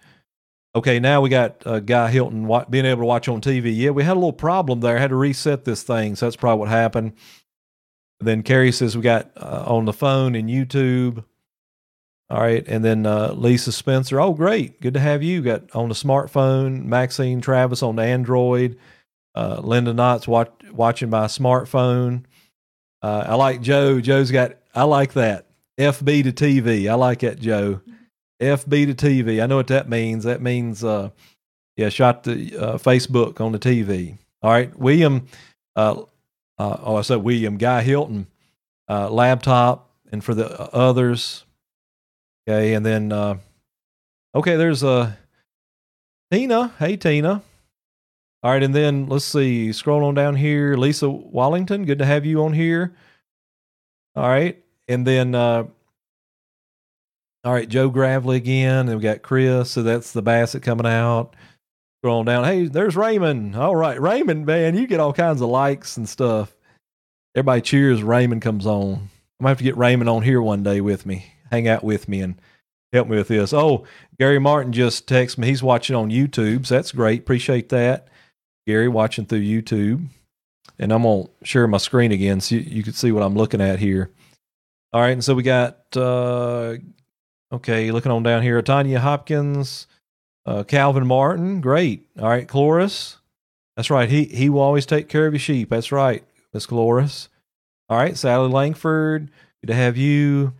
Okay, 0.75 0.99
now 0.99 1.21
we 1.21 1.29
got 1.29 1.65
uh, 1.65 1.79
Guy 1.79 2.09
Hilton 2.09 2.49
being 2.69 2.85
able 2.85 3.03
to 3.03 3.05
watch 3.05 3.27
on 3.27 3.41
TV. 3.41 3.75
Yeah, 3.75 3.91
we 3.91 4.03
had 4.03 4.13
a 4.13 4.15
little 4.15 4.33
problem 4.33 4.79
there. 4.79 4.97
I 4.97 4.99
had 4.99 5.11
to 5.11 5.15
reset 5.15 5.65
this 5.65 5.83
thing, 5.83 6.15
so 6.15 6.25
that's 6.25 6.35
probably 6.35 6.61
what 6.61 6.69
happened. 6.69 7.13
Then 8.19 8.41
Carrie 8.41 8.71
says 8.71 8.95
we 8.95 9.03
got 9.03 9.29
uh, 9.37 9.63
on 9.67 9.85
the 9.85 9.93
phone 9.93 10.33
and 10.33 10.49
YouTube. 10.49 11.23
All 12.29 12.41
right, 12.41 12.65
and 12.67 12.83
then 12.83 13.05
uh, 13.05 13.33
Lisa 13.33 13.71
Spencer. 13.71 14.19
Oh, 14.19 14.33
great, 14.33 14.81
good 14.81 14.95
to 14.95 14.99
have 14.99 15.21
you. 15.21 15.41
Got 15.41 15.75
on 15.75 15.89
the 15.89 15.95
smartphone. 15.95 16.85
Maxine 16.85 17.41
Travis 17.41 17.83
on 17.83 17.99
Android. 17.99 18.77
Uh, 19.35 19.59
Linda 19.63 19.93
Knott's 19.93 20.27
watch, 20.27 20.51
watching 20.71 21.09
my 21.09 21.25
smartphone. 21.25 22.23
Uh, 23.01 23.25
I 23.27 23.35
like 23.35 23.61
Joe. 23.61 23.99
Joe's 23.99 24.31
got. 24.31 24.53
I 24.73 24.83
like 24.83 25.13
that. 25.13 25.47
FB 25.77 26.23
to 26.23 26.31
TV. 26.31 26.89
I 26.89 26.93
like 26.95 27.19
that, 27.19 27.39
Joe. 27.39 27.81
FB 28.41 28.95
to 28.97 29.05
TV. 29.05 29.41
I 29.41 29.45
know 29.45 29.57
what 29.57 29.67
that 29.67 29.89
means. 29.89 30.23
That 30.23 30.41
means, 30.41 30.83
uh, 30.83 31.09
yeah, 31.75 31.89
shot 31.89 32.23
the 32.23 32.55
uh, 32.57 32.77
Facebook 32.77 33.41
on 33.41 33.51
the 33.51 33.59
TV. 33.59 34.17
All 34.41 34.51
right, 34.51 34.75
William. 34.77 35.27
Uh, 35.75 36.03
uh, 36.57 36.77
oh, 36.81 36.95
I 36.97 37.01
said 37.01 37.17
William 37.17 37.57
Guy 37.57 37.81
Hilton 37.81 38.27
uh, 38.89 39.09
laptop, 39.09 39.89
and 40.11 40.23
for 40.23 40.33
the 40.33 40.61
others. 40.73 41.45
Okay, 42.47 42.73
and 42.73 42.85
then 42.85 43.11
uh, 43.11 43.37
okay, 44.35 44.55
there's 44.55 44.83
uh, 44.83 45.13
Tina. 46.31 46.73
Hey, 46.79 46.97
Tina. 46.97 47.41
All 48.43 48.51
right, 48.51 48.63
and 48.63 48.75
then 48.75 49.07
let's 49.07 49.25
see. 49.25 49.71
Scroll 49.71 50.03
on 50.03 50.15
down 50.15 50.35
here. 50.35 50.75
Lisa 50.75 51.09
Wallington. 51.09 51.85
Good 51.85 51.99
to 51.99 52.05
have 52.05 52.25
you 52.25 52.43
on 52.43 52.53
here. 52.53 52.93
All 54.15 54.27
right, 54.27 54.61
and 54.87 55.07
then 55.07 55.33
uh, 55.33 55.65
all 57.45 57.53
right, 57.53 57.67
Joe 57.67 57.89
Gravely 57.89 58.37
again. 58.37 58.87
And 58.87 58.97
we 58.97 59.03
got 59.03 59.21
Chris. 59.21 59.71
So 59.71 59.83
that's 59.83 60.11
the 60.11 60.21
Bassett 60.21 60.63
coming 60.63 60.85
out. 60.85 61.35
Scrolling 62.03 62.25
down. 62.25 62.43
Hey, 62.43 62.67
there's 62.67 62.95
Raymond. 62.97 63.55
All 63.55 63.75
right, 63.75 63.99
Raymond, 63.99 64.45
man, 64.45 64.75
you 64.75 64.87
get 64.87 64.99
all 64.99 65.13
kinds 65.13 65.41
of 65.41 65.47
likes 65.49 65.95
and 65.95 66.07
stuff. 66.07 66.53
Everybody 67.35 67.61
cheers. 67.61 68.03
Raymond 68.03 68.41
comes 68.41 68.65
on. 68.65 68.93
I'm 68.93 69.09
gonna 69.39 69.49
have 69.49 69.57
to 69.59 69.63
get 69.63 69.77
Raymond 69.77 70.09
on 70.09 70.21
here 70.21 70.41
one 70.41 70.63
day 70.63 70.81
with 70.81 71.05
me, 71.05 71.32
hang 71.53 71.67
out 71.67 71.83
with 71.83 72.07
me, 72.09 72.21
and 72.21 72.35
help 72.91 73.07
me 73.07 73.17
with 73.17 73.29
this. 73.29 73.53
Oh, 73.53 73.85
Gary 74.19 74.39
Martin 74.39 74.73
just 74.73 75.07
texted 75.07 75.37
me. 75.37 75.47
He's 75.47 75.63
watching 75.63 75.95
on 75.95 76.09
YouTube. 76.09 76.65
So 76.65 76.75
that's 76.75 76.91
great. 76.91 77.21
Appreciate 77.21 77.69
that. 77.69 78.07
Gary 78.67 78.87
watching 78.87 79.25
through 79.25 79.41
YouTube. 79.41 80.07
And 80.79 80.91
I'm 80.91 81.03
gonna 81.03 81.25
share 81.43 81.67
my 81.67 81.77
screen 81.77 82.11
again 82.11 82.41
so 82.41 82.55
you, 82.55 82.61
you 82.61 82.83
can 82.83 82.93
see 82.93 83.11
what 83.11 83.23
I'm 83.23 83.35
looking 83.35 83.61
at 83.61 83.79
here. 83.79 84.11
All 84.91 85.01
right, 85.01 85.11
and 85.11 85.23
so 85.23 85.35
we 85.35 85.43
got 85.43 85.95
uh, 85.95 86.75
Okay, 87.53 87.91
looking 87.91 88.11
on 88.11 88.23
down 88.23 88.41
here, 88.41 88.59
Tanya 88.63 88.99
Hopkins, 88.99 89.85
uh, 90.43 90.63
Calvin 90.63 91.05
Martin, 91.05 91.61
great. 91.61 92.07
All 92.19 92.27
right, 92.27 92.47
Cloris, 92.47 93.17
that's 93.77 93.91
right. 93.91 94.09
He 94.09 94.23
he 94.25 94.49
will 94.49 94.61
always 94.61 94.87
take 94.87 95.07
care 95.07 95.27
of 95.27 95.33
your 95.33 95.39
sheep. 95.39 95.69
That's 95.69 95.91
right, 95.91 96.23
Miss 96.51 96.65
Cloris. 96.65 97.29
All 97.89 97.97
right, 97.97 98.17
Sally 98.17 98.49
Langford, 98.49 99.29
good 99.61 99.67
to 99.67 99.75
have 99.75 99.97
you. 99.97 100.53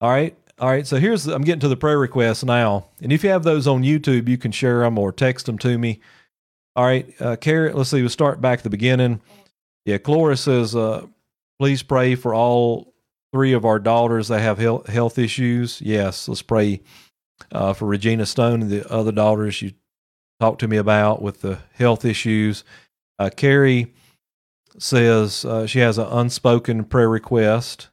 All 0.00 0.10
right, 0.10 0.36
all 0.58 0.68
right. 0.68 0.86
So 0.86 0.96
here's 0.96 1.26
I'm 1.26 1.42
getting 1.42 1.60
to 1.60 1.68
the 1.68 1.76
prayer 1.76 1.98
requests 1.98 2.44
now, 2.44 2.86
and 3.02 3.12
if 3.12 3.22
you 3.22 3.30
have 3.30 3.42
those 3.42 3.66
on 3.66 3.82
YouTube, 3.82 4.28
you 4.28 4.38
can 4.38 4.52
share 4.52 4.80
them 4.80 4.98
or 4.98 5.12
text 5.12 5.46
them 5.46 5.58
to 5.58 5.78
me. 5.78 6.00
All 6.76 6.84
right, 6.84 7.14
uh. 7.20 7.36
Let's 7.42 7.90
see. 7.90 8.00
We'll 8.00 8.08
start 8.08 8.40
back 8.40 8.60
at 8.60 8.64
the 8.64 8.70
beginning. 8.70 9.20
Yeah, 9.84 9.98
Cloris 9.98 10.42
says, 10.42 10.76
uh, 10.76 11.06
please 11.58 11.82
pray 11.82 12.14
for 12.14 12.34
all 12.34 12.94
three 13.32 13.52
of 13.52 13.64
our 13.64 13.78
daughters 13.78 14.28
that 14.28 14.40
have 14.40 14.58
health 14.58 15.18
issues. 15.18 15.80
Yes, 15.80 16.28
let's 16.28 16.42
pray 16.42 16.80
uh, 17.52 17.72
for 17.72 17.86
Regina 17.86 18.26
Stone 18.26 18.62
and 18.62 18.70
the 18.70 18.90
other 18.90 19.12
daughters 19.12 19.62
you 19.62 19.72
talked 20.38 20.60
to 20.60 20.68
me 20.68 20.76
about 20.76 21.22
with 21.22 21.40
the 21.42 21.58
health 21.74 22.04
issues. 22.04 22.64
Uh, 23.18 23.30
Carrie 23.34 23.92
says 24.78 25.44
uh, 25.44 25.66
she 25.66 25.80
has 25.80 25.98
an 25.98 26.06
unspoken 26.06 26.84
prayer 26.84 27.08
request. 27.08 27.88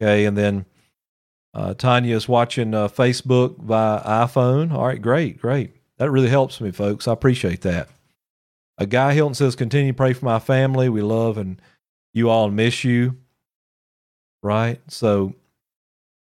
Okay, 0.00 0.24
and 0.24 0.36
then 0.36 0.66
uh, 1.56 1.74
Tanya 1.74 2.14
is 2.14 2.28
watching 2.28 2.74
uh, 2.74 2.86
Facebook 2.88 3.58
via 3.58 4.00
iPhone. 4.04 4.72
All 4.72 4.86
right, 4.86 5.02
great, 5.02 5.40
great. 5.40 5.72
That 5.98 6.10
really 6.10 6.28
helps 6.28 6.60
me, 6.60 6.70
folks. 6.70 7.08
I 7.08 7.12
appreciate 7.12 7.62
that. 7.62 7.88
A 8.78 8.86
guy 8.86 9.14
Hilton 9.14 9.34
says, 9.34 9.56
"Continue 9.56 9.92
to 9.92 9.96
pray 9.96 10.12
for 10.12 10.26
my 10.26 10.38
family. 10.38 10.88
We 10.88 11.02
love 11.02 11.38
and 11.38 11.60
you 12.12 12.30
all 12.30 12.50
miss 12.50 12.84
you." 12.84 13.16
right? 14.46 14.80
So, 14.88 15.34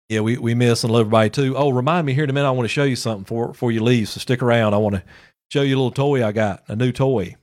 yeah, 0.10 0.22
we, 0.22 0.38
we 0.38 0.56
miss 0.56 0.84
and 0.84 0.92
love 0.92 1.02
everybody 1.02 1.30
too. 1.30 1.56
Oh, 1.56 1.70
remind 1.70 2.08
me 2.08 2.14
here 2.14 2.24
in 2.24 2.30
a 2.30 2.34
minute. 2.34 2.48
I 2.48 2.52
want 2.52 2.66
to 2.66 2.74
show 2.74 2.84
you 2.84 2.96
something 2.96 3.26
for, 3.26 3.50
before 3.50 3.72
you 3.72 3.84
leave. 3.84 4.10
So 4.10 4.20
stick 4.20 4.42
around. 4.42 4.74
I 4.74 4.78
want 4.78 4.96
to 4.96 5.04
show 5.52 5.62
you 5.62 5.76
a 5.76 5.78
little 5.78 5.92
toy 5.92 6.26
I 6.26 6.32
got, 6.32 6.64
a 6.68 6.76
new 6.76 6.92
toy. 6.92 7.36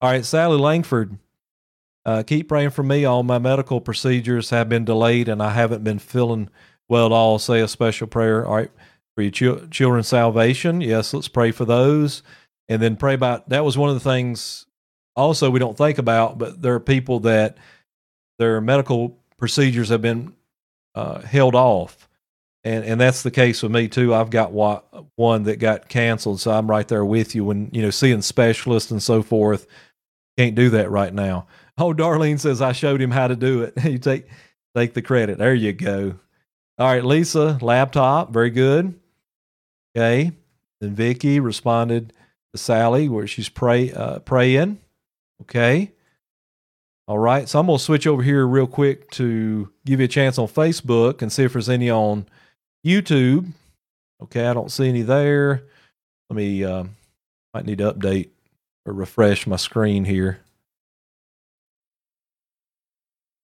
All 0.00 0.10
right, 0.10 0.24
Sally 0.24 0.58
Langford. 0.58 1.18
Uh, 2.04 2.22
keep 2.22 2.48
praying 2.48 2.70
for 2.70 2.82
me. 2.82 3.06
All 3.06 3.22
my 3.22 3.38
medical 3.38 3.80
procedures 3.80 4.50
have 4.50 4.68
been 4.68 4.84
delayed 4.84 5.28
and 5.28 5.42
I 5.42 5.52
haven't 5.52 5.82
been 5.82 5.98
feeling 5.98 6.50
well 6.88 7.12
all. 7.12 7.38
Say 7.38 7.60
a 7.60 7.68
special 7.68 8.06
prayer. 8.06 8.46
All 8.46 8.56
right, 8.56 8.70
for 9.14 9.22
your 9.22 9.30
ch- 9.30 9.70
children's 9.70 10.08
salvation. 10.08 10.80
Yes, 10.80 11.14
let's 11.14 11.28
pray 11.28 11.50
for 11.50 11.64
those. 11.64 12.22
And 12.68 12.80
then 12.80 12.96
pray 12.96 13.14
about 13.14 13.48
that 13.50 13.64
was 13.64 13.76
one 13.76 13.90
of 13.90 13.94
the 13.94 14.00
things 14.00 14.66
also 15.16 15.50
we 15.50 15.58
don't 15.58 15.76
think 15.76 15.98
about, 15.98 16.38
but 16.38 16.60
there 16.60 16.74
are 16.74 16.80
people 16.80 17.20
that 17.20 17.56
their 18.38 18.60
medical 18.60 19.16
procedures 19.36 19.88
have 19.90 20.02
been 20.02 20.34
uh, 20.94 21.20
held 21.20 21.54
off. 21.54 22.08
And, 22.64 22.84
and 22.84 23.00
that's 23.00 23.22
the 23.22 23.30
case 23.30 23.62
with 23.62 23.72
me 23.72 23.88
too. 23.88 24.14
I've 24.14 24.30
got 24.30 24.52
one 24.52 25.42
that 25.44 25.58
got 25.58 25.88
canceled, 25.88 26.40
so 26.40 26.50
I'm 26.50 26.70
right 26.70 26.88
there 26.88 27.04
with 27.04 27.34
you. 27.34 27.44
When 27.44 27.68
you 27.72 27.82
know 27.82 27.90
seeing 27.90 28.22
specialists 28.22 28.90
and 28.90 29.02
so 29.02 29.22
forth, 29.22 29.66
can't 30.38 30.54
do 30.54 30.70
that 30.70 30.90
right 30.90 31.12
now. 31.12 31.46
Oh, 31.76 31.92
Darlene 31.92 32.40
says 32.40 32.62
I 32.62 32.72
showed 32.72 33.02
him 33.02 33.10
how 33.10 33.28
to 33.28 33.36
do 33.36 33.62
it. 33.62 33.74
you 33.84 33.98
take 33.98 34.28
take 34.74 34.94
the 34.94 35.02
credit. 35.02 35.36
There 35.36 35.54
you 35.54 35.74
go. 35.74 36.14
All 36.78 36.88
right, 36.88 37.04
Lisa, 37.04 37.58
laptop, 37.60 38.32
very 38.32 38.50
good. 38.50 38.98
Okay, 39.96 40.32
then 40.80 40.94
Vicky 40.94 41.38
responded 41.38 42.12
to 42.52 42.58
Sally 42.58 43.08
where 43.08 43.26
she's 43.26 43.48
pray 43.48 43.92
uh, 43.92 44.18
praying. 44.20 44.78
Okay, 45.42 45.92
all 47.06 47.18
right. 47.18 47.48
So 47.48 47.58
I'm 47.58 47.66
to 47.66 47.78
switch 47.78 48.06
over 48.06 48.22
here 48.22 48.46
real 48.46 48.66
quick 48.66 49.10
to 49.12 49.70
give 49.84 50.00
you 50.00 50.04
a 50.04 50.08
chance 50.08 50.38
on 50.38 50.48
Facebook 50.48 51.20
and 51.20 51.30
see 51.30 51.44
if 51.44 51.52
there's 51.52 51.68
any 51.68 51.90
on 51.90 52.26
YouTube. 52.84 53.52
Okay. 54.22 54.46
I 54.46 54.54
don't 54.54 54.72
see 54.72 54.88
any 54.88 55.02
there. 55.02 55.64
Let 56.30 56.36
me, 56.36 56.64
uh, 56.64 56.84
might 57.52 57.66
need 57.66 57.78
to 57.78 57.92
update 57.92 58.30
or 58.86 58.94
refresh 58.94 59.46
my 59.46 59.56
screen 59.56 60.06
here. 60.06 60.40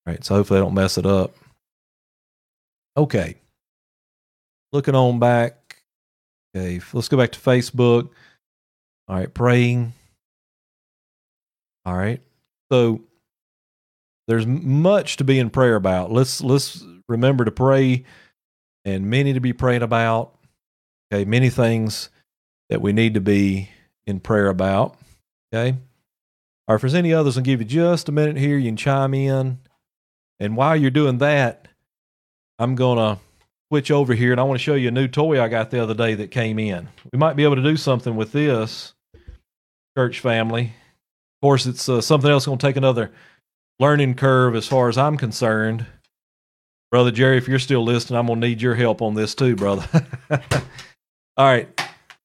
All 0.07 0.14
right. 0.14 0.24
So 0.24 0.37
hopefully 0.37 0.59
I 0.59 0.62
don't 0.62 0.74
mess 0.74 0.97
it 0.97 1.05
up. 1.05 1.35
Okay. 3.01 3.36
Looking 4.72 4.94
on 4.94 5.18
back. 5.18 5.82
Okay. 6.55 6.80
Let's 6.92 7.09
go 7.09 7.16
back 7.16 7.32
to 7.32 7.40
Facebook. 7.40 8.11
All 9.09 9.16
right. 9.16 9.32
Praying. 9.32 9.94
All 11.86 11.96
right. 11.96 12.20
So, 12.70 13.01
there's 14.28 14.46
much 14.46 15.16
to 15.16 15.24
be 15.24 15.38
in 15.38 15.48
prayer 15.51 15.76
about. 15.76 16.12
Let's 16.12 16.42
let's 16.42 16.84
remember 17.09 17.44
to 17.46 17.51
pray 17.51 18.05
and 18.84 19.11
many 19.11 19.32
to 19.32 19.40
be 19.40 19.53
praying 19.53 19.82
about. 19.82 20.36
Okay, 21.12 21.24
many 21.24 21.48
things 21.48 22.11
that 22.68 22.80
we 22.80 22.92
need 22.92 23.14
to 23.14 23.20
be 23.20 23.70
in 24.07 24.20
prayer 24.20 24.48
about. 24.48 24.96
Okay. 25.53 25.78
Or 26.68 26.76
if 26.76 26.82
there's 26.82 26.94
any 26.94 27.12
others, 27.12 27.36
I'll 27.36 27.42
give 27.42 27.61
you 27.61 27.66
just 27.66 28.09
a 28.09 28.12
minute 28.12 28.36
here. 28.36 28.57
You 28.57 28.68
can 28.68 28.76
chime 28.76 29.14
in. 29.14 29.59
And 30.38 30.57
while 30.57 30.76
you're 30.76 30.92
doing 30.92 31.18
that, 31.18 31.66
I'm 32.61 32.76
to 32.76 33.18
switch 33.70 33.90
over 33.90 34.12
here 34.12 34.32
and 34.32 34.40
I 34.40 34.44
want 34.44 34.61
to 34.61 34.62
show 34.62 34.74
you 34.74 34.88
a 34.88 34.90
new 34.92 35.08
toy 35.08 35.42
I 35.42 35.48
got 35.48 35.70
the 35.70 35.82
other 35.82 35.94
day 35.94 36.14
that 36.14 36.30
came 36.30 36.58
in. 36.58 36.90
We 37.11 37.18
might 37.18 37.34
be 37.34 37.44
able 37.44 37.56
to 37.56 37.62
do 37.62 37.78
something 37.78 38.16
with 38.16 38.32
this, 38.32 38.92
church 39.96 40.20
family. 40.20 40.64
Of 40.64 41.46
course, 41.46 41.64
it's 41.64 41.88
uh, 41.88 42.02
something 42.02 42.30
else 42.30 42.44
going 42.44 42.58
to 42.58 42.66
take 42.66 42.76
another 42.76 43.12
learning 43.78 44.14
curve 44.14 44.54
as 44.54 44.66
far 44.66 44.90
as 44.90 44.98
I'm 44.98 45.16
concerned. 45.16 45.86
Brother 46.90 47.11
Jerry, 47.11 47.38
if 47.38 47.48
you're 47.48 47.58
still 47.58 47.82
listening, 47.82 48.18
I'm 48.18 48.26
going 48.26 48.42
to 48.42 48.46
need 48.46 48.61
your 48.61 48.74
help 48.74 49.00
on 49.00 49.14
this 49.14 49.34
too, 49.34 49.56
brother. 49.56 49.86
All 51.38 51.46
right. 51.46 51.68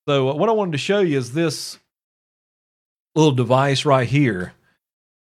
So, 0.06 0.32
uh, 0.32 0.36
what 0.36 0.50
I 0.50 0.52
wanted 0.52 0.74
to 0.74 0.78
show 0.80 1.00
you 1.00 1.18
is 1.18 1.32
this 1.32 1.80
little 3.16 3.32
device 3.32 3.86
right 3.86 4.08
here. 4.08 4.52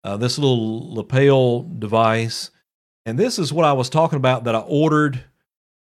Uh, 0.02 0.16
this 0.16 0.38
little 0.38 0.94
lapel 0.94 1.62
device. 1.64 2.50
And 3.06 3.16
this 3.16 3.38
is 3.38 3.52
what 3.52 3.64
I 3.64 3.72
was 3.72 3.88
talking 3.88 4.16
about 4.16 4.44
that 4.44 4.56
I 4.56 4.58
ordered 4.58 5.24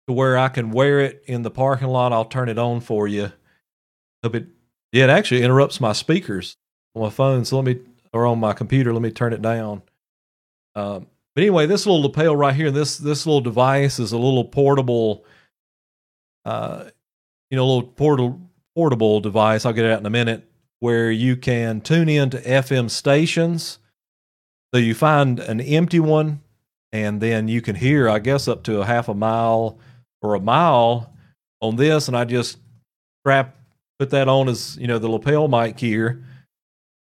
to 0.08 0.14
where 0.14 0.38
I 0.38 0.50
can 0.50 0.72
wear 0.72 1.00
it 1.00 1.24
in 1.28 1.44
the 1.44 1.52
parking 1.52 1.88
lot. 1.88 2.12
I'll 2.12 2.26
turn 2.26 2.50
it 2.50 2.58
on 2.58 2.82
for 2.82 3.08
you. 3.08 3.32
It, 4.24 4.48
yeah, 4.92 5.06
it 5.06 5.10
actually 5.12 5.44
interrupts 5.44 5.80
my 5.80 5.94
speakers 5.94 6.58
on 6.96 7.04
my 7.04 7.12
phone. 7.12 7.46
So 7.46 7.58
let 7.58 7.66
me, 7.66 7.80
or 8.12 8.26
on 8.26 8.40
my 8.40 8.54
computer, 8.54 8.92
let 8.92 9.02
me 9.02 9.12
turn 9.12 9.32
it 9.32 9.44
down. 9.44 9.84
Um, 10.76 11.08
but 11.36 11.42
anyway, 11.42 11.68
this 11.68 11.86
little 11.86 12.02
lapel 12.02 12.36
right 12.36 12.54
here, 12.54 12.72
this 12.72 12.98
this 12.98 13.26
little 13.26 13.42
device 13.42 14.00
is 14.00 14.12
a 14.12 14.18
little 14.18 14.46
portable, 14.46 15.26
uh, 16.46 16.86
you 17.50 17.58
know, 17.58 17.66
little 17.66 17.90
portable 17.90 18.42
portable 18.76 19.20
device. 19.20 19.66
I'll 19.66 19.74
get 19.74 19.86
it 19.86 19.92
out 19.92 20.00
in 20.00 20.06
a 20.06 20.12
minute, 20.12 20.48
where 20.80 21.12
you 21.12 21.36
can 21.36 21.82
tune 21.82 22.10
in 22.10 22.30
to 22.32 22.42
FM 22.42 22.90
stations. 22.90 23.80
So 24.74 24.80
you 24.80 24.96
find 24.96 25.40
an 25.40 25.62
empty 25.62 26.00
one, 26.00 26.42
and 26.94 27.20
then 27.20 27.50
you 27.50 27.62
can 27.62 27.76
hear, 27.76 28.08
I 28.08 28.20
guess, 28.20 28.48
up 28.48 28.64
to 28.64 28.80
a 28.80 28.86
half 28.86 29.10
a 29.10 29.14
mile 29.14 29.80
or 30.22 30.36
a 30.36 30.40
mile 30.40 31.14
on 31.60 31.76
this. 31.76 32.08
And 32.08 32.16
I 32.16 32.24
just 32.24 32.60
strap 33.22 33.58
put 34.00 34.12
that 34.12 34.30
on 34.30 34.48
as 34.48 34.78
you 34.78 34.88
know 34.88 35.00
the 35.00 35.10
lapel 35.10 35.48
mic 35.48 35.80
here 35.80 36.24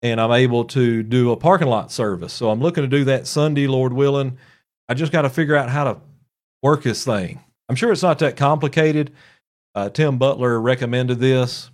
and 0.01 0.21
I'm 0.21 0.31
able 0.31 0.65
to 0.65 1.03
do 1.03 1.31
a 1.31 1.37
parking 1.37 1.67
lot 1.67 1.91
service. 1.91 2.33
So 2.33 2.49
I'm 2.49 2.61
looking 2.61 2.83
to 2.83 2.87
do 2.87 3.05
that 3.05 3.27
Sunday, 3.27 3.67
Lord 3.67 3.93
willing. 3.93 4.37
I 4.87 4.93
just 4.93 5.11
got 5.11 5.23
to 5.23 5.29
figure 5.29 5.55
out 5.55 5.69
how 5.69 5.85
to 5.85 5.97
work 6.61 6.83
this 6.83 7.03
thing. 7.03 7.39
I'm 7.69 7.75
sure 7.75 7.91
it's 7.91 8.03
not 8.03 8.19
that 8.19 8.37
complicated. 8.37 9.11
Uh, 9.75 9.89
Tim 9.89 10.17
Butler 10.17 10.59
recommended 10.59 11.19
this, 11.19 11.69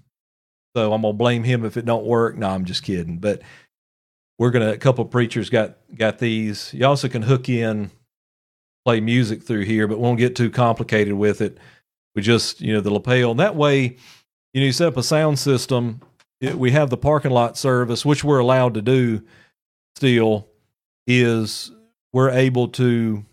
so 0.76 0.94
I'm 0.94 1.04
gonna 1.04 1.14
blame 1.14 1.44
him 1.44 1.64
if 1.64 1.78
it 1.78 1.86
don't 1.86 2.06
work. 2.06 2.38
No, 2.38 2.50
I'm 2.50 2.66
just 2.66 2.84
kidding. 2.84 3.18
But 3.18 3.42
we're 4.40 4.50
gonna. 4.52 4.72
A 4.72 4.78
couple 4.78 5.06
preachers 5.06 5.50
got 5.50 5.78
got 5.96 6.20
these. 6.20 6.74
You 6.74 6.86
also 6.86 7.08
can 7.08 7.22
hook 7.22 7.48
in, 7.48 7.92
play 8.86 9.00
music 9.00 9.44
through 9.44 9.64
here, 9.66 9.88
but 9.88 10.00
won't 10.00 10.20
get 10.20 10.36
too 10.36 10.50
complicated 10.50 11.14
with 11.14 11.42
it. 11.42 11.58
We 12.16 12.22
just 12.22 12.62
you 12.62 12.74
know 12.74 12.82
the 12.82 12.94
lapel. 12.94 13.32
And 13.32 13.40
that 13.40 13.56
way, 13.56 13.98
you 14.54 14.62
know, 14.62 14.66
you 14.66 14.72
set 14.72 14.88
up 14.88 14.98
a 14.98 15.04
sound 15.04 15.40
system 15.40 16.02
it, 16.44 16.60
we 16.60 16.72
have 16.72 16.90
the 16.90 16.98
parking 16.98 17.32
lot 17.32 17.58
service, 17.58 18.06
which 18.06 18.24
we're 18.24 18.40
allowed 18.40 18.74
to 18.74 18.82
do 18.82 19.24
still, 19.96 20.50
is 21.08 21.72
we're 22.12 22.32
able 22.32 22.68
to 22.70 23.26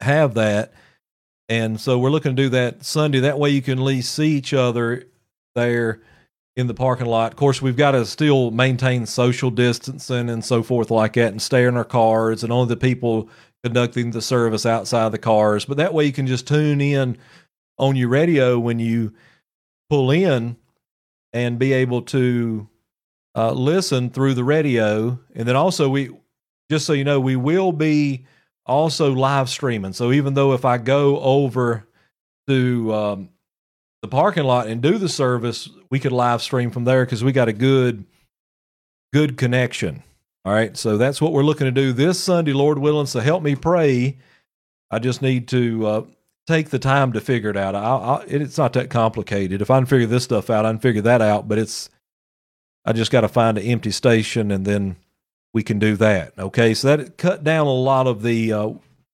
have 0.00 0.34
that. 0.34 0.72
And 1.48 1.80
so 1.80 1.98
we're 1.98 2.10
looking 2.10 2.34
to 2.34 2.42
do 2.42 2.48
that 2.50 2.84
Sunday. 2.84 3.20
That 3.20 3.38
way 3.38 3.50
you 3.50 3.62
can 3.62 3.78
at 3.78 3.84
least 3.84 4.12
see 4.12 4.36
each 4.36 4.52
other 4.52 5.04
there 5.54 6.02
in 6.56 6.66
the 6.66 6.74
parking 6.74 7.06
lot. 7.06 7.32
Of 7.32 7.38
course, 7.38 7.62
we've 7.62 7.76
got 7.76 7.92
to 7.92 8.04
still 8.04 8.50
maintain 8.50 9.06
social 9.06 9.50
distancing 9.50 10.28
and 10.28 10.44
so 10.44 10.64
forth 10.64 10.90
like 10.90 11.12
that 11.12 11.30
and 11.30 11.40
stay 11.40 11.64
in 11.64 11.76
our 11.76 11.84
cars 11.84 12.42
and 12.42 12.52
only 12.52 12.68
the 12.68 12.76
people 12.76 13.30
conducting 13.64 14.10
the 14.10 14.22
service 14.22 14.64
outside 14.64 15.12
the 15.12 15.18
cars. 15.18 15.64
But 15.64 15.78
that 15.78 15.94
way 15.94 16.04
you 16.04 16.12
can 16.12 16.26
just 16.26 16.46
tune 16.46 16.80
in 16.80 17.18
on 17.78 17.96
your 17.96 18.08
radio 18.08 18.58
when 18.58 18.78
you 18.78 19.14
pull 19.90 20.10
in 20.10 20.56
and 21.32 21.58
be 21.58 21.72
able 21.72 22.02
to 22.02 22.68
uh, 23.34 23.52
listen 23.52 24.10
through 24.10 24.34
the 24.34 24.44
radio. 24.44 25.18
And 25.34 25.46
then 25.46 25.56
also, 25.56 25.88
we 25.88 26.10
just 26.70 26.86
so 26.86 26.92
you 26.92 27.04
know, 27.04 27.20
we 27.20 27.36
will 27.36 27.72
be 27.72 28.26
also 28.66 29.12
live 29.12 29.48
streaming. 29.48 29.92
So 29.92 30.12
even 30.12 30.34
though 30.34 30.52
if 30.52 30.64
I 30.64 30.78
go 30.78 31.20
over 31.20 31.86
to 32.46 32.94
um, 32.94 33.30
the 34.02 34.08
parking 34.08 34.44
lot 34.44 34.68
and 34.68 34.82
do 34.82 34.98
the 34.98 35.08
service, 35.08 35.68
we 35.90 35.98
could 35.98 36.12
live 36.12 36.42
stream 36.42 36.70
from 36.70 36.84
there 36.84 37.04
because 37.04 37.24
we 37.24 37.32
got 37.32 37.48
a 37.48 37.52
good 37.52 38.04
good 39.12 39.38
connection. 39.38 40.02
All 40.48 40.54
right, 40.54 40.74
so 40.78 40.96
that's 40.96 41.20
what 41.20 41.34
we're 41.34 41.42
looking 41.42 41.66
to 41.66 41.70
do 41.70 41.92
this 41.92 42.18
Sunday, 42.18 42.54
Lord 42.54 42.78
willing. 42.78 43.04
So 43.04 43.20
help 43.20 43.42
me 43.42 43.54
pray. 43.54 44.16
I 44.90 44.98
just 44.98 45.20
need 45.20 45.46
to 45.48 45.86
uh, 45.86 46.02
take 46.46 46.70
the 46.70 46.78
time 46.78 47.12
to 47.12 47.20
figure 47.20 47.50
it 47.50 47.56
out. 47.58 47.74
I, 47.74 47.80
I, 47.80 48.24
it's 48.26 48.56
not 48.56 48.72
that 48.72 48.88
complicated. 48.88 49.60
If 49.60 49.70
I 49.70 49.76
can 49.76 49.84
figure 49.84 50.06
this 50.06 50.24
stuff 50.24 50.48
out, 50.48 50.64
I 50.64 50.70
can 50.70 50.78
figure 50.78 51.02
that 51.02 51.20
out. 51.20 51.48
But 51.48 51.58
it's, 51.58 51.90
I 52.86 52.94
just 52.94 53.10
got 53.10 53.20
to 53.20 53.28
find 53.28 53.58
an 53.58 53.64
empty 53.64 53.90
station 53.90 54.50
and 54.50 54.64
then 54.64 54.96
we 55.52 55.62
can 55.62 55.78
do 55.78 55.96
that. 55.96 56.32
Okay, 56.38 56.72
so 56.72 56.96
that 56.96 57.18
cut 57.18 57.44
down 57.44 57.66
a 57.66 57.70
lot 57.70 58.06
of 58.06 58.22
the 58.22 58.50
uh, 58.50 58.70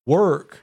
work 0.06 0.60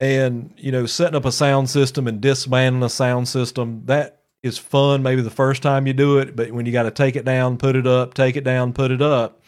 and 0.00 0.52
you 0.58 0.70
know 0.70 0.84
setting 0.84 1.16
up 1.16 1.24
a 1.24 1.32
sound 1.32 1.70
system 1.70 2.06
and 2.06 2.20
dismantling 2.20 2.82
a 2.82 2.90
sound 2.90 3.26
system 3.26 3.80
that 3.86 4.20
is 4.42 4.58
fun 4.58 5.02
maybe 5.02 5.22
the 5.22 5.30
first 5.30 5.62
time 5.62 5.86
you 5.86 5.94
do 5.94 6.18
it 6.18 6.36
but 6.36 6.50
when 6.50 6.66
you 6.66 6.72
got 6.72 6.82
to 6.82 6.90
take 6.90 7.16
it 7.16 7.24
down 7.24 7.56
put 7.56 7.74
it 7.74 7.86
up 7.86 8.12
take 8.12 8.36
it 8.36 8.44
down 8.44 8.74
put 8.74 8.90
it 8.90 9.00
up 9.00 9.40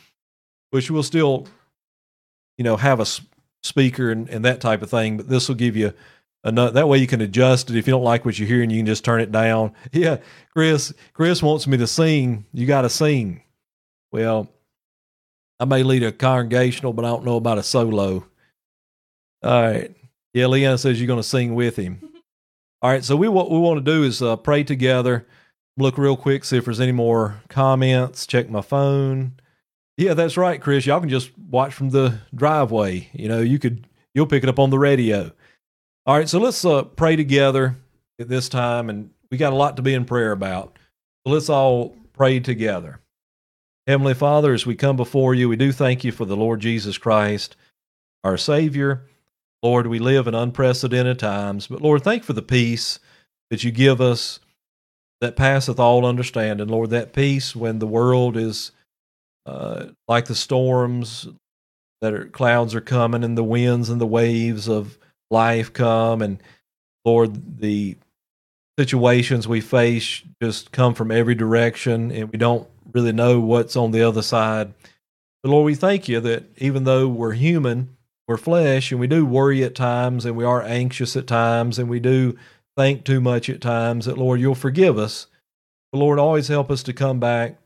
which 0.71 0.91
will 0.91 1.03
still 1.03 1.47
you 2.57 2.65
know 2.65 2.77
have 2.77 3.01
a 3.01 3.07
speaker 3.63 4.11
and, 4.11 4.29
and 4.29 4.45
that 4.45 4.61
type 4.61 4.83
of 4.83 4.91
thing. 4.91 5.17
But 5.17 5.29
this 5.29 5.49
will 5.49 5.57
give 5.57 5.77
you 5.77 5.93
enough. 6.45 6.75
That 6.75 6.89
way 6.89 6.99
you 6.99 7.07
can 7.07 7.21
adjust 7.21 7.71
it. 7.71 7.77
If 7.77 7.87
you 7.87 7.93
don't 7.93 8.05
like 8.05 8.25
what 8.25 8.39
you're 8.39 8.49
hearing, 8.49 8.71
you 8.71 8.79
can 8.79 8.87
just 8.87 9.05
turn 9.05 9.21
it 9.21 9.33
down. 9.33 9.73
Yeah, 9.93 10.19
Chris. 10.53 10.93
Chris 11.13 11.43
wants 11.43 11.67
me 11.67 11.77
to 11.79 11.87
sing. 11.87 12.45
You 12.53 12.67
got 12.67 12.83
to 12.83 12.91
sing. 12.91 13.43
Well, 14.13 14.49
I 15.61 15.65
may 15.65 15.83
lead 15.83 16.03
a 16.03 16.13
congregational, 16.13 16.93
but 16.93 17.05
I 17.05 17.09
don't 17.09 17.25
know 17.25 17.37
about 17.37 17.59
a 17.59 17.63
solo. 17.63 18.27
All 19.43 19.63
right. 19.63 19.95
Yeah, 20.33 20.47
Leanna 20.47 20.79
says 20.79 21.01
you're 21.01 21.07
going 21.07 21.19
to 21.19 21.29
sing 21.29 21.55
with 21.55 21.77
him. 21.77 22.01
All 22.83 22.91
right. 22.91 23.05
So 23.05 23.17
we 23.17 23.29
what 23.29 23.51
we 23.51 23.59
want 23.59 23.85
to 23.85 23.93
do 23.93 24.05
is 24.05 24.23
uh, 24.23 24.37
pray 24.37 24.63
together. 24.63 25.27
Look 25.77 25.97
real 25.97 26.17
quick, 26.17 26.45
see 26.45 26.57
if 26.57 26.65
there's 26.65 26.81
any 26.81 26.93
more 26.93 27.41
comments. 27.49 28.27
Check 28.27 28.51
my 28.51 28.63
phone. 28.63 29.35
Yeah, 29.99 30.15
that's 30.15 30.37
right, 30.37 30.61
Chris. 30.61 30.87
Y'all 30.87 31.01
can 31.01 31.09
just 31.09 31.37
watch 31.37 31.75
from 31.75 31.91
the 31.91 32.21
driveway. 32.33 33.09
You 33.13 33.29
know, 33.29 33.41
you 33.41 33.59
could 33.59 33.85
you'll 34.15 34.27
pick 34.29 34.45
it 34.45 34.49
up 34.49 34.61
on 34.61 34.71
the 34.71 34.79
radio. 34.79 35.33
All 36.07 36.17
right, 36.17 36.29
so 36.29 36.39
let's 36.39 36.65
uh, 36.65 36.85
pray 36.85 37.17
together 37.17 37.77
at 38.21 38.29
this 38.29 38.49
time, 38.49 38.91
and 38.91 39.11
we 39.33 39.37
got 39.37 39.53
a 39.53 39.57
lot 39.57 39.77
to 39.77 39.83
be 39.83 39.95
in 39.95 40.05
prayer 40.05 40.31
about. 40.31 40.79
So 41.27 41.33
let's 41.33 41.51
all 41.51 41.97
pray 42.13 42.39
together. 42.39 43.01
Heavenly 43.89 44.15
Father, 44.15 44.53
as 44.53 44.65
we 44.65 44.77
come 44.77 44.97
before 44.97 45.35
you, 45.35 45.49
we 45.49 45.57
do 45.57 45.73
thank 45.73 46.05
you 46.05 46.13
for 46.13 46.25
the 46.25 46.37
Lord 46.37 46.61
Jesus 46.61 46.97
Christ, 46.97 47.57
our 48.23 48.37
Savior. 48.37 49.03
Lord, 49.65 49.89
we 49.89 49.99
live 49.99 50.29
in 50.29 50.35
unprecedented 50.37 51.19
times, 51.19 51.67
but 51.67 51.83
Lord, 51.83 52.05
thank 52.05 52.23
for 52.23 52.35
the 52.35 52.41
peace 52.41 53.01
that 53.51 53.65
you 53.65 53.73
give 53.73 54.01
us 54.01 54.39
that 55.21 55.35
passeth 55.35 55.81
all 55.81 56.07
understanding. 56.07 56.69
Lord, 56.69 56.91
that 56.91 57.13
peace 57.13 57.57
when 57.57 57.81
the 57.81 57.87
world 57.87 58.37
is 58.37 58.71
uh, 59.49 59.87
like 60.07 60.27
the 60.27 60.35
storms 60.35 61.27
that 62.03 62.13
are 62.13 62.27
clouds 62.27 62.75
are 62.75 62.83
coming 62.83 63.25
and 63.25 63.37
the 63.37 63.43
winds 63.43 63.89
and 63.89 64.01
the 64.01 64.07
waves 64.07 64.69
of 64.69 64.99
life 65.31 65.73
come 65.73 66.21
and 66.21 66.43
lord 67.05 67.59
the 67.61 67.97
situations 68.79 69.49
we 69.49 69.61
face 69.61 70.23
just 70.43 70.71
come 70.71 70.95
from 70.95 71.11
every 71.11 71.35
direction 71.35 72.11
and 72.13 72.31
we 72.31 72.39
don't 72.39 72.69
really 72.93 73.13
know 73.13 73.41
what's 73.41 73.75
on 73.75 73.91
the 73.91 74.03
other 74.03 74.23
side. 74.23 74.73
But 75.43 75.51
lord 75.51 75.65
we 75.65 75.75
thank 75.75 76.09
you 76.09 76.21
that 76.21 76.45
even 76.59 76.85
though 76.85 77.09
we're 77.09 77.33
human 77.33 77.97
we're 78.27 78.37
flesh 78.37 78.93
and 78.93 79.01
we 79.01 79.07
do 79.07 79.25
worry 79.25 79.65
at 79.65 79.75
times 79.75 80.27
and 80.27 80.37
we 80.37 80.45
are 80.45 80.63
anxious 80.63 81.17
at 81.17 81.27
times 81.27 81.79
and 81.79 81.89
we 81.89 82.01
do 82.01 82.37
think 82.77 83.05
too 83.05 83.23
much 83.23 83.49
at 83.49 83.63
times 83.63 84.05
that 84.05 84.19
lord 84.19 84.41
you'll 84.41 84.55
forgive 84.55 84.99
us. 84.99 85.27
But 85.91 86.01
lord 86.01 86.19
always 86.19 86.49
help 86.49 86.71
us 86.71 86.83
to 86.83 86.93
come 86.93 87.19
back 87.19 87.57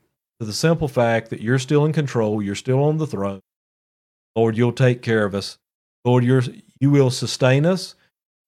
the 0.43 0.53
simple 0.53 0.87
fact 0.87 1.29
that 1.29 1.41
you're 1.41 1.59
still 1.59 1.85
in 1.85 1.93
control, 1.93 2.41
you're 2.41 2.55
still 2.55 2.83
on 2.83 2.97
the 2.97 3.07
throne. 3.07 3.41
Lord, 4.35 4.57
you'll 4.57 4.73
take 4.73 5.01
care 5.01 5.25
of 5.25 5.35
us. 5.35 5.57
Lord, 6.05 6.23
you're, 6.23 6.43
you 6.79 6.91
will 6.91 7.11
sustain 7.11 7.65
us. 7.65 7.95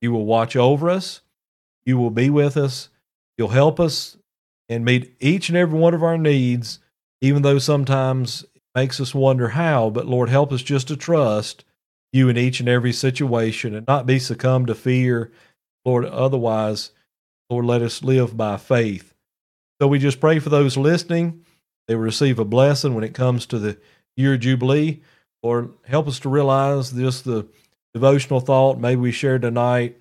You 0.02 0.12
will 0.12 0.26
watch 0.26 0.56
over 0.56 0.90
us. 0.90 1.22
You 1.86 1.98
will 1.98 2.10
be 2.10 2.30
with 2.30 2.58
us. 2.58 2.90
You'll 3.38 3.50
help 3.50 3.80
us 3.80 4.18
and 4.68 4.84
meet 4.84 5.16
each 5.20 5.50
and 5.50 5.58
every 5.58 5.78
one 5.78 5.94
of 5.94 6.04
our 6.04 6.18
needs, 6.18 6.80
even 7.22 7.44
though 7.44 7.60
sometimes 7.60 8.44
it 8.56 8.62
makes 8.74 9.00
us 9.00 9.14
wonder 9.14 9.50
how. 9.50 9.90
But 9.90 10.08
Lord, 10.08 10.30
help 10.30 10.52
us 10.52 10.62
just 10.62 10.88
to 10.88 10.98
trust 10.98 11.64
you 12.12 12.30
in 12.30 12.38
each 12.38 12.60
and 12.60 12.70
every 12.70 12.94
situation 12.94 13.76
and 13.76 13.86
not 13.88 14.06
be 14.06 14.20
succumbed 14.20 14.68
to 14.68 14.76
fear. 14.76 15.32
Lord, 15.84 16.06
otherwise, 16.06 16.92
Lord, 17.50 17.66
let 17.66 17.82
us 17.82 18.04
live 18.04 18.36
by 18.36 18.58
faith. 18.58 19.14
So 19.80 19.88
we 19.88 20.00
just 20.00 20.20
pray 20.20 20.40
for 20.40 20.50
those 20.50 20.78
listening 20.78 21.46
they 21.88 21.96
will 21.96 22.02
receive 22.02 22.40
a 22.40 22.46
blessing 22.46 22.94
when 22.94 23.04
it 23.04 23.14
comes 23.14 23.46
to 23.48 23.60
the 23.60 23.78
year 24.16 24.38
jubilee. 24.38 25.02
Lord, 25.44 25.74
help 25.86 26.08
us 26.08 26.20
to 26.22 26.30
realize 26.30 26.92
just 26.92 27.26
the 27.26 27.48
devotional 27.94 28.40
thought 28.40 28.80
maybe 28.80 29.02
we 29.02 29.12
shared 29.12 29.44
tonight 29.44 30.00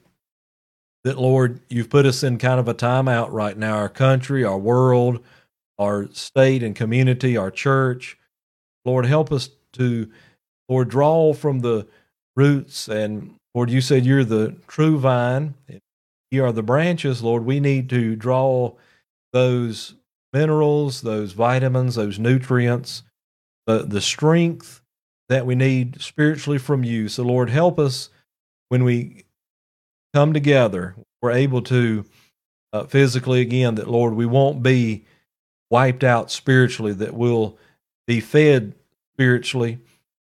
that 1.05 1.19
Lord, 1.19 1.61
you've 1.69 1.91
put 1.91 2.07
us 2.07 2.23
in 2.23 2.39
kind 2.39 2.59
of 2.59 2.67
a 2.67 2.75
timeout 2.75 3.29
right 3.31 3.57
now, 3.57 3.77
our 3.77 3.91
country, 3.91 4.43
our 4.43 4.59
world, 4.59 5.23
our 5.79 6.09
state 6.13 6.63
and 6.63 6.75
community, 6.75 7.37
our 7.37 7.51
church. 7.51 8.17
Lord, 8.85 9.07
help 9.07 9.31
us 9.31 9.51
to, 9.75 10.11
Lord, 10.69 10.89
draw 10.89 11.35
from 11.35 11.61
the 11.61 11.87
roots. 12.37 12.89
And 12.89 13.35
Lord, 13.55 13.71
you 13.71 13.81
said 13.81 14.07
you're 14.07 14.25
the 14.25 14.57
true 14.67 14.99
vine. 14.99 15.55
You 16.31 16.45
are 16.45 16.53
the 16.53 16.63
branches, 16.63 17.23
Lord. 17.23 17.45
We 17.45 17.61
need 17.61 17.91
to 17.91 18.17
draw 18.17 18.73
those 19.33 19.95
minerals, 20.35 21.01
those 21.01 21.33
vitamins, 21.33 21.95
those 21.95 22.19
nutrients, 22.19 23.05
the, 23.67 23.79
the 23.79 24.01
strength 24.01 24.83
that 25.29 25.47
we 25.47 25.55
need 25.55 26.03
spiritually 26.03 26.59
from 26.59 26.85
you. 26.85 27.09
So, 27.09 27.23
Lord, 27.23 27.49
help 27.49 27.79
us 27.79 28.11
when 28.69 28.85
we 28.85 29.25
come 30.13 30.35
together, 30.35 30.97
we're 31.23 31.31
able 31.31 31.63
to 31.63 32.05
uh, 32.75 32.85
physically 32.85 33.41
again, 33.41 33.77
that 33.77 33.89
Lord, 33.89 34.15
we 34.15 34.27
won't 34.27 34.63
be 34.63 35.05
wiped 35.71 36.05
out 36.05 36.31
spiritually, 36.31 36.93
that 36.93 37.15
we'll 37.15 37.57
be 38.07 38.21
fed 38.21 38.75
spiritually, 39.15 39.79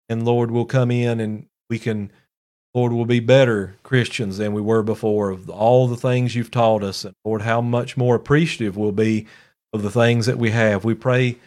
and 0.10 0.26
Lord, 0.26 0.50
we'll 0.50 0.66
come 0.66 0.90
in 0.90 1.20
and 1.20 1.46
we 1.70 1.78
can, 1.78 2.10
Lord, 2.74 2.94
we'll 2.94 3.06
be 3.06 3.20
better 3.20 3.76
Christians 3.84 4.38
than 4.38 4.54
we 4.54 4.62
were 4.62 4.82
before 4.82 5.30
of 5.30 5.50
all 5.50 5.88
the 5.88 5.98
things 5.98 6.36
you've 6.36 6.52
taught 6.52 6.84
us. 6.84 7.04
And 7.04 7.14
Lord, 7.26 7.42
how 7.42 7.60
much 7.60 7.98
more 7.98 8.16
appreciative 8.16 8.78
we'll 8.78 8.94
be 8.94 9.28
of 9.74 9.84
the 9.84 9.92
things 9.92 10.26
that 10.26 10.38
we 10.38 10.52
have. 10.52 10.84
We 10.84 10.94
pray 10.94 11.38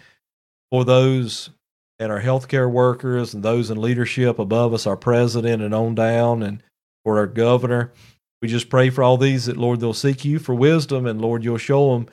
for 0.70 0.84
those 0.84 1.50
and 1.98 2.10
our 2.10 2.22
healthcare 2.22 2.70
workers 2.70 3.34
and 3.34 3.42
those 3.42 3.70
in 3.70 3.80
leadership 3.80 4.38
above 4.38 4.72
us, 4.72 4.86
our 4.86 4.96
president 4.96 5.62
and 5.62 5.74
on 5.74 5.94
down, 5.94 6.42
and 6.42 6.62
for 7.04 7.18
our 7.18 7.26
governor. 7.26 7.92
We 8.40 8.48
just 8.48 8.70
pray 8.70 8.88
for 8.88 9.04
all 9.04 9.18
these 9.18 9.46
that, 9.46 9.58
Lord, 9.58 9.80
they'll 9.80 9.92
seek 9.92 10.24
you 10.24 10.38
for 10.38 10.54
wisdom, 10.54 11.06
and 11.06 11.20
Lord, 11.20 11.44
you'll 11.44 11.58
show 11.58 11.92
them 11.92 12.08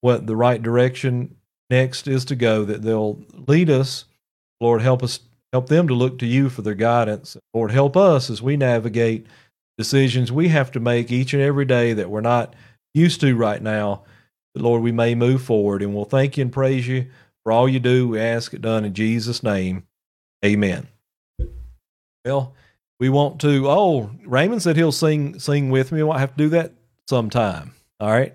what 0.00 0.26
the 0.26 0.34
right 0.34 0.60
direction 0.60 1.36
next 1.70 2.08
is 2.08 2.24
to 2.26 2.34
go, 2.34 2.64
that 2.64 2.82
they'll 2.82 3.22
lead 3.46 3.70
us. 3.70 4.06
Lord, 4.60 4.82
help 4.82 5.04
us, 5.04 5.20
help 5.52 5.68
them 5.68 5.86
to 5.86 5.94
look 5.94 6.18
to 6.18 6.26
you 6.26 6.48
for 6.48 6.62
their 6.62 6.74
guidance. 6.74 7.36
Lord, 7.54 7.70
help 7.70 7.96
us 7.96 8.30
as 8.30 8.42
we 8.42 8.56
navigate 8.56 9.26
decisions 9.76 10.32
we 10.32 10.48
have 10.48 10.72
to 10.72 10.80
make 10.80 11.12
each 11.12 11.32
and 11.32 11.42
every 11.42 11.64
day 11.64 11.92
that 11.92 12.10
we're 12.10 12.20
not 12.20 12.54
used 12.92 13.20
to 13.20 13.36
right 13.36 13.62
now. 13.62 14.02
That, 14.58 14.64
Lord, 14.64 14.82
we 14.82 14.90
may 14.90 15.14
move 15.14 15.42
forward, 15.42 15.82
and 15.82 15.94
we'll 15.94 16.04
thank 16.04 16.36
you 16.36 16.42
and 16.42 16.52
praise 16.52 16.88
you 16.88 17.06
for 17.44 17.52
all 17.52 17.68
you 17.68 17.78
do. 17.78 18.08
We 18.08 18.20
ask 18.20 18.52
it 18.52 18.60
done 18.60 18.84
in 18.84 18.92
Jesus' 18.92 19.44
name. 19.44 19.84
Amen. 20.44 20.88
Well, 22.24 22.54
we 22.98 23.08
want 23.08 23.40
to. 23.42 23.68
Oh, 23.68 24.10
Raymond 24.26 24.60
said 24.60 24.76
he'll 24.76 24.90
sing 24.90 25.38
sing 25.38 25.70
with 25.70 25.92
me. 25.92 26.02
We'll 26.02 26.14
have 26.14 26.32
to 26.32 26.36
do 26.36 26.48
that 26.48 26.72
sometime. 27.06 27.72
All 28.00 28.10
right. 28.10 28.34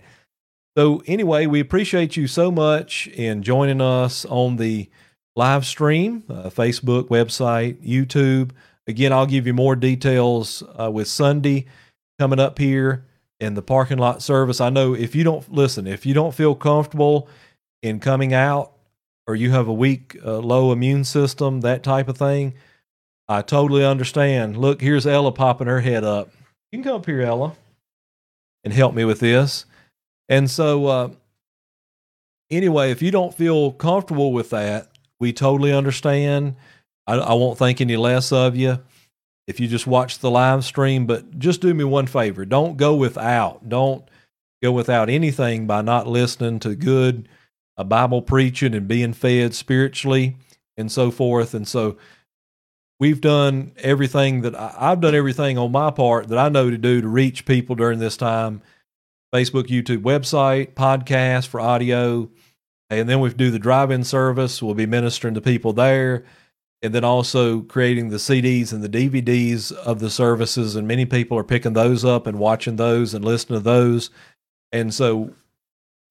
So 0.77 1.03
anyway, 1.07 1.45
we 1.45 1.59
appreciate 1.59 2.15
you 2.15 2.27
so 2.27 2.51
much 2.51 3.07
in 3.07 3.43
joining 3.43 3.81
us 3.81 4.23
on 4.25 4.55
the 4.55 4.89
live 5.35 5.65
stream, 5.65 6.23
uh, 6.29 6.49
Facebook, 6.49 7.09
website, 7.09 7.85
YouTube. 7.85 8.51
Again, 8.87 9.11
I'll 9.11 9.25
give 9.25 9.45
you 9.45 9.53
more 9.53 9.75
details 9.75 10.63
uh, 10.79 10.89
with 10.89 11.09
Sunday 11.09 11.65
coming 12.17 12.39
up 12.39 12.59
here 12.59 13.05
in 13.43 13.53
the 13.53 13.61
parking 13.61 13.97
lot 13.97 14.21
service. 14.21 14.61
I 14.61 14.69
know 14.69 14.93
if 14.93 15.13
you 15.15 15.23
don't 15.23 15.51
listen, 15.51 15.85
if 15.85 16.05
you 16.05 16.13
don't 16.13 16.33
feel 16.33 16.55
comfortable 16.55 17.27
in 17.81 17.99
coming 17.99 18.33
out, 18.33 18.71
or 19.27 19.35
you 19.35 19.51
have 19.51 19.67
a 19.67 19.73
weak, 19.73 20.17
uh, 20.25 20.39
low 20.39 20.71
immune 20.71 21.03
system, 21.03 21.61
that 21.61 21.83
type 21.83 22.07
of 22.07 22.17
thing 22.17 22.53
I 23.27 23.41
totally 23.41 23.85
understand. 23.85 24.57
Look, 24.57 24.81
here's 24.81 25.07
Ella 25.07 25.31
popping 25.31 25.67
her 25.67 25.81
head 25.81 26.03
up. 26.03 26.31
You 26.71 26.79
can 26.79 26.83
come 26.83 26.97
up 26.97 27.05
here, 27.05 27.21
Ella, 27.21 27.53
and 28.63 28.73
help 28.73 28.93
me 28.93 29.05
with 29.05 29.19
this. 29.19 29.65
And 30.27 30.49
so, 30.49 30.85
uh, 30.87 31.09
anyway, 32.49 32.91
if 32.91 33.01
you 33.01 33.11
don't 33.11 33.33
feel 33.33 33.71
comfortable 33.71 34.33
with 34.33 34.49
that, 34.49 34.89
we 35.19 35.31
totally 35.31 35.71
understand. 35.71 36.55
I, 37.07 37.15
I 37.15 37.33
won't 37.33 37.57
think 37.57 37.79
any 37.79 37.95
less 37.95 38.31
of 38.31 38.55
you 38.55 38.79
if 39.47 39.59
you 39.59 39.67
just 39.67 39.87
watch 39.87 40.19
the 40.19 40.31
live 40.31 40.63
stream, 40.63 41.05
but 41.05 41.37
just 41.37 41.61
do 41.61 41.73
me 41.73 41.83
one 41.83 42.07
favor. 42.07 42.45
Don't 42.45 42.77
go 42.77 42.95
without. 42.95 43.67
Don't 43.67 44.07
go 44.61 44.71
without 44.71 45.09
anything 45.09 45.67
by 45.67 45.81
not 45.81 46.07
listening 46.07 46.59
to 46.61 46.75
good 46.75 47.27
uh, 47.77 47.83
Bible 47.83 48.21
preaching 48.21 48.73
and 48.73 48.87
being 48.87 49.13
fed 49.13 49.53
spiritually 49.53 50.37
and 50.77 50.91
so 50.91 51.11
forth. 51.11 51.53
And 51.53 51.67
so, 51.67 51.97
we've 52.99 53.19
done 53.19 53.73
everything 53.79 54.41
that 54.41 54.55
I, 54.55 54.73
I've 54.77 55.01
done 55.01 55.13
everything 55.15 55.57
on 55.57 55.73
my 55.73 55.91
part 55.91 56.29
that 56.29 56.37
I 56.37 56.47
know 56.47 56.69
to 56.69 56.77
do 56.77 57.01
to 57.01 57.07
reach 57.07 57.45
people 57.45 57.75
during 57.75 57.99
this 57.99 58.15
time. 58.15 58.61
Facebook, 59.33 59.63
YouTube, 59.63 60.03
website, 60.03 60.73
podcast 60.73 61.47
for 61.47 61.59
audio, 61.59 62.29
and 62.91 63.09
then 63.09 63.19
we 63.19 63.33
do 63.33 63.49
the 63.49 63.59
drive-in 63.59 64.03
service. 64.03 64.61
We'll 64.61 64.75
be 64.75 64.85
ministering 64.85 65.33
to 65.33 65.41
people 65.41 65.73
there, 65.73 66.23
and 66.83 66.93
then 66.93 67.05
also 67.05 67.61
creating 67.61 68.09
the 68.09 68.17
CDs 68.17 68.73
and 68.73 68.83
the 68.83 68.89
DVDs 68.89 69.71
of 69.71 69.99
the 69.99 70.09
services. 70.09 70.75
And 70.75 70.85
many 70.85 71.05
people 71.05 71.37
are 71.37 71.43
picking 71.43 71.73
those 71.73 72.03
up 72.03 72.27
and 72.27 72.37
watching 72.37 72.75
those 72.75 73.13
and 73.13 73.23
listening 73.23 73.59
to 73.59 73.63
those. 73.63 74.09
And 74.73 74.93
so 74.93 75.33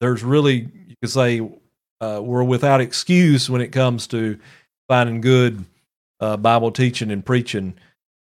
there's 0.01 0.25
really 0.25 0.69
you 0.89 0.97
could 1.01 1.11
say 1.11 1.47
uh, 2.01 2.21
we're 2.25 2.43
without 2.43 2.81
excuse 2.81 3.51
when 3.51 3.61
it 3.61 3.69
comes 3.69 4.07
to 4.09 4.39
finding 4.89 5.21
good 5.21 5.65
uh, 6.21 6.39
Bible 6.39 6.73
teaching 6.73 7.11
and 7.11 7.25
preaching 7.25 7.75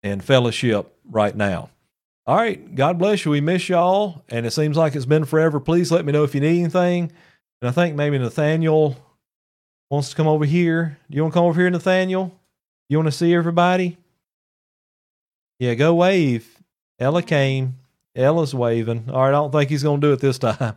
and 0.01 0.23
fellowship 0.23 0.97
right 1.09 1.35
now. 1.35 1.69
All 2.25 2.35
right. 2.35 2.75
God 2.75 2.97
bless 2.97 3.23
you. 3.23 3.31
We 3.31 3.41
miss 3.41 3.69
y'all. 3.69 4.23
And 4.29 4.45
it 4.45 4.51
seems 4.51 4.77
like 4.77 4.95
it's 4.95 5.05
been 5.05 5.25
forever. 5.25 5.59
Please 5.59 5.91
let 5.91 6.05
me 6.05 6.11
know 6.11 6.23
if 6.23 6.33
you 6.33 6.41
need 6.41 6.59
anything. 6.59 7.11
And 7.61 7.69
I 7.69 7.71
think 7.71 7.95
maybe 7.95 8.17
Nathaniel 8.17 8.97
wants 9.91 10.09
to 10.09 10.15
come 10.15 10.27
over 10.27 10.45
here. 10.45 10.97
Do 11.09 11.15
you 11.17 11.21
want 11.21 11.33
to 11.33 11.37
come 11.39 11.45
over 11.45 11.59
here, 11.59 11.69
Nathaniel? 11.69 12.33
You 12.89 12.97
want 12.97 13.07
to 13.07 13.11
see 13.11 13.35
everybody? 13.35 13.97
Yeah, 15.59 15.75
go 15.75 15.93
wave. 15.93 16.57
Ella 16.97 17.21
came. 17.21 17.75
Ella's 18.15 18.55
waving. 18.55 19.09
All 19.11 19.21
right. 19.21 19.27
I 19.27 19.31
don't 19.31 19.51
think 19.51 19.69
he's 19.69 19.83
going 19.83 19.99
to 20.01 20.07
do 20.07 20.13
it 20.13 20.19
this 20.19 20.39
time. 20.39 20.75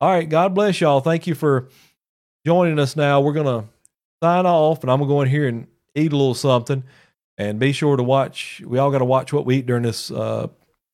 All 0.00 0.10
right. 0.10 0.28
God 0.28 0.54
bless 0.54 0.80
y'all. 0.80 1.00
Thank 1.00 1.26
you 1.26 1.34
for 1.34 1.68
joining 2.46 2.78
us 2.78 2.96
now. 2.96 3.20
We're 3.20 3.32
going 3.32 3.62
to 3.62 3.68
sign 4.22 4.46
off, 4.46 4.82
and 4.82 4.90
I'm 4.90 4.98
going 4.98 5.08
to 5.08 5.14
go 5.14 5.20
in 5.22 5.28
here 5.28 5.48
and 5.48 5.66
eat 5.94 6.12
a 6.12 6.16
little 6.16 6.34
something, 6.34 6.84
and 7.38 7.58
be 7.58 7.72
sure 7.72 7.96
to 7.96 8.02
watch. 8.02 8.62
We 8.64 8.78
all 8.78 8.90
got 8.90 8.98
to 8.98 9.04
watch 9.04 9.32
what 9.32 9.46
we 9.46 9.56
eat 9.56 9.66
during 9.66 9.84
this 9.84 10.10
uh, 10.10 10.48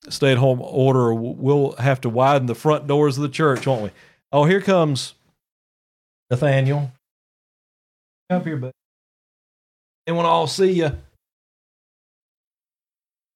stay-at-home 0.08 0.60
order. 0.62 1.12
We'll 1.12 1.72
have 1.72 2.00
to 2.02 2.08
widen 2.08 2.46
the 2.46 2.54
front 2.54 2.86
doors 2.86 3.16
of 3.18 3.22
the 3.22 3.28
church, 3.28 3.66
won't 3.66 3.82
we? 3.82 3.90
Oh, 4.30 4.44
here 4.44 4.60
comes 4.60 5.14
Nathaniel. 6.30 6.92
Up 8.30 8.46
here, 8.46 8.56
bud. 8.56 8.72
And 10.06 10.16
when 10.16 10.24
I'll 10.24 10.46
see 10.46 10.70
you. 10.70 10.86
All 10.86 10.94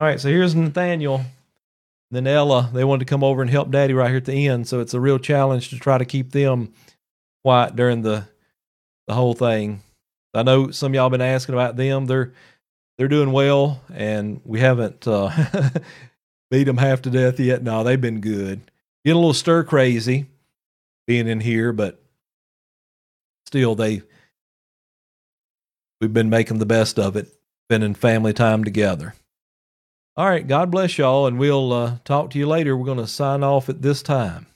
right, 0.01 0.21
so 0.21 0.29
here's 0.29 0.55
Nathaniel. 0.55 1.25
Then 2.13 2.29
Ella, 2.29 2.71
they 2.73 2.85
wanted 2.85 3.01
to 3.01 3.11
come 3.11 3.25
over 3.25 3.43
and 3.43 3.51
help 3.51 3.73
Daddy 3.73 3.93
right 3.93 4.09
here 4.09 4.19
at 4.19 4.25
the 4.25 4.47
end. 4.47 4.69
So 4.69 4.79
it's 4.79 4.95
a 4.95 5.01
real 5.01 5.19
challenge 5.19 5.71
to 5.71 5.79
try 5.79 5.99
to 5.99 6.05
keep 6.05 6.31
them 6.31 6.73
quiet 7.43 7.75
during 7.75 8.03
the 8.03 8.29
the 9.09 9.15
whole 9.15 9.35
thing. 9.35 9.83
I 10.33 10.45
know 10.45 10.71
some 10.71 10.95
y'all 10.95 11.11
been 11.11 11.21
asking 11.21 11.55
about 11.55 11.77
them. 11.77 12.07
They're 12.07 12.33
they're 12.97 13.09
doing 13.09 13.33
well, 13.33 13.81
and 13.93 14.41
we 14.45 14.61
haven't 14.61 15.09
uh, 15.09 15.31
beat 16.51 16.65
them 16.65 16.77
half 16.77 17.03
to 17.03 17.11
death 17.11 17.41
yet. 17.41 17.65
No, 17.65 17.83
they've 17.83 18.01
been 18.01 18.21
good. 18.21 18.61
Getting 19.05 19.17
a 19.17 19.21
little 19.21 19.35
stir 19.35 19.65
crazy 19.65 20.27
being 21.07 21.27
in 21.27 21.41
here, 21.41 21.73
but 21.73 22.01
still, 23.47 23.75
they 23.75 24.03
we've 26.01 26.13
been 26.13 26.31
making 26.31 26.59
the 26.59 26.67
best 26.67 26.99
of 26.99 27.17
it, 27.17 27.29
spending 27.69 27.95
family 27.95 28.33
time 28.33 28.65
together. 28.65 29.15
All 30.17 30.27
right, 30.27 30.47
God 30.47 30.71
bless 30.71 30.97
y'all, 30.97 31.27
and 31.27 31.39
we'll 31.39 31.73
uh, 31.73 31.99
talk 32.05 32.31
to 32.31 32.39
you 32.39 32.47
later. 32.47 32.77
We're 32.77 32.87
going 32.87 32.99
to 32.99 33.07
sign 33.07 33.43
off 33.43 33.69
at 33.69 33.83
this 33.83 34.03
time. 34.03 34.47